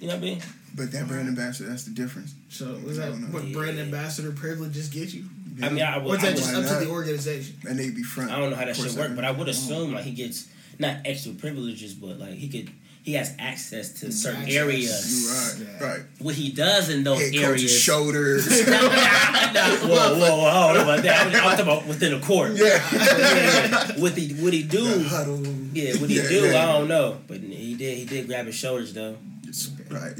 [0.00, 0.42] you know what I mean?
[0.74, 2.34] But that brand ambassador, that's the difference.
[2.50, 5.24] so was that I don't what brand ambassador privileges get you?
[5.62, 7.56] I mean, I Or would, is that would, just why up to the organization?
[7.64, 8.30] That nigga be front.
[8.30, 10.46] I don't know how that should work, but I would assume like he gets
[10.78, 12.70] not extra privileges, but like he could
[13.02, 14.54] he has access to certain Access.
[14.56, 15.22] areas.
[15.58, 15.88] You right, Yeah.
[15.94, 16.00] right.
[16.18, 17.72] What he does in those Head areas.
[17.80, 18.46] shoulders.
[18.68, 21.26] Nah, nah, whoa, whoa, whoa, I don't know about that.
[21.26, 22.52] I'm, I'm talking about within the court.
[22.52, 22.66] yeah.
[22.92, 23.98] Yeah.
[24.00, 25.02] What he what he The do?
[25.04, 25.40] huddle.
[25.72, 26.48] Yeah, what he Yeah, do?
[26.50, 26.62] yeah.
[26.68, 29.16] I don't know, but he did he did grab his shoulders though.
[29.42, 30.12] It's- Right.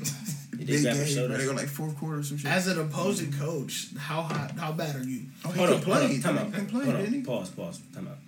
[0.59, 2.50] He did Big game, They go like fourth quarter or some shit.
[2.50, 5.26] As an opposing coach, how hot, how bad are you?
[5.44, 6.00] oh, he Hold can on, play.
[6.00, 6.52] hold on, time He out.
[6.52, 7.22] can play, Hold on, didn't he?
[7.22, 8.18] pause, pause, time out.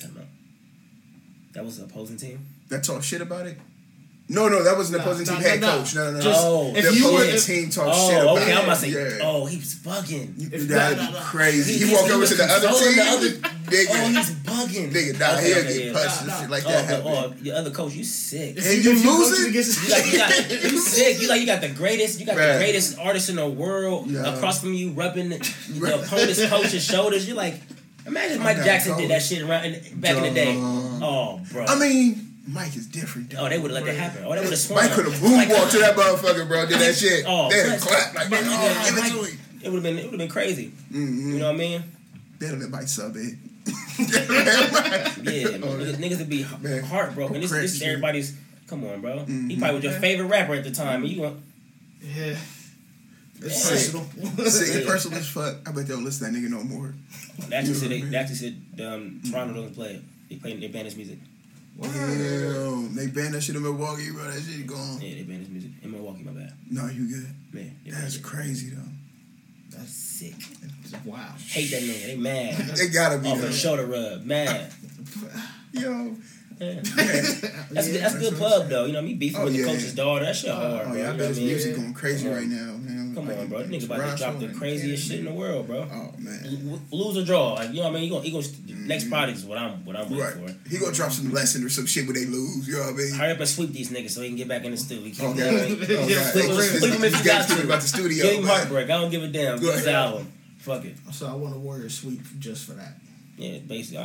[0.00, 0.26] Time out.
[1.52, 2.44] That was the opposing team.
[2.68, 3.58] That talk shit about it.
[4.28, 5.78] No, no, that wasn't the opposing nah, team head nah, nah.
[5.78, 5.94] coach.
[5.94, 6.20] No, no, no.
[6.20, 8.50] Just- Oh, the if you were- opposing if- team talk oh, shit about okay.
[8.52, 8.64] I'm him.
[8.64, 9.18] about to say, yeah.
[9.22, 10.52] oh, he was bugging.
[10.52, 11.24] If- That'd nah, be nah, nah.
[11.26, 11.72] crazy.
[11.78, 12.96] He, He- walk he over to the other team.
[12.96, 13.28] the other-
[13.70, 14.90] nigga, Oh, he's bugging.
[14.92, 15.92] nigga, nah, Okay, he'll okay, get yeah.
[15.92, 16.88] punched and Nah, shit like Oh, that.
[16.88, 17.06] the, happen.
[17.06, 18.58] oh, your other coach, you sick.
[18.58, 19.54] Hey, If you losing?
[19.54, 19.62] You
[19.94, 21.22] like you got you sick.
[21.22, 22.18] You like you got the greatest.
[22.18, 22.54] You got Bruh.
[22.54, 24.34] the greatest artist in the world Yeah.
[24.34, 25.38] across from you, rubbing the,
[25.70, 27.28] the opponent's coach's shoulders.
[27.28, 27.60] You're like,
[28.04, 29.62] imagine Mike Jackson did that shit around
[30.00, 30.54] back in the day.
[30.58, 31.64] Oh, bro.
[31.64, 33.30] I mean, Mike is different.
[33.30, 33.46] Though.
[33.46, 34.24] oh, they would have let that happen.
[34.24, 34.84] Oh, they would have sworn.
[34.84, 36.66] Mike could have moonwalked to that motherfucker, bro.
[36.66, 37.24] Did that shit.
[37.26, 39.38] Oh, They'd but- have clapped like, but- oh, give it Mike- to him.
[39.62, 39.98] It would have been.
[39.98, 40.68] It would have been crazy.
[40.92, 41.32] Mm-hmm.
[41.32, 41.82] You know what I mean?
[42.38, 43.34] They'd have let Mike sub it.
[43.98, 45.64] Yeah, man.
[45.64, 46.82] Oh, niggas, niggas would be Man.
[46.84, 47.40] heartbroken.
[47.40, 48.36] This, this is everybody's.
[48.68, 49.18] Come on, bro.
[49.18, 49.48] Mm-hmm.
[49.48, 51.02] He probably was your favorite rapper at the time.
[51.02, 51.40] And you want
[52.00, 52.36] Yeah.
[53.40, 53.70] It's Yeah.
[53.70, 54.04] personal.
[54.50, 55.56] Sick, personal as fuck.
[55.66, 56.94] I bet they don't listen to that nigga no more.
[57.48, 60.02] they actually You said know they, what actually said um, Toronto doesn't play it.
[60.28, 60.96] They play they ban his
[61.76, 61.92] music.
[61.94, 64.24] Damn, they banned that shit in Milwaukee, bro.
[64.24, 65.00] That shit gone.
[65.00, 66.22] Yeah, they banned his music in Milwaukee.
[66.22, 66.52] My bad.
[66.70, 67.26] No, you good.
[67.52, 68.22] Man, they banned That's it.
[68.22, 68.82] crazy though.
[69.76, 70.34] That's sick.
[71.04, 71.34] Wow.
[71.48, 72.06] Hate that nigga.
[72.06, 72.54] They mad.
[72.76, 73.48] They gotta be Off though.
[73.48, 74.24] a shoulder rub.
[74.24, 74.72] Mad.
[75.72, 76.16] Yo,
[76.60, 76.80] Yeah.
[76.80, 77.52] That's good.
[77.70, 78.86] That's Yeah, good that's pub though.
[78.86, 80.24] You know me beefing Oh, with the coach's daughter.
[80.24, 80.94] That shit oh, hard, Oh bro.
[80.96, 83.14] yeah, I You know bet his music going crazy Come right now, man.
[83.14, 83.58] Come Like, on, bro.
[83.64, 85.16] Nigga about to drop the craziest Canada.
[85.16, 85.80] shit in the world, bro.
[85.92, 86.80] Oh man.
[86.90, 88.04] L- lose or draw, like you know what I mean.
[88.04, 88.86] You gonna, he gonna mm-hmm.
[88.86, 90.50] next project is what I'm what I'm waiting Right.
[90.50, 90.68] for.
[90.70, 92.66] He gonna drop some lesson or some shit when they lose.
[92.66, 93.14] You know what I mean?
[93.14, 95.04] Hurry up and sweep these niggas so he can get back in the studio.
[95.04, 95.44] He Oh, can't God.
[95.46, 95.98] you know what I mean?
[95.98, 97.62] Oh, Yeah, Sweep him, This- sweep him if you got to.
[97.64, 98.22] about the studio.
[98.24, 98.84] Give him heartbreak.
[98.86, 99.60] I don't give a damn.
[99.60, 99.94] Go This ahead.
[99.94, 100.32] album.
[100.58, 100.96] Fuck it.
[101.12, 102.94] So I want a warrior sweep just for that.
[103.36, 104.02] Yeah, basically,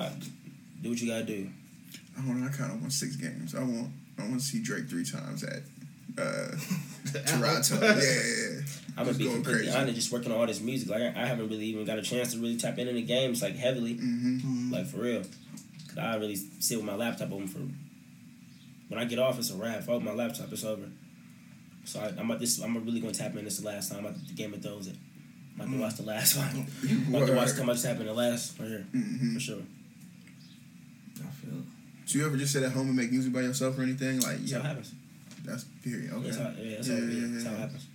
[0.81, 1.49] do what you gotta do.
[2.23, 2.43] I want.
[2.43, 3.55] I kind of want six games.
[3.55, 3.89] I want.
[4.19, 5.61] I want to see Drake three times at
[6.17, 6.47] uh,
[7.25, 7.79] Toronto.
[7.81, 8.61] yeah, yeah, yeah.
[8.97, 9.77] I'm gonna It's be going completely crazy.
[9.77, 10.89] honest, just working on all this music.
[10.89, 13.41] Like I I haven't really even got a chance to really tap into the games
[13.41, 14.71] like heavily, Mm-hmm.
[14.73, 15.23] like for real.
[15.87, 17.59] Cause I really sit with my laptop open for.
[18.89, 19.79] When I get off, it's a wrap.
[19.79, 20.83] If I open my laptop, it's over.
[21.85, 22.61] So I, I'm about this.
[22.61, 23.99] I'm really gonna tap in this the last time.
[23.99, 24.95] I'm about to Game of Thrones it.
[25.59, 26.67] I'm about to watch the last one.
[26.83, 27.57] I'm about to watch Word.
[27.57, 29.33] come much happen the last right here Mhm.
[29.33, 29.61] for sure.
[31.17, 31.65] I feel it.
[32.11, 34.19] So you ever just sit at home and make music by yourself or anything?
[34.19, 34.93] Like, That's how it yeah, happens.
[35.45, 36.11] that's period.
[36.11, 36.23] Okay.
[36.25, 37.87] That's how, yeah, that's, Yeah, how, yeah, yeah, that's how it happens.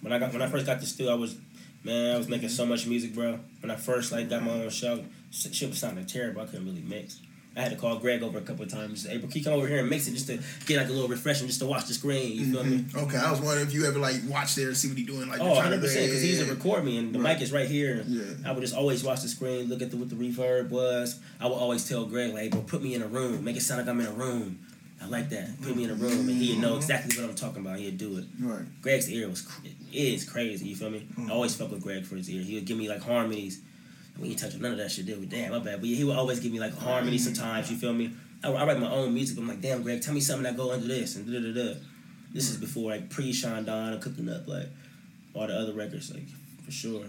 [0.00, 1.36] When I got when I first got to studio, I was
[1.84, 3.38] man, I was making so much music, bro.
[3.60, 6.42] When I first like got my own show, shit was sounding terrible.
[6.42, 7.20] I couldn't really mix.
[7.54, 9.06] I had to call Greg over a couple of times.
[9.06, 10.92] Hey, bro, can you come over here and mix it just to get like a
[10.92, 12.32] little refreshing, just to watch the screen.
[12.38, 12.78] You feel me?
[12.78, 13.02] Mhm.
[13.06, 15.28] Okay, I was wondering if you ever like watch there and see what he doing.
[15.28, 16.06] Like, Oh, 100 percent.
[16.06, 17.34] Because he used to record me, and the Right.
[17.34, 18.04] mic is right here.
[18.08, 18.22] Yeah.
[18.46, 21.16] I would just always watch the screen, look at the, what the reverb was.
[21.40, 23.80] I would always tell Greg, like, bro, put me in a room, make it sound
[23.80, 24.58] like I'm in a room.
[25.02, 25.60] I like that.
[25.60, 27.78] Put me in a room, and he'd know exactly what I'm talking about.
[27.80, 28.24] He'd do it.
[28.40, 28.62] Right.
[28.80, 30.68] Greg's ear was cr- is crazy.
[30.68, 31.06] You feel me?
[31.18, 32.40] I always fuck with Greg for his ear.
[32.42, 33.60] He would give me like harmonies.
[34.18, 35.26] We ain't touch none of that shit, did we?
[35.26, 35.80] Damn, my bad.
[35.80, 37.70] But yeah, he would always give me like harmony sometimes.
[37.70, 38.12] You feel me?
[38.44, 39.38] I, I write my own music.
[39.38, 41.74] I'm like, damn, Greg, tell me something that go under this and da da da.
[42.32, 44.68] This is before like pre Sean Don and cooking up like
[45.34, 46.28] all the other records, like
[46.64, 47.04] for sure.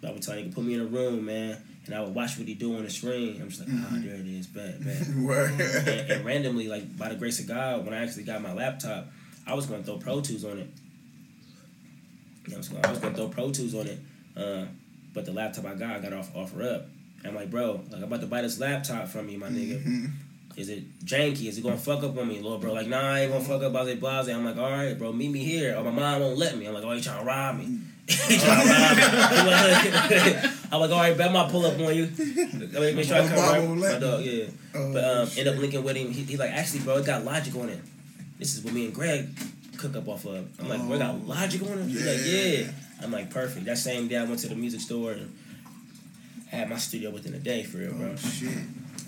[0.00, 2.38] But I would tell you, put me in a room, man, and I would watch
[2.38, 3.40] what he do on the screen.
[3.40, 7.14] I'm just like, ah, there it is, bad, bad and, and randomly, like by the
[7.14, 9.06] grace of God, when I actually got my laptop,
[9.46, 10.68] I was gonna throw Pro Tools on it.
[12.44, 12.84] You know what I'm saying?
[12.84, 13.98] I was gonna throw Pro Tools on it,
[14.36, 14.66] uh,
[15.16, 16.84] but the laptop I got, I got off OfferUp.
[17.24, 19.82] I'm like, bro, like I'm about to buy this laptop from you, my nigga.
[19.82, 20.10] Mhm.
[20.56, 21.46] Is it janky?
[21.48, 22.72] Is it gonna fuck up on me, Lord, bro?
[22.74, 23.72] Like, nah, I ain't gonna fuck up.
[23.72, 24.28] Blase, blase.
[24.28, 25.74] I'm like, all right, bro, meet me here.
[25.76, 26.66] Or my mom won't let me.
[26.66, 27.80] I'm like, oh, you trying to rob me?
[28.08, 30.50] trying to rob me.
[30.72, 32.04] I'm like, all right, bet I pull up on you.
[32.18, 33.92] I mean, make sure I come right.
[33.92, 34.44] My dog, yeah.
[34.74, 35.46] Oh, But um, shit.
[35.46, 36.10] end up linking with him.
[36.12, 37.80] He, he like, actually, bro, it got Logic on it.
[38.38, 39.28] This is what me and Greg
[39.78, 40.46] cook up off of.
[40.60, 41.86] I'm like, bro, it got Logic on it?
[41.88, 42.24] He's like, Oh.
[42.66, 42.72] Yeah.
[42.98, 43.04] Yeah.
[43.04, 43.66] I'm like, perfect.
[43.66, 45.36] That same day, I went to the music store and
[46.50, 48.12] had my studio within a day, for real, bro.
[48.12, 48.50] Oh shit.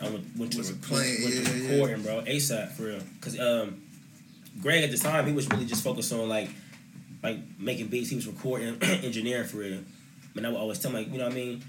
[0.00, 1.22] I went, went to, rec- playing?
[1.22, 1.72] went to Yeah, yeah.
[1.72, 3.00] recording, bro, ASAP, for real.
[3.14, 3.82] Because um,
[4.60, 6.50] Greg at the time, he was really just focused on, like,
[7.22, 8.10] like making beats.
[8.10, 9.80] He was recording, engineering, for real.
[10.36, 11.64] And I would always tell him, like, you know what I mean?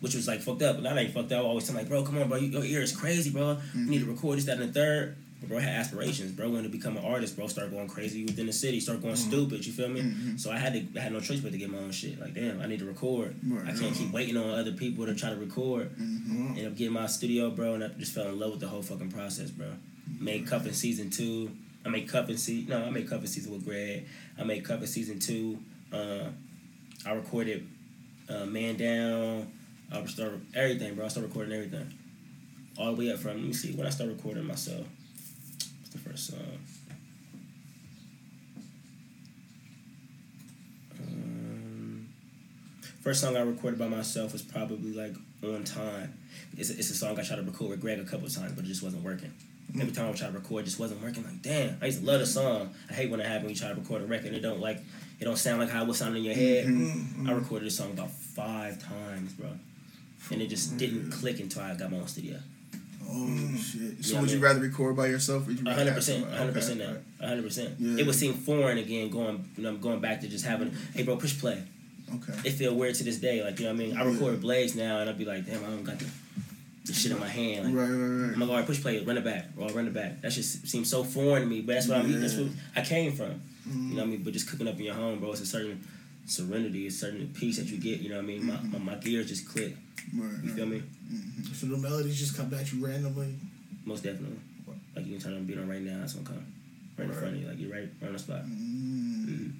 [0.00, 1.38] Which was like fucked up, but that ain't fucked up.
[1.38, 3.58] I would always tell him like, bro, come on, bro, your ear is crazy, bro.
[3.74, 5.16] You need to record this, that, and the third.
[5.40, 6.50] But bro had aspirations, bro.
[6.50, 7.46] Wanted to become an artist, bro.
[7.46, 9.66] Start going crazy within the city, start going stupid.
[9.66, 10.36] You feel me?
[10.36, 12.20] So I had to, I had no choice but to get my own shit.
[12.20, 13.34] Like, damn, I need to record.
[13.46, 13.66] Right.
[13.74, 15.90] I can't keep waiting on other people to try to record.
[15.98, 18.82] Ended up getting my studio, bro, and I just fell in love with the whole
[18.82, 19.68] fucking process, bro.
[20.20, 21.50] Made Cup in season two.
[21.84, 22.68] I made Cup in season.
[22.68, 24.06] No, I made Cup in season with Greg.
[24.38, 25.58] I made Cup in season two.
[25.92, 26.28] Uh,
[27.06, 27.66] I recorded
[28.28, 29.50] uh, Man Down.
[29.90, 31.06] I started everything, bro.
[31.06, 31.92] I started recording everything.
[32.78, 34.86] All the way up from, let me see, when I started recording myself.
[35.92, 36.38] The first song?
[41.00, 42.08] Um,
[43.00, 46.14] first song I recorded by myself was probably like On Time.
[46.56, 48.52] It's a, it's a song I tried to record with Greg a couple of times,
[48.52, 49.32] but it just wasn't working.
[49.80, 51.24] Every time I tried to record, it just wasn't working.
[51.24, 52.74] Like, damn, I used to love the song.
[52.88, 54.60] I hate when it happens when you try to record a record and it don't
[54.60, 54.78] like
[55.20, 56.66] it don't sound like how it was sounding in your head.
[56.66, 57.28] Mm-hmm.
[57.28, 59.50] I recorded this song about five times, bro,
[60.30, 62.38] and it just didn't click until I got my own studio.
[63.02, 63.56] Oh mm.
[63.56, 64.04] shit!
[64.04, 66.36] So Yeah, would you rather record by yourself or would you rather hundred percent, one
[66.36, 66.96] hundred percent, now,
[67.26, 67.76] hundred percent.
[67.80, 71.16] It would seem foreign again, going, you know, going back to just having, hey, bro,
[71.16, 71.62] push play.
[72.14, 72.48] Okay.
[72.48, 73.96] It feel weird to this day, like you know what I mean.
[73.96, 74.12] I Yeah.
[74.12, 76.06] record blades now, and I'd be like, damn, I don't got the,
[76.84, 77.66] the shit in my hand.
[77.66, 78.34] Like, Right, right, right.
[78.34, 80.20] I'm like, all right, push play, run it back, or run it back.
[80.22, 82.20] That just seems so foreign to me, but that's what I'm.
[82.20, 83.42] That's what I came from.
[83.66, 84.10] You know what I mm.
[84.10, 84.22] mean?
[84.24, 85.86] But just cooking up in your home, bro, it's a certain
[86.26, 88.00] serenity, a certain peace that you get.
[88.00, 88.46] You know what I mean?
[88.46, 88.84] My, mm-hmm.
[88.84, 89.76] my, my gears just click.
[90.14, 90.56] Right, You right.
[90.56, 90.82] feel me?
[91.12, 91.52] Mm-hmm.
[91.52, 93.34] So the melodies just come at you randomly.
[93.84, 94.38] Most definitely.
[94.94, 96.46] Like you can turn on beat on right now, it's gonna come
[96.98, 97.48] right in front of you.
[97.48, 98.44] Like you're right, right on the spot.
[98.44, 99.52] Mm.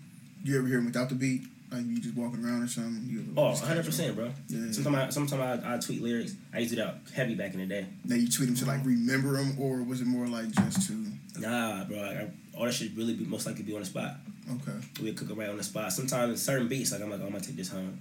[0.43, 1.43] You ever hear him without the beat?
[1.71, 3.05] Like you just walking around or something?
[3.09, 4.33] You Oh, 100 percent, bro.
[4.49, 4.73] Yeah.
[4.73, 6.35] Sometimes, I, sometimes I, I tweet lyrics.
[6.53, 7.87] I used to do that heavy back in the day.
[8.05, 11.07] Now you tweet them to like remember them, or was it more like just to?
[11.39, 11.99] Nah, bro.
[11.99, 14.17] Like, I, all that should really be most likely be on the spot.
[14.51, 14.77] Okay.
[15.03, 15.93] We'd cook it right on the spot.
[15.93, 17.99] Sometimes certain beats, like I'm like, oh, I'm gonna take this home.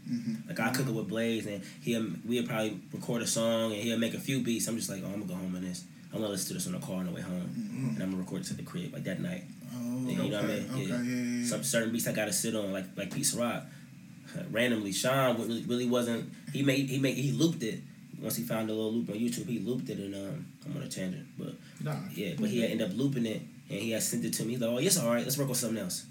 [0.47, 3.99] Like I cook it with Blaze, and he'll we'll probably record a song, and he'll
[3.99, 4.67] make a few beats.
[4.67, 5.83] I'm just like, oh, I'm gonna go home on this.
[6.11, 8.23] I'm gonna listen to this on the car on the way home, and I'm gonna
[8.23, 9.43] record it to the crib like that night.
[9.71, 10.47] Oh, Yeah, you know what I okay.
[10.47, 10.71] mean?
[10.71, 10.81] Okay.
[10.81, 10.87] Yeah.
[10.97, 11.01] Yeah.
[11.03, 11.45] yeah, yeah.
[11.45, 13.63] Some certain beats I gotta sit on, like like Peace Rock.
[14.51, 16.31] Randomly, Sean really, really wasn't.
[16.53, 17.81] He made he made he looped it.
[18.21, 20.83] Once he found a little loop on YouTube, he looped it, and um, I'm on
[20.83, 21.95] a tangent, but Nah.
[22.13, 24.53] yeah, but he ended up looping it, and he had sent it to me.
[24.53, 26.05] He's like, oh, yes, all right, let's work on something else.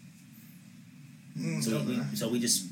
[1.38, 2.66] Mm, So we, we- so we just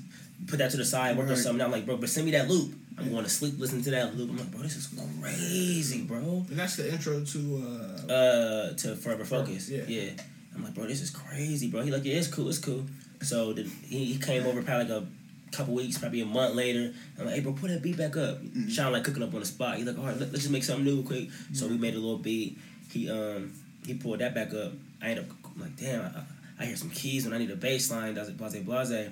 [0.46, 1.64] put that to the side, work on something.
[1.64, 2.72] I'm like, bro, but send me that loop.
[2.98, 4.30] I'm going to sleep listening to that loop.
[4.30, 4.86] I'm like, bro, this is
[5.20, 6.44] crazy, bro.
[6.48, 9.68] And that's the intro to uh, Uh, to Forever Focus.
[9.68, 9.82] Yeah.
[9.86, 10.10] Yeah.
[10.54, 11.82] I'm like, bro, this is crazy, bro.
[11.82, 12.86] He like, yeah, it's cool, it's cool.
[13.22, 15.06] So the, he, he came over probably like a
[15.54, 16.94] couple weeks, probably a month later.
[17.18, 18.38] I'm like, hey, bro, put that beat back up.
[18.68, 19.76] Sean like cooking up on the spot.
[19.76, 21.28] He's like, all right, let, us just make something new quick.
[21.52, 22.58] So we made a little beat.
[22.90, 23.52] He um
[23.86, 24.72] he pulled that back up.
[25.02, 27.56] I ended up I'm like, damn, I, I hear some keys when I need a
[27.56, 28.14] bass line.
[28.14, 29.10] Blase, blase, blase.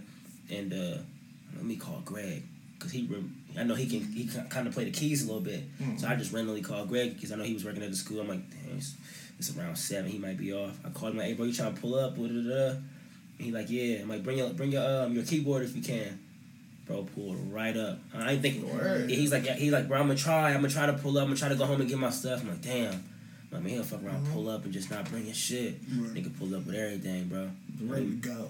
[0.51, 0.99] And uh,
[1.57, 2.43] let me call Greg
[2.79, 3.09] because he.
[3.59, 4.13] I know he can.
[4.13, 5.63] He kind of play the keys a little bit.
[5.99, 8.21] So I just randomly called Greg because I know he was working at the school.
[8.21, 8.95] I'm like, damn, it's,
[9.39, 10.11] it's around seven.
[10.11, 10.79] He might be off.
[10.85, 12.17] I called him like, hey bro, you trying to pull up?
[12.17, 12.83] And
[13.39, 14.01] he like, yeah.
[14.03, 16.21] I'm like, bring your bring your um your keyboard if you can.
[16.87, 17.99] Bro, pulled right up.
[18.15, 18.69] I ain't thinking.
[18.69, 19.09] Word.
[19.09, 20.51] He's like, yeah, he's like, bro, I'm gonna try.
[20.51, 21.23] I'm gonna try to pull up.
[21.23, 22.43] I'm gonna try to go home and get my stuff.
[22.43, 23.03] I'm like, damn.
[23.55, 25.75] I'm like, man, he'll fuck around, pull up, and just not bring his shit.
[25.97, 26.15] Right.
[26.15, 27.51] Nigga pulled up with everything, bro.
[27.83, 28.49] ready to go.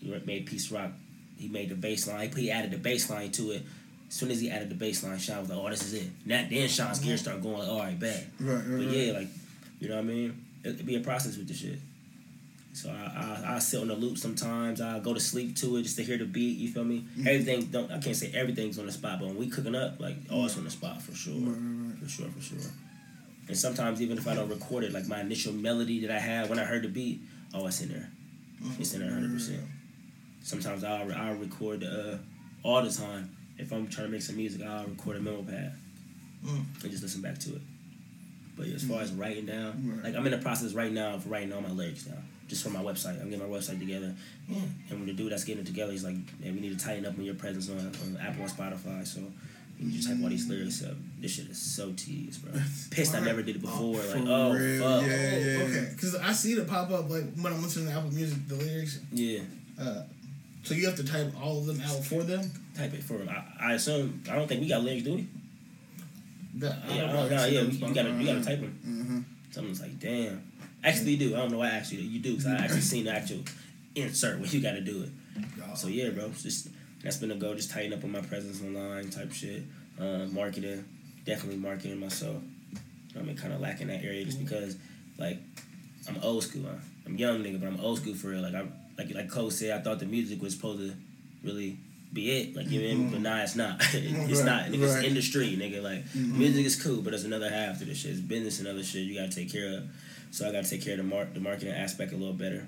[0.00, 0.90] He made Peace Rock.
[1.38, 2.30] He made the bass line.
[2.36, 3.62] He added the bass line to it.
[4.08, 6.08] As soon as he added the bass line, Sean was like, "Oh, this is it."
[6.26, 9.28] That then Sean's gears start going like, "All right, bet." Right, right, But yeah, like,
[9.80, 10.44] you know what I mean?
[10.62, 11.78] It, would be a process with the shit.
[12.74, 14.80] So I, I I sit on the loop sometimes.
[14.80, 16.58] I go to sleep to it just to hear the beat.
[16.58, 17.00] You feel me?
[17.18, 17.26] Mm-hmm.
[17.28, 20.16] Everything don't I can't say everything's on the spot, but when we cooking up, like
[20.30, 21.98] oh, it's on the spot for sure, Right, right, right.
[21.98, 22.58] for sure, for sure.
[23.48, 26.48] And sometimes even if I don't record it, like my initial melody that I had
[26.48, 27.20] when I heard the beat,
[27.52, 28.08] oh, it's in there.
[28.78, 29.32] It's in there 100.
[29.32, 29.60] percent
[30.42, 32.16] Sometimes I'll I'll record uh,
[32.62, 33.34] all the time.
[33.58, 35.72] If I'm trying to make some music, I'll record a memo pad
[36.44, 36.62] Mm.
[36.82, 37.62] and just listen back to it.
[38.54, 40.04] But as far as writing down, Right.
[40.04, 42.18] like I'm in the process right now of writing all my lyrics now,
[42.48, 43.18] just for my website.
[43.20, 44.14] I'm getting my website together,
[44.48, 47.06] and when the dude that's getting it together, he's like, "Man, we need to tighten
[47.06, 49.20] up on your presence on, on Apple and Spotify." So
[49.78, 50.94] you just type all these lyrics up.
[51.20, 52.52] This shit is so tedious, bro.
[52.90, 53.94] Pissed I never did it before.
[53.96, 55.58] like, oh real, fuck, yeah.
[55.60, 55.88] Oh, okay.
[55.92, 59.00] Because I see it pop up like when I'm listening to Apple Music, the lyrics.
[59.12, 59.40] yeah.
[59.80, 60.02] Uh,
[60.62, 62.50] so you have to type all of them out for them.
[62.76, 65.28] Type it for I, I assume I don't think we got lyrics, do we?
[66.56, 68.20] That, Yeah, I don't, nah, yeah, them you, gotta up.
[68.20, 68.78] you gotta type them.
[68.86, 69.20] Mm-hmm.
[69.50, 70.50] Someone's like, damn.
[70.82, 71.34] Actually, you do.
[71.34, 73.40] I don't know why I actually you You do because I actually seen the actual
[73.94, 75.76] insert when you got to do it.
[75.76, 76.68] So yeah, bro, just
[77.04, 77.54] that's been a goal.
[77.54, 79.62] Just tighten up on my presence online type shit.
[80.00, 80.84] Um, marketing,
[81.24, 82.42] definitely marketing myself.
[83.16, 84.76] I mean, kind of lacking that area just because,
[85.18, 85.38] like,
[86.08, 86.64] I'm old school.
[86.66, 86.76] Huh?
[87.06, 88.42] I'm young nigga, but I'm old school for real.
[88.42, 88.66] Like I
[88.98, 90.94] like like Cole said, I thought the music was supposed to
[91.42, 91.78] really
[92.12, 92.56] be it.
[92.56, 93.08] Like you know, I mean?
[93.10, 93.22] but mm-hmm.
[93.22, 93.76] nah, it's not.
[93.92, 94.62] it's Right, not.
[94.66, 95.04] Nigga, It's right.
[95.04, 95.82] industry, nigga.
[95.82, 96.38] Like mm-hmm.
[96.38, 98.12] music is cool, but there's another half to this shit.
[98.12, 99.84] It's business and other shit you gotta take care of.
[100.30, 102.66] So I gotta take care of the mar- the marketing aspect a little better.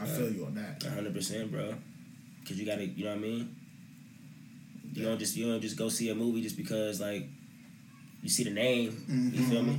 [0.00, 0.82] I feel uh, you on that.
[0.82, 1.74] hundred percent, bro.
[2.46, 3.56] Cause you gotta, you know what I mean.
[4.92, 7.26] You don't just you don't just go see a movie just because like
[8.22, 9.30] you see the name.
[9.34, 9.78] You feel me?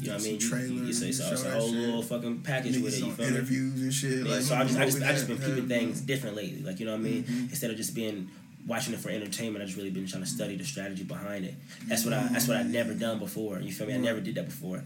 [0.00, 0.40] You know what I mean?
[0.40, 3.04] Some You, you, you say so it's a whole little fucking package with it.
[3.04, 3.56] You feel on me?
[3.84, 4.26] and shit.
[4.26, 6.62] Yeah, like, so I just, I just, I just been keeping things different lately.
[6.62, 7.24] Like you know what I mean?
[7.50, 8.28] Instead of just being
[8.66, 11.54] watching it for entertainment, I just really been trying to study the strategy behind it.
[11.86, 13.60] That's what I, that's what I never done before.
[13.60, 13.94] You feel me?
[13.94, 14.82] I never did that before,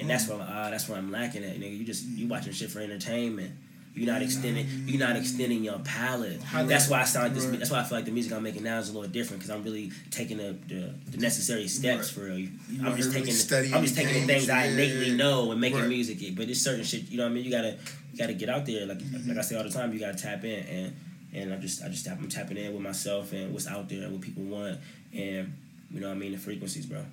[0.00, 1.56] and that's where, ah, that's where I'm lacking at.
[1.58, 3.52] Nigga, you just you watching shit for entertainment.
[3.98, 4.66] You're not extending.
[4.86, 6.40] You're not extending your palette.
[6.52, 7.46] That's why I sound this.
[7.46, 9.54] That's why I feel like the music I'm making now is a little different because
[9.54, 12.38] I'm really taking the, the, the necessary steps for real.
[12.38, 12.50] You
[12.84, 13.32] I'm just taking.
[13.32, 16.18] studying I'm just the taking the things I innately know and making music.
[16.36, 17.10] But there's certain shit.
[17.10, 17.44] You know what I mean?
[17.44, 17.76] You gotta
[18.12, 18.86] you gotta get out there.
[18.86, 19.28] Like Mm-hmm.
[19.28, 20.96] like I say all the time, you gotta tap in and
[21.34, 24.02] and I just I just tap, I'm tapping in with myself and what's out there
[24.04, 24.78] and what people want
[25.14, 25.54] and
[25.90, 27.04] you know what I mean the frequencies, bro,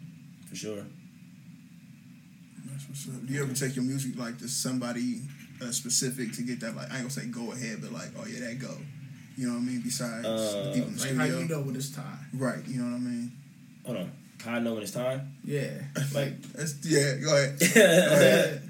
[0.49, 0.83] for sure.
[2.65, 3.25] That's what's up.
[3.25, 5.21] Do you ever take your music like to somebody
[5.61, 8.25] uh, specific to get that like I ain't gonna say go ahead, but like oh
[8.27, 8.75] yeah that go.
[9.37, 9.81] You know what I mean?
[9.81, 12.19] Besides Uh, the people in the Like studio, how you know when it's time?
[12.33, 12.65] right?
[12.67, 13.31] You know what I mean?
[13.85, 14.11] Hold on,
[14.43, 15.35] how I know when it's time?
[15.43, 15.71] Yeah.
[16.13, 17.59] Like That's, yeah, go ahead.
[17.75, 18.61] Go ahead.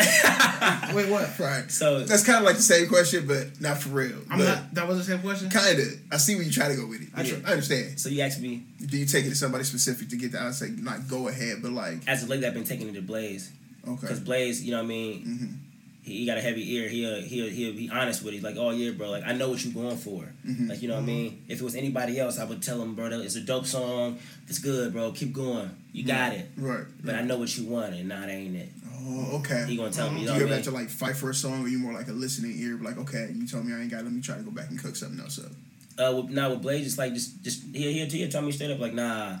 [0.94, 1.38] wait, what?
[1.40, 1.68] right.
[1.70, 4.18] So That's kind of like the same question, but not for real.
[4.30, 4.72] I'm not.
[4.74, 5.50] That was the same question.
[5.50, 5.86] Kind of.
[6.12, 7.08] I see where you try to go with it.
[7.16, 7.98] I tr- I understand.
[7.98, 10.42] so you asked me Do you take it to somebody specific to get that?
[10.42, 13.02] I say not go ahead, but like as of late I've been taking it to
[13.02, 13.50] Blaze
[13.86, 14.00] okay.
[14.00, 15.24] because Blaze, you know what I mean.
[15.26, 15.67] Mhm.
[16.08, 16.88] He, got a heavy ear.
[16.88, 18.36] He'll he'll he'll be honest with it.
[18.38, 19.10] He's like, oh yeah, bro.
[19.10, 20.32] Like I know what you're going for.
[20.46, 20.68] Mhm.
[20.68, 21.44] Like you know what I mean.
[21.48, 23.06] If it was anybody else, I would tell him, bro.
[23.20, 24.18] It's a dope song.
[24.48, 25.12] It's good, bro.
[25.12, 25.70] Keep going.
[25.92, 26.48] You got it.
[26.56, 26.84] Right.
[27.02, 28.68] But I know what you want, and not ain't it.
[29.00, 29.64] Oh, okay.
[29.66, 30.20] He gonna tell me.
[30.20, 31.68] Do You you know ever what I have to like fight for a song, or
[31.68, 32.78] you more like a listening ear?
[32.82, 34.00] Like, okay, you told me I ain't got.
[34.00, 35.52] it, Let me try to go back and cook something else up.
[35.98, 38.70] Uh, with, nah, with Blaze, it's like just just he'll he'll, he'll tell me straight
[38.70, 39.36] up like, nah.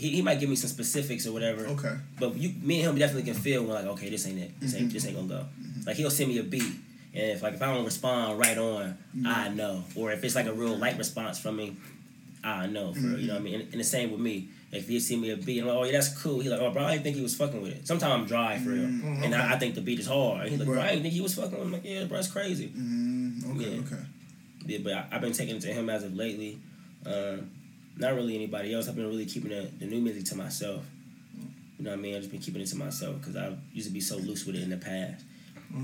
[0.00, 1.66] He, he might give me some specifics or whatever.
[1.66, 1.94] Okay.
[2.18, 4.58] But you, me and him definitely can feel when like, okay, this ain't it.
[4.60, 5.44] This ain't this ain't gonna go.
[5.86, 6.72] Like he'll send me a beat,
[7.14, 8.96] and if like if I don't respond right on,
[9.26, 9.84] I know.
[9.94, 11.76] Or if it's like a real light response from me,
[12.42, 12.92] I know.
[12.94, 13.54] For real, you know what I mean.
[13.60, 14.48] And, and the same with me.
[14.72, 16.38] If he send me a beat, I'm like, oh yeah, that's cool.
[16.38, 17.88] He like, oh bro, I didn't think he was fucking with it.
[17.88, 20.48] Sometimes I'm dry for real, Mm, and I, I think the beat is hard.
[20.48, 20.88] He's like, bro, I Right.
[20.90, 21.60] didn't think he was fucking with.
[21.60, 21.64] it.
[21.64, 22.68] I'm like, yeah, bro, it's crazy.
[22.68, 23.70] Mm, okay.
[23.70, 23.80] Yeah.
[23.80, 24.02] Okay.
[24.66, 26.60] Yeah, but I, I've been taking it to him as of lately.
[27.04, 27.50] Um,
[28.00, 28.88] not really anybody else.
[28.88, 30.82] I've been really keeping the, the new music to myself.
[31.78, 32.14] You know what I mean?
[32.14, 34.56] I've just been keeping it to myself because I used to be so loose with
[34.56, 35.24] it in the past.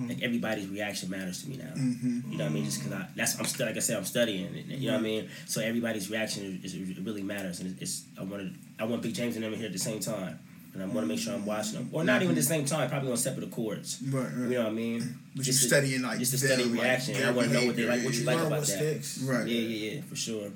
[0.08, 1.70] Like everybody's reaction matters to me now.
[1.72, 2.32] Mm-hmm.
[2.32, 2.64] You know what I mean?
[2.64, 4.52] Just because I that's I'm still like I said I'm studying.
[4.56, 5.28] it, You know what I mean?
[5.46, 9.02] So everybody's reaction is, is it really matters, and it's, it's I wanted I want
[9.02, 10.40] Big James and them here at the same time,
[10.74, 12.64] and I want to make sure I'm watching them, or not even at the same
[12.64, 14.02] time, probably on separate accords.
[14.10, 14.24] Right.
[14.24, 14.32] Right.
[14.34, 15.18] You know what I mean?
[15.36, 17.14] But Just you're to- studying like just to study like, reaction.
[17.14, 18.66] their I want to know what they like, what you like about that.
[18.66, 19.22] sticks.
[19.22, 19.46] Right.
[19.46, 20.48] Yeah, yeah, yeah, for sure.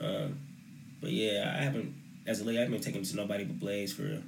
[0.00, 0.38] Um,
[1.02, 1.94] but yeah, I haven't
[2.26, 2.56] as a late.
[2.56, 4.22] I haven't been taking him to nobody but Blaze for real,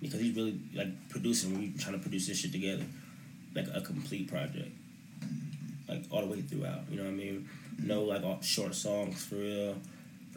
[0.00, 1.58] because he's really like producing.
[1.58, 2.84] We trying to produce this shit together,
[3.54, 4.70] like a complete project,
[5.88, 6.82] like all the way throughout.
[6.90, 7.48] You know what I mean?
[7.82, 9.76] No like all short songs for real.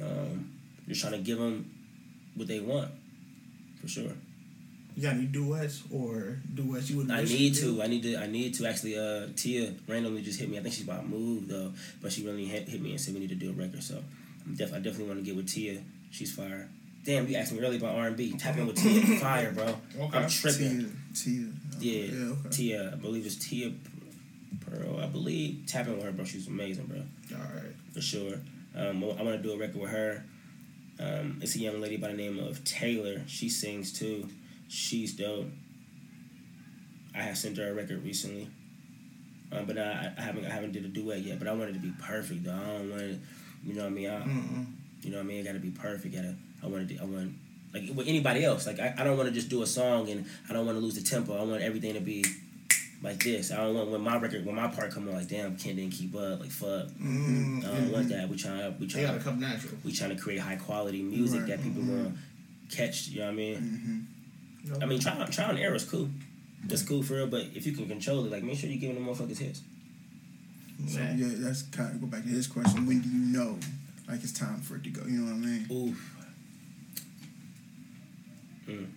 [0.01, 0.51] Um,
[0.87, 1.69] just trying to give them
[2.35, 2.89] what they want,
[3.81, 4.11] for sure.
[4.95, 7.11] You got any duets or duets you would?
[7.11, 7.81] I need to.
[7.81, 8.17] I need to.
[8.17, 8.97] I need to actually.
[8.97, 10.57] Uh, Tia randomly just hit me.
[10.57, 11.71] I think she's about to move though,
[12.01, 13.83] but she really hit, hit me and said we need to do a record.
[13.83, 14.03] So
[14.55, 15.81] def- I definitely want to get with Tia.
[16.11, 16.69] She's fire.
[17.05, 18.33] Damn, you asked me earlier about R and B.
[18.37, 19.19] Tap in with Tia.
[19.19, 19.75] Fire, bro.
[19.99, 20.17] Okay.
[20.17, 20.91] I'm tripping.
[21.13, 21.45] Tia.
[21.79, 22.03] Tia.
[22.07, 22.31] Yeah, Yeah.
[22.31, 22.49] Okay.
[22.49, 22.91] Tia.
[22.93, 23.71] I believe it's Tia
[24.69, 24.99] Pearl.
[24.99, 25.63] I believe.
[25.67, 26.25] Tap in with her, bro.
[26.25, 26.97] She's amazing, bro.
[27.37, 27.73] All right.
[27.93, 28.35] For sure.
[28.75, 30.23] Um, I want to do a record with her.
[30.99, 33.21] Um, it's a young lady by the name of Taylor.
[33.27, 34.27] She sings too.
[34.67, 35.47] She's dope.
[37.15, 38.47] I have sent her a record recently,
[39.51, 41.39] um, but I, I haven't I haven't did a duet yet.
[41.39, 42.53] But I want it to be perfect though.
[42.53, 43.19] I don't want it,
[43.63, 44.09] you know what I mean.
[44.09, 44.65] I, Mm-mm.
[45.03, 45.41] you know what I mean.
[45.41, 46.15] I got to be perfect.
[46.15, 47.33] Gotta I want to I want
[47.73, 48.65] like with anybody else.
[48.67, 50.81] Like I, I don't want to just do a song and I don't want to
[50.83, 51.37] lose the tempo.
[51.37, 52.25] I want everything to be
[53.01, 53.51] like this.
[53.51, 55.93] I don't want when my record when my part come on like damn Ken didn't
[55.93, 56.87] keep up like fuck.
[56.87, 57.59] Mm-hmm.
[57.65, 58.27] I don't want that.
[58.29, 59.73] We trying we gotta trying come natural.
[59.83, 61.49] we trying to create high quality music Right.
[61.49, 62.13] that people gonna
[62.71, 63.07] catch.
[63.09, 63.55] You know what I mean?
[63.55, 64.83] Mm-hmm.
[64.83, 66.09] I mean, trial, trial and error is cool.
[66.65, 68.95] That's cool for real, but if you can control it, like make sure you're giving
[69.03, 69.61] the motherfuckers hits.
[70.87, 71.13] So Yeah.
[71.37, 72.85] that's kind of go back to his question.
[72.85, 73.57] When do you know,
[74.07, 75.05] like it's time for it to go?
[75.05, 75.67] You know what I mean?
[75.89, 76.15] Oof.
[78.67, 78.87] Mm.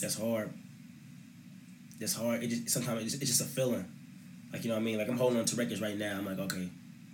[0.00, 0.50] That's hard.
[1.98, 2.42] That's hard.
[2.42, 3.84] It just sometimes it's, it's just a feeling.
[4.52, 4.98] Like you know what I mean.
[4.98, 6.16] Like I'm holding on to records right now.
[6.18, 6.68] I'm like, okay,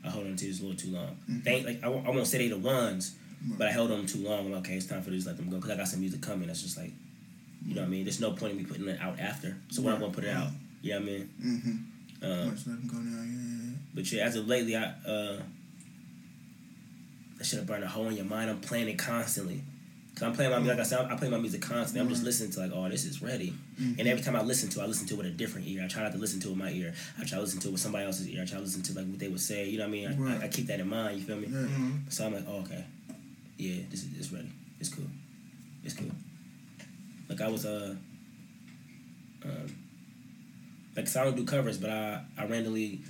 [0.05, 1.17] I hold on to this a little too long.
[1.31, 1.45] Mhm.
[1.45, 3.15] They like I, I won't say they the ones,
[3.49, 3.59] Right.
[3.59, 4.47] but I held on them too long.
[4.47, 5.25] I'm like, okay, it's time for this.
[5.25, 6.47] To let them go because I got some music coming.
[6.49, 6.93] That's just like,
[7.67, 8.05] you know what I mean.
[8.05, 9.57] There's no point in me putting it out after.
[9.71, 10.49] So when I'm gonna put it out,
[10.83, 11.31] you know what I mean.
[11.43, 11.77] Mm-hmm.
[12.25, 13.23] Um, Let's let him go now.
[13.23, 13.77] Yeah.
[13.95, 15.41] But yeah, as of lately, I uh,
[17.39, 18.51] that should have burned a hole in your mind.
[18.51, 19.63] I'm playing it constantly.
[20.15, 22.01] Cause I'm playing my like I said, I play my music constantly.
[22.01, 23.53] I'm just listening to like, oh, this is ready.
[23.81, 23.99] Mhm.
[23.99, 25.83] And every time I listen to, it, I listen to it with a different ear.
[25.85, 26.95] I try not to listen to it with my ear.
[27.19, 28.43] I try to listen to it with somebody else's ear.
[28.43, 29.69] I try to listen to like what they would say.
[29.69, 30.09] You know what I mean?
[30.09, 30.41] I, Right.
[30.43, 31.19] I, I keep that in mind.
[31.19, 31.49] You feel me?
[31.49, 32.09] Mm-hmm.
[32.11, 32.85] So I'm like, oh, okay,
[33.59, 34.53] yeah, this is it's ready.
[34.79, 35.07] It's cool.
[35.83, 36.13] It's cool.
[37.29, 37.97] Like I was uh,
[39.45, 39.77] um,
[40.97, 43.01] like 'cause I don't do covers, but I I randomly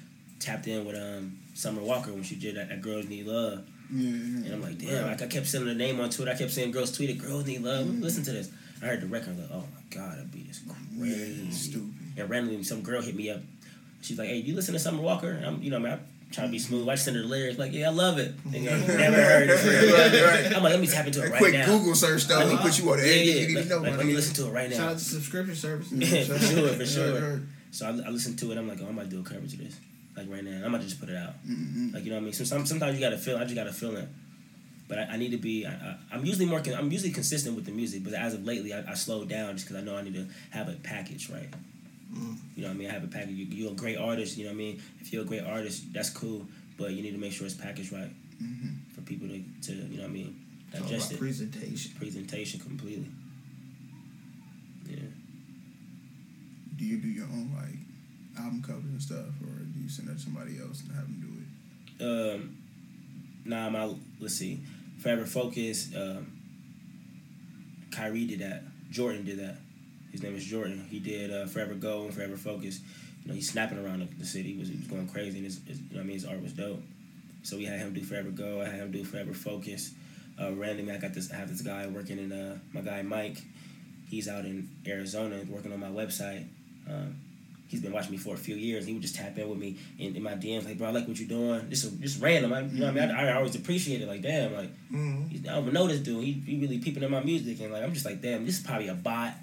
[0.40, 4.10] tapped in with um Summer Walker when she did that, that Girls Need Love, Yeah.
[4.10, 4.16] yeah.
[4.46, 6.30] and I'm like, damn, like I kept sending her name on Twitter.
[6.32, 7.86] I kept saying girls tweet it, Girls Need Love.
[7.86, 8.02] Mm-hmm.
[8.02, 8.50] Listen to this.
[8.82, 9.30] I heard the record.
[9.30, 10.74] I'm like, oh my god, that beat is Yeah,
[11.14, 11.50] crazy.
[11.52, 11.92] stupid.
[12.16, 13.40] And randomly, some girl hit me up.
[14.02, 16.00] she's like, "Hey, you listen to Summer Walker?" And I'm, you know, man, I'm
[16.30, 16.86] trying to be smooth.
[16.88, 19.16] I just send her the lyrics, like, "Yeah, I love it." And, you know, never
[19.16, 19.54] heard it.
[19.54, 20.52] Right, right.
[20.56, 21.66] I'm like, let me tap into it right quick now.
[21.66, 23.48] Google search though, will put you on yeah, everything yeah.
[23.48, 23.78] you Like, know.
[23.78, 24.76] like, let me listen to it right now.
[24.76, 25.90] Shout out to subscription service.
[25.92, 27.40] Yeah, for sure, for sure.
[27.74, 28.58] So I, I listened to it.
[28.58, 29.78] I'm like, oh, I'm about to do a cover to this,
[30.16, 30.58] like right now.
[30.64, 31.34] I'm about to just put it out.
[31.44, 31.94] Mm-hmm.
[31.94, 32.32] Like you know what I mean.
[32.32, 33.36] So some, sometimes you got to feel.
[33.36, 34.08] I just got to feel it.
[34.86, 35.66] But I, I need to be.
[35.66, 36.62] I, I, I'm usually more.
[36.76, 38.04] I'm usually consistent with the music.
[38.04, 40.26] But as of lately, I, I slowed down just because I know I need to
[40.50, 41.48] have a package right.
[42.54, 42.88] You know what I mean?
[42.90, 43.30] I have a package.
[43.30, 44.36] You, you're a great artist.
[44.38, 44.82] You know what I mean?
[45.00, 46.46] If you're a great artist, that's cool.
[46.78, 48.10] But you need to make sure it's packaged right
[48.94, 50.40] for people to, to you know what I mean,
[50.72, 51.18] Talk about it.
[51.18, 51.92] presentation.
[51.98, 53.08] Presentation completely.
[54.88, 54.96] Yeah.
[56.84, 60.18] Do you do your own like album covers and stuff, or do you send that
[60.18, 62.34] to somebody else and have them do it?
[62.34, 62.58] um
[63.46, 63.90] nah my
[64.20, 64.60] let's see.
[64.98, 66.30] Forever focus um
[67.90, 68.64] Kyrie did that.
[68.90, 69.56] Jordan did that.
[70.12, 70.86] His name is Jordan.
[70.90, 72.80] He did uh, forever go and forever focus.
[73.22, 74.52] You know he's snapping around the, the city.
[74.52, 76.42] He was, he was going crazy and his, his, you know I mean his art
[76.42, 76.82] was dope.
[77.44, 78.60] So we had him do forever go.
[78.60, 79.94] I had him do forever focus.
[80.38, 83.38] Uh, randomly I got this I have this guy working in uh my guy Mike.
[84.06, 86.46] He's out in Arizona working on my website
[86.88, 87.16] um,
[87.68, 88.86] he's been watching me for a few years.
[88.86, 91.08] He would just tap in with me in, in my DMs, like, bro, I like
[91.08, 91.68] what you're doing.
[91.70, 92.52] Just just random.
[92.52, 93.14] I, you know what I mean?
[93.14, 93.26] Mm-hmm.
[93.26, 94.08] I, I always appreciate it.
[94.08, 95.28] Like, damn, like, mm-hmm.
[95.28, 96.22] he's, I don't know this dude.
[96.22, 98.64] He, he really peeping in my music, and like, I'm just like, damn, this is
[98.64, 99.34] probably a bot.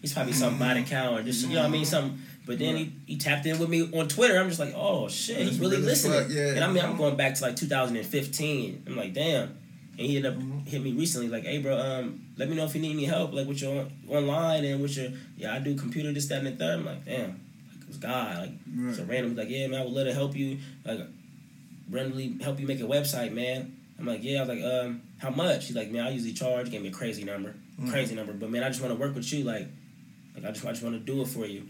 [0.00, 0.84] He's probably some bot mm-hmm.
[0.84, 2.18] account or just you know what I mean, Something.
[2.46, 4.38] But then he, he tapped in with me on Twitter.
[4.38, 6.30] I'm just like, oh shit, oh, he's really real listening.
[6.30, 6.48] yeah.
[6.48, 8.84] And I mean, I'm going back to like 2015.
[8.86, 9.56] I'm like, damn.
[9.96, 12.74] And he ended up hit me recently, like, hey, bro, um, let me know if
[12.74, 16.12] you need any help, like with your online and with your, yeah, I do computer,
[16.12, 16.80] this, that, and the third.
[16.80, 17.28] I'm like, damn,
[17.70, 18.94] like it was God, like, Right.
[18.94, 20.98] so random, like, yeah, man, I would love to help you, like,
[21.90, 23.76] randomly help you make a website, man.
[23.98, 25.66] I'm like, yeah, I was like, um, how much?
[25.68, 26.70] He's like, man, I usually charge.
[26.70, 27.54] Gave me a crazy number,
[27.88, 29.68] crazy number, but man, I just want to work with you, like,
[30.34, 31.68] like I just, I just want to do it for you.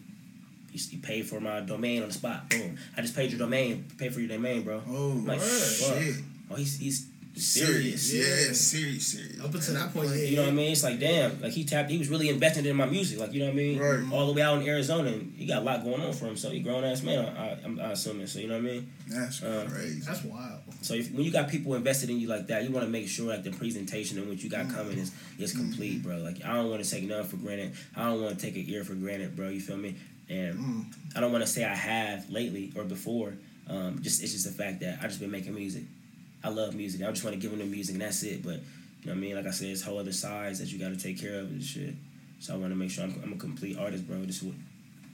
[0.72, 2.48] He, he paid for my domain on the spot.
[2.50, 2.78] Boom.
[2.96, 3.84] I just paid your domain.
[3.98, 4.82] Paid for your domain, bro.
[4.88, 6.16] Oh, I'm like, shit.
[6.50, 8.46] Oh, he's he's Serious, serious.
[8.46, 9.40] yeah, serious, serious.
[9.40, 10.16] Up until that point, yeah.
[10.24, 10.70] You know what I mean?
[10.72, 11.90] It's like damn, like he tapped.
[11.90, 13.18] He was really invested in my music.
[13.18, 13.78] Like you know what I mean?
[13.78, 14.12] Right.
[14.12, 16.36] All the way out in Arizona, and he got a lot going on for him.
[16.36, 17.24] So he grown ass man.
[17.36, 18.26] I, I'm, I'm assuming.
[18.28, 18.92] So you know what I mean?
[19.08, 20.00] That's Uh, crazy.
[20.00, 20.60] That's wild.
[20.82, 23.08] So if, when you got people invested in you like that, you want to make
[23.08, 26.18] sure like the presentation and what you got coming is is complete, bro.
[26.18, 27.72] Like I don't want to take nothing for granted.
[27.96, 29.48] I don't want to take an ear for granted, bro.
[29.48, 29.96] You feel me?
[30.30, 30.86] And
[31.16, 33.34] I don't want to say I have lately or before.
[33.68, 35.84] Um, just it's just the fact that I just been making music.
[36.44, 37.02] I love music.
[37.02, 38.42] I just want to give them the music and that's it.
[38.44, 39.36] But you know what I mean?
[39.36, 41.62] Like I said, it's whole other sides that you got to take care of and
[41.62, 41.94] shit.
[42.38, 44.18] So I want to make sure I'm, I'm a complete artist, bro.
[44.18, 44.54] This would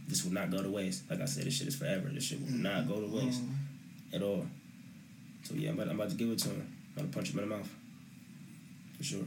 [0.09, 1.09] this will not go to waste.
[1.09, 2.09] Like I said, this shit is forever.
[2.09, 3.27] This shit will not go to mm-hmm.
[3.27, 4.16] waste mm-hmm.
[4.16, 4.44] at all.
[5.44, 6.66] So yeah, I'm about, I'm about to give it to him.
[6.97, 7.70] I'm about to punch him in the mouth.
[8.98, 9.24] For sure.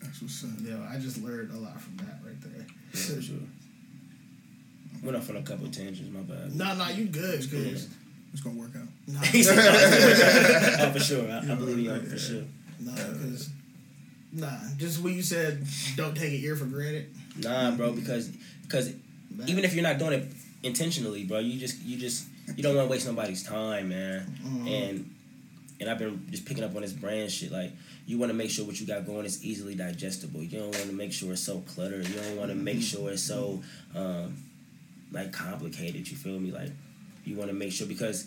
[0.00, 0.50] That's what's up.
[0.62, 2.66] Yeah, I just learned a lot from that right there.
[2.94, 3.36] Yeah, for sure.
[5.04, 6.54] Went off on a couple of tangents, my bad.
[6.54, 7.88] No, no, you good, cause
[8.32, 8.88] It's gonna work out.
[9.06, 9.20] nah,
[10.86, 11.30] oh, for sure.
[11.30, 12.44] I, I believe you for sure.
[12.78, 13.50] nah, cause
[14.32, 15.64] nah, just what you said
[15.96, 17.14] don't take an ear for granted.
[17.36, 18.28] Nah, bro, because
[18.62, 18.92] because
[19.46, 20.28] even if you're not doing it
[20.62, 22.26] intentionally, bro, you just you just
[22.56, 24.32] you don't want to waste nobody's time, man.
[24.66, 25.14] And
[25.80, 27.50] and I've been just picking up on this brand shit.
[27.50, 27.72] Like
[28.06, 30.42] you want to make sure what you got going is easily digestible.
[30.42, 32.06] You don't want to make sure it's so cluttered.
[32.06, 33.62] You don't want to make sure it's so
[33.94, 34.36] um,
[35.10, 36.08] like complicated.
[36.08, 36.52] You feel me?
[36.52, 36.70] Like
[37.24, 38.26] you want to make sure because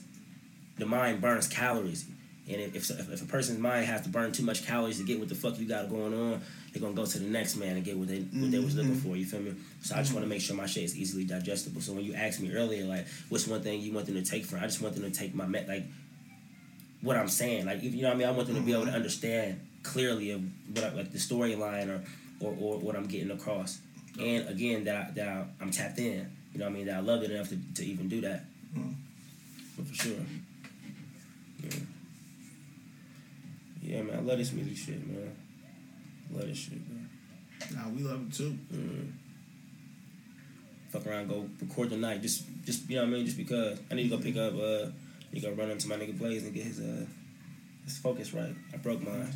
[0.78, 2.06] the mind burns calories.
[2.50, 5.18] And if, if, if a person's mind has to burn too much calories to get
[5.18, 6.42] what the fuck you got going on,
[6.74, 8.94] they're gonna go to the next man and get what they what they was looking
[8.94, 9.10] mm-hmm.
[9.10, 9.16] for.
[9.16, 9.54] You feel me?
[9.82, 10.16] So I just mm-hmm.
[10.16, 11.82] want to make sure my shit is easily digestible.
[11.82, 14.46] So when you asked me earlier, like, what's one thing you want them to take
[14.46, 14.60] from?
[14.60, 15.84] I just want them to take my met like
[17.02, 17.66] what I'm saying.
[17.66, 18.96] Like, if you know what I mean, I want them to be able to mm-hmm.
[18.96, 20.42] understand clearly of
[20.74, 22.04] what I, like the storyline or,
[22.46, 23.80] or or what I'm getting across.
[24.20, 26.30] And again, that I, that I, I'm tapped in.
[26.54, 26.86] You know what I mean?
[26.88, 28.46] That I love it enough to, to even do that.
[28.76, 30.14] But for sure.
[31.64, 31.70] Yeah.
[33.82, 34.18] Yeah, man.
[34.18, 35.36] I love this music shit, man.
[36.32, 37.10] Love this shit, man.
[37.74, 38.58] Nah, we love it too.
[38.74, 39.12] Mm.
[40.90, 42.22] Fuck around, go record the night.
[42.22, 43.26] Just, just you know what I mean.
[43.26, 44.54] Just because I need to go pick up.
[44.54, 44.92] Uh,
[45.34, 47.06] to go run into my nigga Blaze and get his uh,
[47.86, 48.56] his Focusrite.
[48.74, 49.32] I broke mine.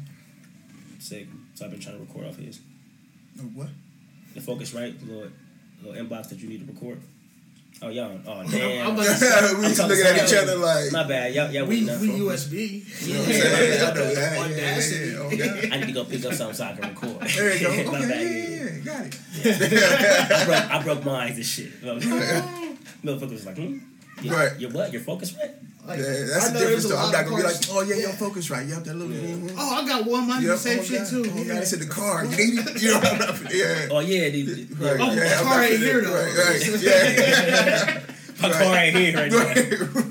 [1.00, 1.28] Sick.
[1.56, 2.60] So I've been trying to record off his.
[3.54, 3.70] What?
[4.34, 5.32] The Focusrite, the little,
[5.84, 7.02] little inbox that you need to record.
[7.80, 8.88] Oh y'all, oh damn.
[8.88, 10.92] I'm to say, we I'm looking at each other like.
[10.92, 12.84] My bad, y'all, y'all we we USB.
[13.06, 13.82] You know what I'm saying?
[13.82, 14.38] I know that.
[14.40, 15.06] Audacity.
[15.06, 15.62] yeah, yeah.
[15.64, 15.74] Oh.
[15.74, 17.22] I need to go pick up something so I can record.
[17.30, 17.92] There you go.
[17.92, 18.84] My Okay, bad, yeah, yeah, yeah, yeah.
[18.84, 20.32] Got it.
[20.32, 21.82] I broke, I broke mine and shit.
[21.84, 23.78] Motherfucker was like, hmm?
[24.22, 24.60] Your, Right.
[24.60, 24.92] Your what?
[24.92, 25.54] Your Focusrite?
[25.86, 26.98] Like, Yeah, I that's the difference though.
[26.98, 28.02] I'm not gonna be like, oh yeah, yeah.
[28.08, 28.68] yo, Focusrite.
[28.70, 29.14] Yep, that little.
[29.16, 29.56] mhm.
[29.58, 30.28] Oh, I got one.
[30.28, 31.08] Mine do Yep, the same oh, shit God.
[31.10, 31.32] too.
[31.34, 31.48] Oh, yeah.
[31.54, 32.26] God, it's in the car.
[32.26, 32.82] You need it.
[32.82, 33.88] You know I'm Yeah.
[33.92, 35.00] Oh yeah, the, the, Right.
[35.00, 36.14] Oh, yeah, the car ain't here, though.
[36.14, 36.82] Right, right.
[36.82, 38.02] Yeah.
[38.42, 39.38] My car ain't here right now.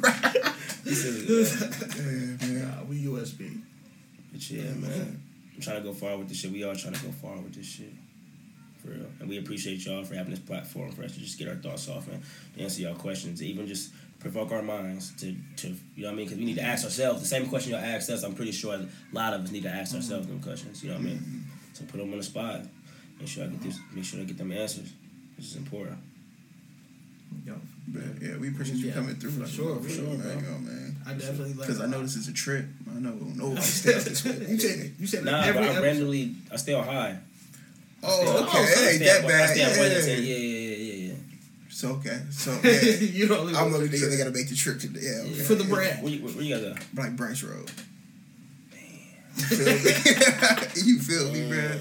[0.00, 0.54] right.
[0.84, 2.78] This Yeah, man.
[2.78, 3.60] Nah, we USB.
[4.32, 5.20] But yeah, man.
[5.54, 6.52] I'm trying to go far with this shit.
[6.52, 7.92] We all trying to go far with this shit.
[8.86, 9.06] For real.
[9.20, 11.88] And we appreciate y'all for having this platform for us to just get our thoughts
[11.88, 12.22] off and
[12.58, 16.26] answer y'all questions, even just provoke our minds to, to you know what I mean?
[16.26, 18.22] Because we need to ask ourselves the same question y'all asked us.
[18.22, 19.96] I'm pretty sure a lot of us need to ask mm-hmm.
[19.96, 20.82] ourselves them questions.
[20.84, 21.44] You know what I mean?
[21.72, 22.60] So put them on the spot.
[23.18, 23.78] Make sure I get this.
[23.92, 24.92] Make sure I get them answers.
[25.36, 25.98] This is important.
[27.44, 27.54] Yo,
[27.88, 29.30] But yeah, we appreciate you Yeah, coming through.
[29.32, 29.90] for like, sure, for man.
[29.90, 30.34] sure, There bro.
[30.34, 30.96] you go, man.
[31.06, 31.66] I definitely like.
[31.66, 32.66] Because I know this is a trip.
[32.90, 34.46] I know nobody stay out this way.
[34.48, 37.18] You said you said Nah, every but I episode- randomly I stay on high.
[38.02, 38.58] Oh, okay.
[38.58, 39.92] I It stay ain't on- that I stay on bad.
[40.06, 40.14] Yeah.
[40.14, 41.14] Yeah, yeah, yeah, yeah, yeah.
[41.70, 42.20] So okay.
[42.30, 42.70] So yeah.
[43.00, 45.30] you don't I'm the only nigga that gotta make the trip to the yeah.
[45.32, 45.42] Okay.
[45.42, 46.02] for the bread.
[46.02, 46.82] Where you, where, where you guys at?
[46.96, 47.70] Like Branch Road.
[49.36, 50.70] Feel me?
[50.84, 51.80] you feel me, man?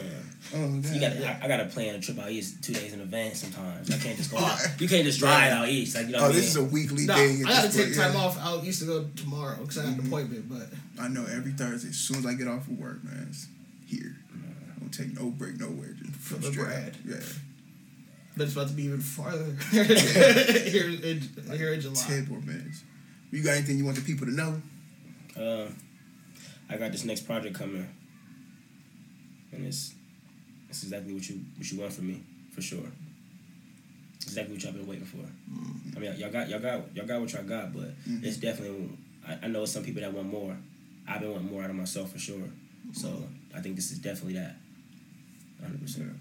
[0.54, 0.94] Oh, God.
[0.94, 3.90] You got I, I gotta plan a trip out east two days in advance sometimes.
[3.90, 4.38] I can't just go.
[4.42, 5.96] Oh, you can't just drive out east.
[5.96, 6.42] Like you know Oh, what I mean?
[6.42, 7.46] this is a weekly No, thing.
[7.46, 8.20] I gotta take point, time yeah.
[8.20, 10.00] off out east to go tomorrow because I got Mm-hmm.
[10.02, 10.50] an appointment.
[10.50, 13.48] But I know every Thursday, as soon as I get off of work, man, it's
[13.88, 14.16] here.
[14.34, 15.94] I don't take no break nowhere.
[15.98, 16.88] Just For from the straight bread.
[16.90, 16.96] up.
[17.06, 17.16] Yeah.
[18.36, 19.84] but it's about to be even farther here
[20.90, 21.22] in
[21.56, 22.04] here in July.
[22.08, 22.84] Ten more minutes.
[23.30, 24.62] You got anything you want the people to know?
[25.38, 25.68] Uh,
[26.68, 27.88] I got this next project coming,
[29.52, 29.94] and it's
[30.68, 32.24] it's exactly what you what you want from me
[32.54, 32.92] for sure.
[34.24, 35.18] Exactly what y'all been waiting for.
[35.18, 35.96] Mm-hmm.
[35.96, 38.26] I mean, y'all got y'all got y'all got what y'all got, but mm-hmm.
[38.26, 38.98] it's definitely.
[39.28, 40.58] I, I know some people that want more.
[41.08, 42.50] I've been wanting more out of myself for sure.
[42.94, 43.58] So mm-hmm.
[43.58, 44.56] I think this is definitely that.
[45.62, 46.12] Hundred percent.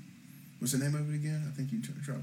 [0.59, 1.43] What's the name of it again?
[1.47, 2.23] I think you t- dropped.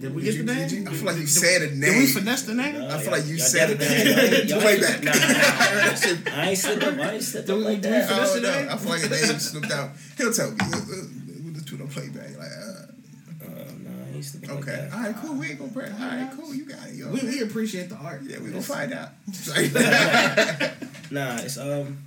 [0.00, 0.68] Did we Did get you- the name?
[0.68, 1.80] you- I feel like you Did- said a name.
[1.80, 2.82] Did we finesse the name?
[2.82, 3.78] I feel like you y'all said it.
[3.78, 5.02] definitely- y'all- Play back.
[5.04, 5.26] Nah, nah, nah,
[6.36, 6.42] nah.
[6.42, 6.98] I ain't slip up.
[6.98, 8.08] I ain't slip up like I that.
[8.08, 8.58] finesse don't the know.
[8.60, 8.68] name?
[8.68, 9.90] I feel like a name slipped out.
[10.18, 10.56] He'll tell me.
[10.60, 11.06] We'll, we'll,
[11.44, 12.36] we'll just do the playback.
[12.36, 14.72] Like, uh, Uh, nah, I ain't slipping like okay.
[14.72, 14.92] that.
[14.92, 15.34] All right, cool.
[15.36, 15.92] We ain't gonna press.
[16.00, 16.52] All right, cool.
[16.54, 17.08] You got it, yo.
[17.12, 18.22] We, we appreciate the art.
[18.24, 19.10] yeah, we gonna find out.
[21.12, 21.98] Nah, it's um,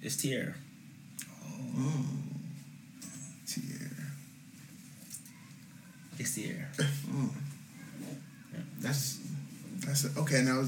[0.00, 0.54] it's Tierra.
[3.54, 4.06] Tierra.
[6.18, 6.66] It's Tierra.
[8.80, 9.18] That's
[9.86, 10.16] That's it.
[10.18, 10.62] Okay, now.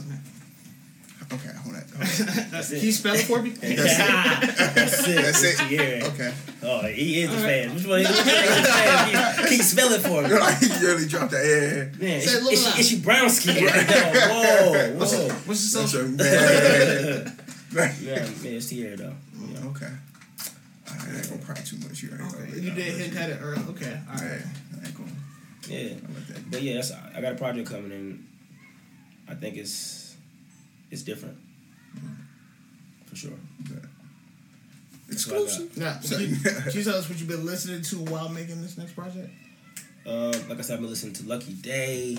[1.32, 1.82] Okay, hold on.
[1.82, 2.46] Hold on.
[2.52, 3.50] That's can you spell it for me?
[3.50, 5.16] That's it.
[5.16, 5.68] That's It's it.
[5.68, 6.04] Tierra.
[6.12, 6.32] Okay.
[6.62, 7.74] Oh, he is a fan.
[7.74, 7.98] Which one?
[7.98, 9.34] Which one is a fan?
[9.44, 10.28] Can you- spell it for me?
[10.38, 11.44] Like, you really dropped that.
[11.44, 12.06] Yeah.
[12.06, 13.02] Man, Say it it's, look it's, loud.
[13.04, 13.56] brown skin.
[13.56, 14.98] Whoa, whoa.
[14.98, 16.00] the, what's the That's social?
[16.00, 17.38] your man.
[17.72, 17.94] Right.
[18.00, 19.14] Yeah, man, it's Tierra though.
[19.52, 19.66] Yeah.
[19.70, 19.90] Okay.
[21.06, 22.02] All right, I ain't gonna cry too much.
[22.02, 23.62] You already Okay, covered you did hint at it early.
[23.70, 24.22] Okay, All right.
[24.22, 24.78] Yeah.
[24.82, 25.10] I ain't gonna.
[25.68, 25.94] Yeah.
[25.94, 26.40] I.
[26.50, 28.26] But yeah, that's, I got a project coming in.
[29.28, 30.16] I think it's
[30.90, 31.36] it's different.
[33.06, 33.30] For sure.
[35.08, 35.48] That's what I got.
[35.48, 35.76] Exclusive.
[35.78, 38.60] Now, So- can you, can you tell us what you've been listening to while making
[38.62, 39.30] this next project?
[40.06, 42.16] Um, like I said, I've been listening to Lucky Daye,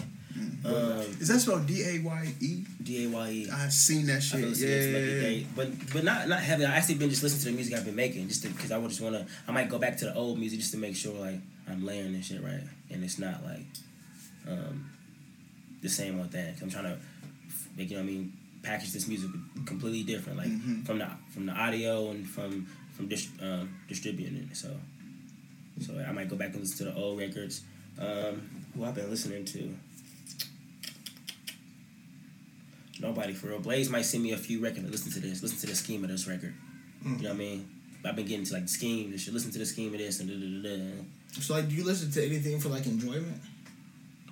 [0.66, 0.74] um,
[1.20, 2.64] Is that spelled D A Y E?
[2.84, 3.50] D A Y E.
[3.52, 4.58] I've seen that I've shit.
[4.58, 5.44] Yeah, yeah, yeah.
[5.56, 6.66] But but not not heavy.
[6.66, 8.90] I actually been just listening to the music I've been making, just because I would
[8.90, 9.26] just wanna.
[9.48, 11.40] I might go back to the old music just to make sure like
[11.70, 13.66] I'm layering this shit right, and it's not like
[14.48, 14.90] um,
[15.82, 16.54] the same old thing.
[16.62, 16.98] I'm trying to
[17.78, 18.34] make you know what I mean
[18.64, 19.30] package this music
[19.66, 20.86] completely different, like Mhm.
[20.86, 24.58] from the from the audio and from from dis- um, distributing it.
[24.58, 24.76] So
[25.82, 27.62] so I might go back and listen to the old records.
[28.00, 28.42] Um,
[28.76, 29.76] who I've been listening to.
[33.00, 33.60] Nobody for real.
[33.60, 34.90] Blaze might send me a few records.
[34.90, 35.42] Listen to this.
[35.44, 36.54] Listen to the scheme of this record.
[37.06, 37.70] You know what I mean?
[38.06, 39.12] I've been getting to like the scheme.
[39.12, 39.34] and shit.
[39.34, 41.42] listen to the scheme of this and da da da da.
[41.42, 43.42] So, like, do you listen to anything for like enjoyment?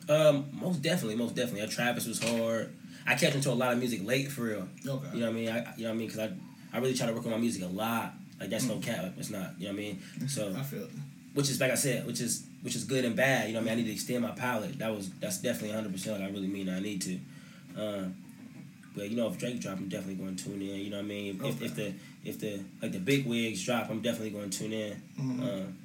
[0.07, 1.61] Um, most definitely, most definitely.
[1.61, 2.73] Uh, Travis was hard.
[3.07, 4.67] I catch into a lot of music late for real.
[4.87, 5.07] Okay.
[5.13, 5.49] You know what I mean?
[5.49, 6.07] I, you know what I mean?
[6.07, 6.31] Because I,
[6.75, 8.13] I really try to work on my music a lot.
[8.39, 9.13] Like that's no cap.
[9.17, 9.51] It's not.
[9.57, 10.03] You know what I mean?
[10.27, 10.89] So I feel it.
[11.33, 13.47] which is like I said, which is which is good and bad.
[13.47, 13.79] You know what I mean?
[13.79, 14.79] I need to extend my palette.
[14.79, 16.19] That was that's definitely hundred percent.
[16.19, 17.19] Like I really mean I need to.
[17.77, 18.15] Um,
[18.95, 20.67] but you know, if Drake drop, I'm definitely going to tune in.
[20.79, 21.39] You know what I mean?
[21.43, 21.93] If, if the
[22.23, 25.01] if the like the big wigs drop, I'm definitely going to tune in.
[25.19, 25.41] Mhm.
[25.41, 25.77] Um,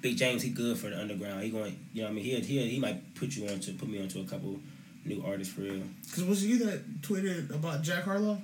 [0.00, 1.44] Big James, he good for the underground.
[1.44, 2.24] He going, you know what I mean?
[2.24, 4.58] He he he might put you on to put me onto a couple
[5.04, 5.82] new artists for real.
[6.12, 8.38] Cause was you that tweeted about Jack Harlow?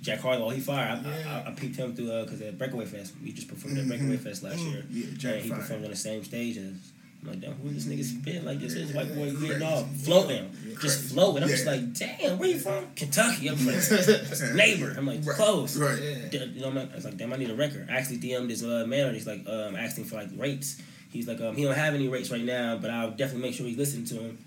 [0.00, 1.06] Jack Harlow, he fired.
[1.06, 1.42] I, Yeah.
[1.46, 3.14] I, I, peeped him through uh, cause at Breakaway Fest.
[3.22, 4.84] We just performed at Breakaway Fest last year.
[4.90, 5.58] Yeah, Jack and he fire.
[5.60, 6.91] performed on the same stage as.
[7.22, 8.74] I'm like, damn, who this nigga spit like this?
[8.74, 9.46] This white boy Crazy.
[9.46, 10.50] getting off, floating,
[10.80, 11.14] just Crazy.
[11.14, 11.42] floating.
[11.44, 12.84] I'm just like, damn, where you from?
[12.96, 13.48] Kentucky.
[13.48, 13.76] I'm like,
[14.54, 14.92] neighbor.
[14.98, 15.36] I'm like, Right.
[15.36, 15.76] close.
[15.76, 15.98] Right.
[16.02, 16.14] Yeah.
[16.30, 17.88] D- You know, I'm like- I was like, damn, I need a record.
[17.88, 19.06] I actually DM'd this uh, man.
[19.06, 20.82] And he's like, um, asking for like rates.
[21.12, 23.66] He's like, um, he don't have any rates right now, but I'll definitely make sure
[23.66, 24.38] he's listening to him.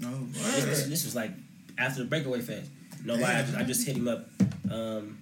[0.00, 0.10] No.
[0.32, 1.30] This, this, this was like
[1.78, 2.68] after the breakaway fest.
[3.04, 4.26] No lie, I just, I just hit him up
[4.72, 5.18] um,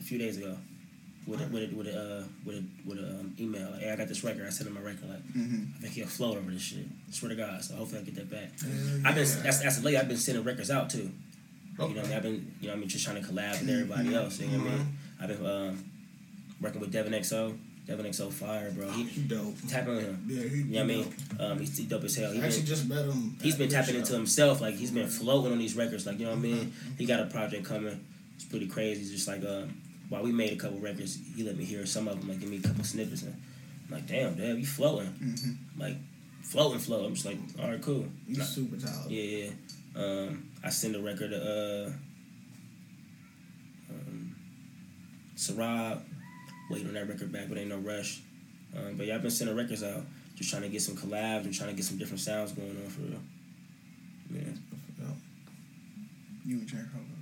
[0.00, 0.56] a few days ago.
[1.26, 3.70] With a, with a, with a, uh, with a, with a um, email.
[3.70, 4.46] Like, hey, I got this record.
[4.46, 5.08] I sent him a record.
[5.08, 5.76] Like, Mhm.
[5.76, 6.86] I think he'll float over this shit.
[7.10, 7.62] swear to God.
[7.64, 8.50] So hopefully I get that back.
[8.62, 9.42] Yeah, I've been yeah.
[9.42, 9.96] that's that's late.
[9.96, 11.10] I've been sending records out too.
[11.78, 12.12] You know, I mean?
[12.12, 14.38] I've been you know, I mean, just trying to collab with everybody else.
[14.40, 14.98] You know what I mean?
[15.20, 15.84] I've been um,
[16.60, 17.56] working with Devin XO.
[17.86, 18.88] Devin XO fire, bro.
[18.92, 19.54] He He dope.
[19.68, 20.24] tapping on him.
[20.26, 20.56] Yeah, he.
[20.56, 21.14] You know what I mean?
[21.40, 22.32] Um, he's, he's dope as hell.
[22.32, 23.36] He actually been, just met him.
[23.42, 23.98] he's been tapping show.
[24.00, 24.60] into himself.
[24.62, 26.06] Like he's been floating on these records.
[26.06, 26.72] Like you know what I mean?
[26.96, 28.04] He got a project coming.
[28.36, 29.02] It's pretty crazy.
[29.02, 29.64] It's just like uh,
[30.08, 32.28] while we made a couple records, he let me hear some of them.
[32.28, 33.22] Like give me a couple snippets.
[33.22, 33.34] And
[33.88, 35.12] I'm like, damn, Dev, you floating?
[35.22, 35.56] Mhm.
[35.80, 35.96] Like
[36.42, 37.04] floating, flow.
[37.04, 38.06] I'm just like, all right, cool.
[38.26, 39.10] He's super talented.
[39.12, 39.50] Yeah, yeah.
[39.96, 41.36] Um, I send a record to
[41.90, 41.90] uh,
[43.90, 44.36] um,
[45.36, 46.00] Sarab.
[46.70, 48.22] Waiting on that record back, but ain't no rush.
[48.76, 50.02] Um, but yeah, I've been sending records out,
[50.34, 52.88] just trying to get some collabs and trying to get some different sounds going on
[52.88, 53.20] for real.
[54.30, 54.40] Yeah,
[56.46, 57.13] You and Jack Harlow be crazy.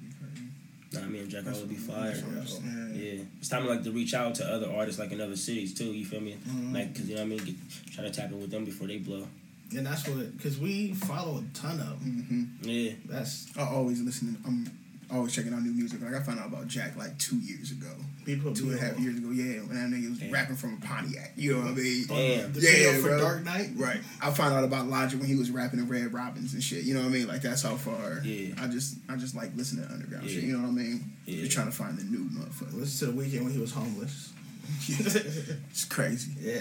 [0.94, 2.14] Nah, me and Jack Harlow be fire.
[2.14, 2.88] Yeah.
[2.92, 5.74] Yeah, it's time to like to reach out to other artists like in other cities
[5.74, 5.86] too.
[5.92, 6.36] You feel me?
[6.48, 6.74] Mhm.
[6.74, 7.44] Like, cause you know what I mean.
[7.44, 7.54] Get,
[7.92, 9.26] try to tap in with them before they blow.
[9.74, 12.58] And that's what, because we follow a ton of them.
[12.62, 14.36] hmm Yeah, That's I always listen.
[14.46, 14.70] I'm
[15.12, 16.00] always checking out new music.
[16.02, 17.88] Like I found out about Jack like two years ago,
[18.24, 18.54] people.
[18.54, 19.30] two and a half years ago.
[19.30, 20.30] Yeah, when that nigga was Damn.
[20.30, 21.32] rapping from a Pontiac.
[21.36, 22.04] You know what I mean?
[22.06, 22.52] Damn.
[22.52, 23.20] The Yeah, video for bro.
[23.20, 23.70] Dark Knight.
[23.76, 24.00] Right.
[24.22, 26.84] I found out about Logic when he was rapping in Red Robins and shit.
[26.84, 27.28] You know what I mean?
[27.28, 28.20] Like that's how far.
[28.24, 28.54] Yeah.
[28.60, 30.34] I just I just like listening to underground Yeah.
[30.34, 30.44] shit.
[30.44, 31.12] You know what I mean?
[31.26, 31.40] Yeah.
[31.42, 32.74] Just trying to find the new motherfucker.
[32.74, 34.32] Listen to the Weeknd when he was homeless.
[34.88, 36.32] It's crazy.
[36.40, 36.60] yeah.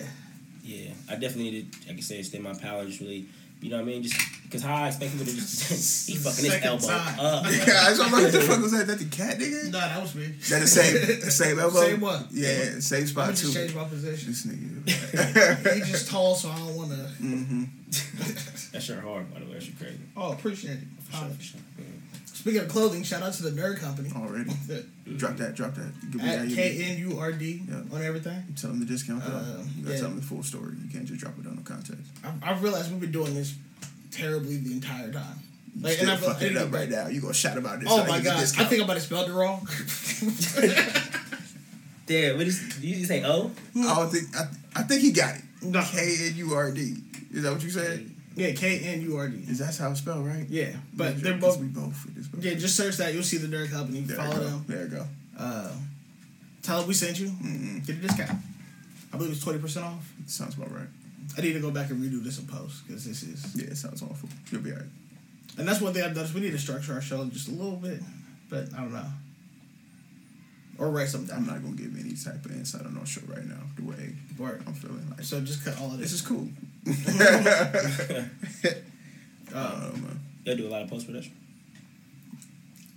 [0.64, 0.92] yeah.
[1.10, 2.86] I definitely need to, like I said, extend my power.
[2.86, 3.28] Just really,
[3.62, 4.04] you know what I mean?
[4.04, 4.20] Just
[4.52, 7.20] because how I expect people to just he fucking his Second elbow time.
[7.20, 7.46] up.
[7.52, 8.86] Yeah, I was like, what the fuck was that?
[8.88, 9.72] That the cat nigga?
[9.72, 10.28] Nah, that was me.
[10.28, 11.80] That the same the same elbow?
[11.80, 12.28] Same one.
[12.32, 13.60] Yeah, same spot I spot just too.
[13.60, 14.28] changed my position.
[14.30, 15.76] This nigga.
[15.76, 16.98] He's just tall, so I don't want to.
[17.24, 17.64] mm-hmm.
[18.74, 19.54] That shirt hard, by the way.
[19.54, 20.00] That shit crazy.
[20.18, 20.88] Oh, appreciate it.
[21.00, 21.62] For sure, for sure.
[22.26, 24.10] Speaking of clothing, shout out to the KNURD Company.
[24.16, 24.50] Already.
[25.16, 25.94] Drop that, drop that.
[26.12, 26.56] Give me At that.
[26.56, 28.44] K N U R D on everything.
[28.60, 29.34] Tell them the discount code.
[29.34, 30.02] Uh, you gotta yeah.
[30.02, 30.74] tell them the full story.
[30.84, 32.02] You can't just drop it on the context.
[32.24, 33.54] I, I've realized we've been doing this
[34.12, 35.40] terribly the entire time.
[35.80, 37.08] Like, still and I feel- I fucking it to up right now.
[37.08, 37.88] You gonna shout about this?
[37.92, 39.66] Oh so my god, I think I might have spelled it wrong.
[42.08, 43.52] Damn, what is, did you say O?
[43.78, 44.36] I don't think.
[44.36, 45.42] I, I think he got it.
[45.62, 45.82] No.
[45.84, 46.96] K N U R D.
[47.32, 48.10] Is that what you said?
[48.36, 49.38] yeah, K N U R D.
[49.50, 50.46] Is that how it's spelled, right?
[50.50, 52.06] Yeah, but Make they're sure, 'cause both.
[52.06, 52.44] We both.
[52.44, 53.14] Yeah, just search that.
[53.14, 54.02] You'll see the KNURD Company.
[54.02, 54.44] There Follow go.
[54.44, 54.66] them.
[54.68, 55.06] There you go.
[55.38, 55.72] Uh,
[56.64, 57.28] tell them we sent you.
[57.30, 57.86] Mm-mm.
[57.86, 58.40] Get a discount.
[59.14, 60.12] I believe it's twenty percent off.
[60.26, 60.88] Sounds about right.
[61.38, 63.78] I need to go back and redo this in post because this is, Yeah, it
[63.78, 64.28] sounds awful.
[64.52, 64.88] You'll be alright.
[65.58, 66.26] and that's one thing I've done.
[66.26, 68.02] Is we need to structure our show just a little bit,
[68.50, 69.06] but I don't know,
[70.78, 73.46] or write something I'm not gonna give any type of insight on our show right
[73.46, 73.62] now.
[73.78, 74.64] The way Word.
[74.66, 76.22] I'm feeling like So just cut all of this this.
[76.22, 76.48] is cool.
[79.54, 81.34] Um, Y'all do a lot of post production.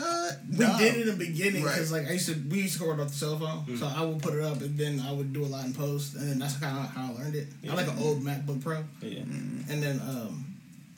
[0.01, 0.79] Uh, we no.
[0.79, 1.75] did it in the beginning Right.
[1.75, 4.03] because like I used to we used to record off the cell phone, so I
[4.05, 6.39] would put it up and then I would do a lot in post, and then
[6.39, 7.49] that's kind of how I learned it.
[7.69, 9.21] I like an old MacBook Pro, Yeah.
[9.21, 10.45] and then um,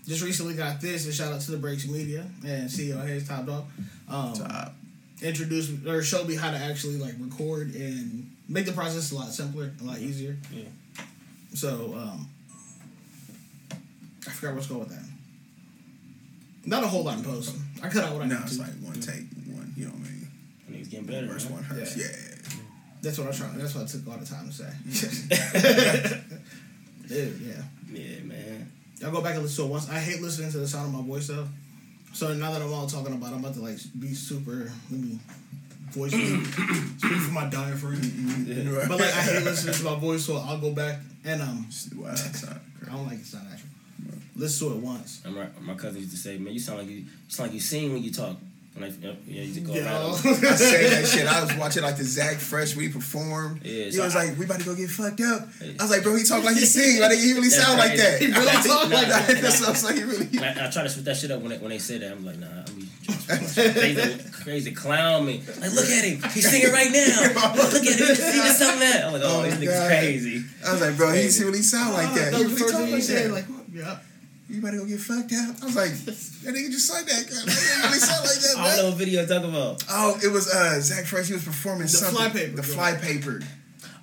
[0.06, 1.04] just recently got this.
[1.04, 3.64] And shout out to the Breaks Media and CEO Hayes Top Dog.
[4.08, 4.74] Um, Top.
[5.22, 9.28] introduced or showed me how to actually like record and make the process a lot
[9.32, 10.36] simpler, a lot easier.
[10.52, 10.62] Yeah.
[11.54, 12.28] So um,
[14.26, 15.04] I forgot what's going with that.
[16.66, 17.54] Not a whole lot in post.
[17.82, 18.62] I cut out what I Now need it's to.
[18.62, 19.72] like one take, one.
[19.76, 20.28] You know what I mean?
[20.70, 21.28] Niggas getting better.
[21.28, 21.54] First huh?
[21.54, 21.96] one hurts.
[21.96, 22.04] Yeah.
[22.06, 22.60] Yeah.
[23.02, 23.58] That's what I was trying.
[23.58, 24.70] That's what I took a lot of time to say.
[27.08, 27.62] Dude, yeah.
[27.92, 28.72] Yeah, man.
[29.04, 29.88] I'll go back and listen to it once.
[29.88, 31.46] I hate listening to the sound of my voice though.
[32.12, 34.72] So now that I'm all talking about, I'm about to like be super.
[34.90, 35.20] Let me
[35.90, 36.10] voice
[36.98, 38.02] speak for my dying friend.
[38.88, 41.68] But like I hate listening to my voice, so I'll go back and um.
[41.96, 42.56] Wow, that's not
[42.88, 43.68] I don't like it sound natural.
[44.36, 45.22] Listen to it once.
[45.24, 47.54] And my, my cousin used to say, "Man, you sound like you, you sound like
[47.54, 48.36] you sing when you talk."
[48.74, 49.86] When I, yeah, you used to go Yeah.
[49.86, 50.10] around.
[50.26, 51.26] I say that shit.
[51.26, 53.62] I was watching like the Zach Fresh when he performed.
[53.64, 56.02] Yeah, he was I- like, "We about to go get fucked up." I was like,
[56.02, 57.00] "Bro, he talk like he sing.
[57.00, 59.38] Like he really That's sound like that." He really talk like that.
[59.40, 60.28] That sounds like he really.
[60.40, 62.12] I, I try to switch that shit up when they, when they say that.
[62.12, 62.46] I'm like, nah,
[63.28, 65.42] I'm crazy, crazy clown me.
[65.60, 67.52] Like, look at him, he's singing right now.
[67.56, 69.04] Look at him, he's singing something that.
[69.06, 70.44] I'm like, oh, Oh, this my nigga's crazy.
[70.66, 72.32] I was like, "Bro, he really sound like that.
[72.32, 73.98] That He was really talk you like that." Like, yeah.
[74.48, 75.56] You better go get fucked up?
[75.60, 77.26] I was like, "That nigga just said that.
[77.28, 77.44] Girl.
[77.44, 79.84] That nigga really sound like that, I don't know what video I'm talking about.
[79.90, 81.26] Oh, it was uh Zach Fresh.
[81.26, 82.16] He was performing something.
[82.16, 82.74] fly paper, The girl.
[82.74, 83.40] fly paper.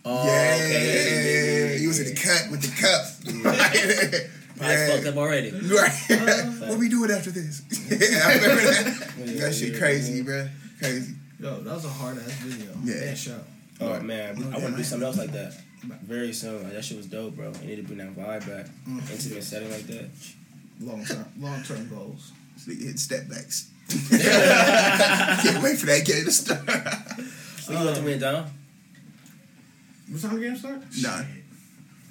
[0.06, 1.78] Oh, yeah, okay.
[1.80, 3.06] he was in the cut with the cup.
[3.46, 4.30] Right.
[4.58, 4.88] Probably Yeah.
[4.96, 5.52] fucked up already.
[5.52, 6.60] Right.
[6.70, 7.62] what we doing after this?
[7.90, 9.14] yeah, I remember that.
[9.26, 10.24] Yeah, that shit yeah, crazy, yeah.
[10.24, 10.48] bro.
[10.80, 11.14] Crazy.
[11.40, 12.72] Yo, that was a hard ass video.
[12.84, 13.06] Yeah.
[13.06, 13.40] That show.
[13.80, 15.54] Oh man, Oh, I want to do something else like that
[15.84, 16.64] very soon.
[16.64, 17.52] Like that shit was dope, bro.
[17.62, 18.68] I need to bring that vibe back.
[18.88, 19.12] Mm.
[19.12, 20.10] Intimate setting like that.
[20.82, 22.32] Long term, long term goals.
[22.56, 23.70] This nigga hit step backs.
[23.90, 26.66] Can't wait for that game to start.
[27.68, 28.50] When you went to win down?
[30.10, 30.82] What time the game start?
[31.02, 31.44] Nine.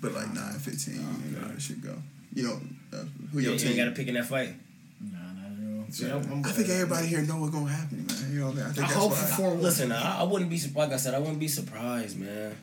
[0.01, 1.95] But like nine fifteen, you know, it should go.
[2.35, 2.61] You know,
[2.93, 3.77] uh, who You your ain't team?
[3.77, 4.55] got to pick in that fight.
[5.01, 5.87] Nah, not at all.
[5.91, 8.33] Yeah, I'm- I'm think everybody here know what's gonna happen, man.
[8.33, 8.65] You know, what I, mean?
[8.67, 9.17] I think I that's hope why.
[9.19, 9.55] for four.
[9.55, 12.57] Listen, I, I wouldn't be sur- like I said, I wouldn't be surprised, man.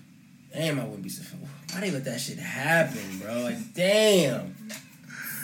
[0.53, 1.45] Damn, I wouldn't be surprised.
[1.73, 3.41] Why they let that shit happen, bro?
[3.41, 4.53] Like, damn,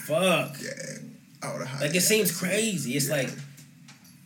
[0.06, 0.56] fuck.
[0.62, 0.98] Yeah,
[1.44, 1.82] I would have.
[1.82, 2.94] Like it seems crazy.
[2.94, 3.30] It's like,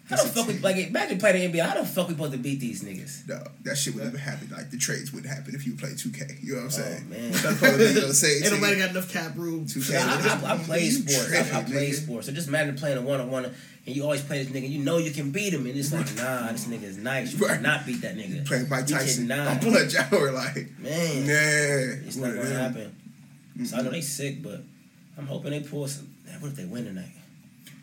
[0.09, 0.77] how the fuck we like?
[0.77, 1.63] Imagine playing the NBA.
[1.63, 3.27] How the fuck we supposed to beat these niggas?
[3.27, 4.49] No, that shit would never happen.
[4.49, 6.41] Like the trades wouldn't happen if you play 2K.
[6.41, 7.05] You know what I'm oh, saying?
[7.05, 7.31] Oh, man.
[7.31, 9.65] That's probably the same Ain't nobody got enough cap room.
[9.65, 9.95] 2K.
[9.95, 11.33] I, I, I play You sports.
[11.33, 11.93] I, I play nigga.
[11.93, 12.25] sports.
[12.25, 13.53] So just imagine playing a one on one,
[13.89, 14.69] and you always play this nigga.
[14.69, 17.33] You know you can beat him, and it's like, nah, this nigga is nice.
[17.33, 17.55] You Right.
[17.55, 18.45] cannot beat that nigga.
[18.45, 19.73] Playing Mike You Tyson on cannot.
[19.73, 22.05] Punch-Out, like, Man, yeah.
[22.07, 22.95] it's not gonna happen.
[23.65, 24.61] So I know they sick, but
[25.17, 26.07] I'm hoping they pull some.
[26.39, 27.09] What if they win tonight?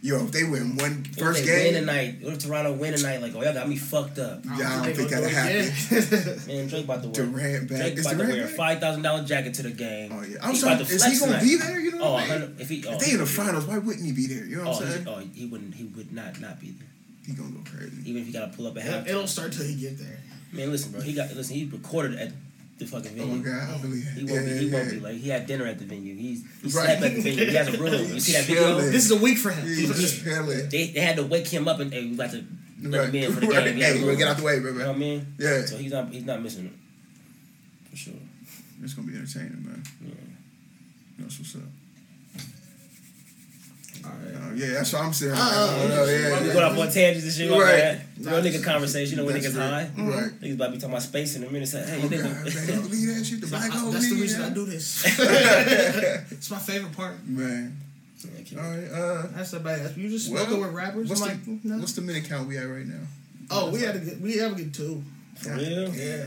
[0.03, 2.17] Yo, if they win one What first if they win game, tonight?
[2.23, 3.21] What if Toronto win tonight?
[3.23, 4.45] Like, oh, y'all got me fucked up.
[4.45, 6.47] Yeah, I don't think that'll happen.
[6.47, 7.27] Man, Drake about to wear.
[7.27, 7.79] Durant back.
[7.81, 10.13] Drake Is about to Durant wear a five thousand dollar jacket to the game.
[10.13, 10.75] Oh yeah, I'm He sorry.
[10.75, 11.43] about to Is he gonna tonight.
[11.43, 11.81] be there?
[11.81, 12.41] You know Oh, what I mean?
[12.41, 14.13] 100 if he, oh, If they he in the would be- finals, why wouldn't he
[14.13, 14.45] be there?
[14.45, 15.09] You know Oh, what I'm oh, he, saying?
[15.09, 15.75] oh, he wouldn't.
[15.75, 16.89] He would not not be there.
[17.27, 18.03] He gonna go crazy.
[18.09, 19.07] Even if he got to pull up a half.
[19.09, 20.21] It don't start till he get there.
[20.53, 21.01] Man, listen, bro.
[21.01, 21.57] He got listen.
[21.57, 22.33] He recorded at
[22.79, 23.37] the fucking Oh venue.
[23.37, 24.05] my god, I believe.
[24.13, 24.59] He won't yeah, be.
[24.59, 24.95] He yeah, won't yeah.
[24.95, 25.01] be.
[25.01, 26.15] Like he had dinner at the venue.
[26.15, 26.73] He's he Right.
[26.73, 27.45] slept at the venue.
[27.47, 27.93] He has a room.
[28.15, 28.63] You see that video?
[28.65, 28.93] Chilling.
[28.93, 29.67] This is a week for him.
[29.67, 30.69] He's chilling.
[30.69, 32.45] They, they had to wake him up and hey, we got to
[32.83, 33.09] let Right.
[33.15, 33.65] him in for the Right.
[33.65, 33.77] game.
[33.77, 35.27] He had Hey, a you get out the way, You know what I mean?
[35.39, 36.13] Yeah, So he's not.
[36.13, 36.73] He's not missing it.
[37.91, 38.13] For sure.
[38.85, 39.83] it's gonna be entertaining, man.
[40.05, 40.13] Yeah.
[41.21, 41.63] That's what's up.
[44.07, 44.51] All right.
[44.53, 45.33] Uh, yeah, that's what I'm saying.
[45.33, 48.01] Uh, I don't know, yeah, We going off on tangents and shit like that.
[48.19, 49.19] Real nigga conversation.
[49.19, 49.91] You know when niggas high.
[49.99, 50.31] Right.
[50.41, 51.69] Niggas about to be talking about space in a minute.
[51.69, 52.83] Say, hey, you Oh, God, man, you think?
[52.89, 53.41] believe that shit?
[53.43, 54.43] The black hole That's the reason?
[54.43, 55.05] I do this.
[56.31, 57.27] it's my favorite part.
[57.27, 57.77] Man.
[58.57, 58.89] All right.
[58.91, 59.97] Uh, That's the bad.
[59.97, 61.09] You just Well, smoking with rappers.
[61.09, 61.79] what's I'm the no.
[61.79, 63.01] what's the minute count we at right now?
[63.51, 64.23] oh, we had a good.
[64.23, 65.03] We have a good two.
[65.37, 65.95] For real?
[65.95, 66.27] Yeah.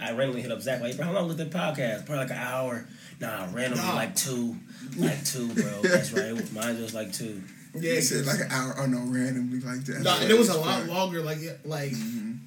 [0.00, 2.06] I randomly hit up Zach like, bro, how long was the podcast?
[2.06, 2.86] Probably like an hour.
[3.22, 3.94] Nah, randomly Nah.
[3.94, 4.56] like two,
[4.98, 5.80] like two, bro.
[5.82, 6.52] That's right.
[6.52, 7.42] Mine was like two.
[7.74, 7.94] Yeah.
[7.94, 8.74] He said 'cause- like an hour.
[8.78, 10.00] Oh no, randomly like that.
[10.02, 10.60] No, That's it was a right.
[10.60, 10.88] lot Right.
[10.90, 11.22] longer.
[11.22, 12.38] Like, like, Mhm.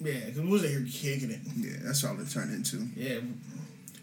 [0.00, 1.40] yeah, because we wasn't here kicking it.
[1.56, 2.88] Yeah, that's all it turned into.
[2.96, 3.18] Yeah,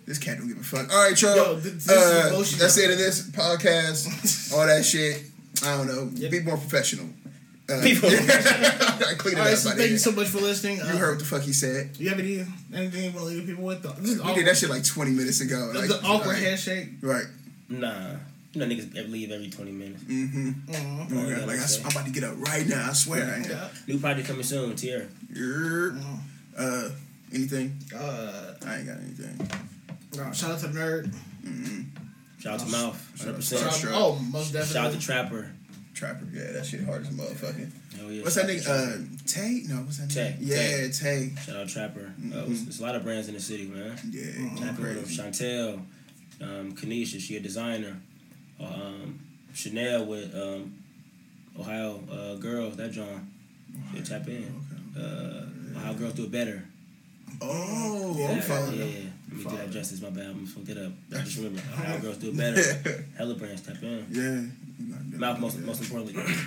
[0.06, 0.92] This cat don't give a fuck.
[0.94, 1.34] All right, y'all.
[1.36, 2.60] Yo, th- this uh, bullshit.
[2.60, 4.52] that's it of this podcast.
[4.54, 5.24] all that shit.
[5.64, 6.12] I don't know.
[6.14, 6.30] Yep.
[6.32, 7.08] Be more professional.
[7.70, 9.58] Uh, Be more I clean it All right, up.
[9.58, 10.78] so thank you so much for listening.
[10.78, 11.94] You Uh, heard what the fuck he said.
[11.94, 13.82] Do you have any anything you want to leave people with?
[14.04, 14.36] This We awkward.
[14.36, 15.72] did that shit like 20 minutes ago.
[15.72, 16.90] The, Like, the awkward like, handshake.
[17.02, 17.26] Right.
[17.70, 18.16] Nah,
[18.52, 20.04] you know niggas leave every twenty minutes.
[20.04, 20.50] Mm-hmm.
[20.70, 21.08] Mhm.
[21.12, 22.90] Oh, yeah, like, I, that's am about to get up right now.
[22.90, 23.24] I swear.
[23.44, 23.48] I.
[23.50, 23.70] Yeah.
[23.88, 24.76] New project coming soon.
[24.76, 25.10] Tier.
[25.34, 26.04] Yerp.
[26.58, 26.90] Uh,
[27.34, 27.80] anything?
[27.96, 29.50] Uh, I ain't got anything.
[30.20, 31.14] uh, shout out to KNURD.
[31.46, 31.82] Mm-hmm.
[32.40, 32.96] Shout out to Mouf.
[33.18, 33.62] Hundred Shout percent.
[33.64, 33.94] out- Shout Strap.
[33.96, 34.74] oh, most definitely.
[34.74, 35.52] Shout out to Trapper.
[35.94, 36.26] Trapper.
[36.34, 37.70] Yeah, that shit hard as a motherfucker.
[37.98, 38.24] Hell yeah.
[38.24, 38.68] What's that nigga?
[38.68, 38.98] Uh,
[39.28, 39.64] Tay?
[39.68, 40.36] No, what's that Tay.
[40.40, 40.50] name?
[40.50, 41.32] Yeah, Tay.
[41.46, 42.12] Shout out Trapper.
[42.18, 42.64] Uh, Mhm.
[42.64, 43.96] there's, a lot of brands in the city, man.
[44.10, 45.22] Yeah, Trapper with crazy.
[45.22, 45.74] Chantel,
[46.42, 47.98] um, Kanisha, she a designer.
[48.60, 49.20] Um,
[49.54, 50.74] Chanel with um,
[51.60, 53.32] Ohio uh, Girls, that John.
[53.94, 54.46] Yeah, tap in.
[54.98, 55.46] Uh,
[55.78, 56.64] Ohio Girls Do It Better.
[57.42, 58.80] Oh, Yeah, I'm yeah, following.
[58.80, 58.86] yeah.
[58.86, 59.14] them.
[59.30, 60.26] Let me do that justice, my bad.
[60.28, 60.92] I'm gonna fuck it up.
[61.20, 61.62] I just remember.
[61.74, 63.06] Ohio Girls Do It Better.
[63.18, 64.06] Hella brands, tap in.
[64.12, 64.42] Yeah.
[64.82, 66.24] Mouf most most uh, importantly.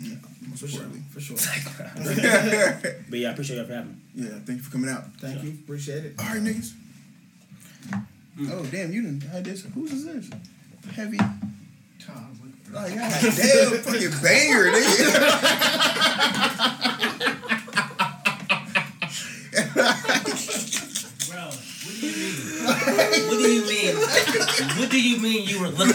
[0.00, 0.16] Yeah,
[0.48, 1.02] most for importantly.
[1.18, 2.92] sure, for sure.
[3.10, 4.00] but yeah, I appreciate y'all for having.
[4.14, 4.24] Me.
[4.26, 5.04] Yeah, thank you for coming out.
[5.18, 5.44] Thank sure.
[5.44, 6.14] you, appreciate it.
[6.18, 6.72] All right, niggas.
[8.38, 8.50] Mm.
[8.52, 9.22] Oh damn, you didn't.
[9.22, 9.62] hide this.
[9.74, 10.30] Who's is this?
[10.94, 11.16] Heavy.
[11.16, 12.38] Tom.
[12.72, 15.84] Like, God damn, fucking banger, nigga.
[22.68, 23.96] What do you mean?
[23.96, 24.78] what do you mean?
[24.78, 25.94] What do you mean you were looking?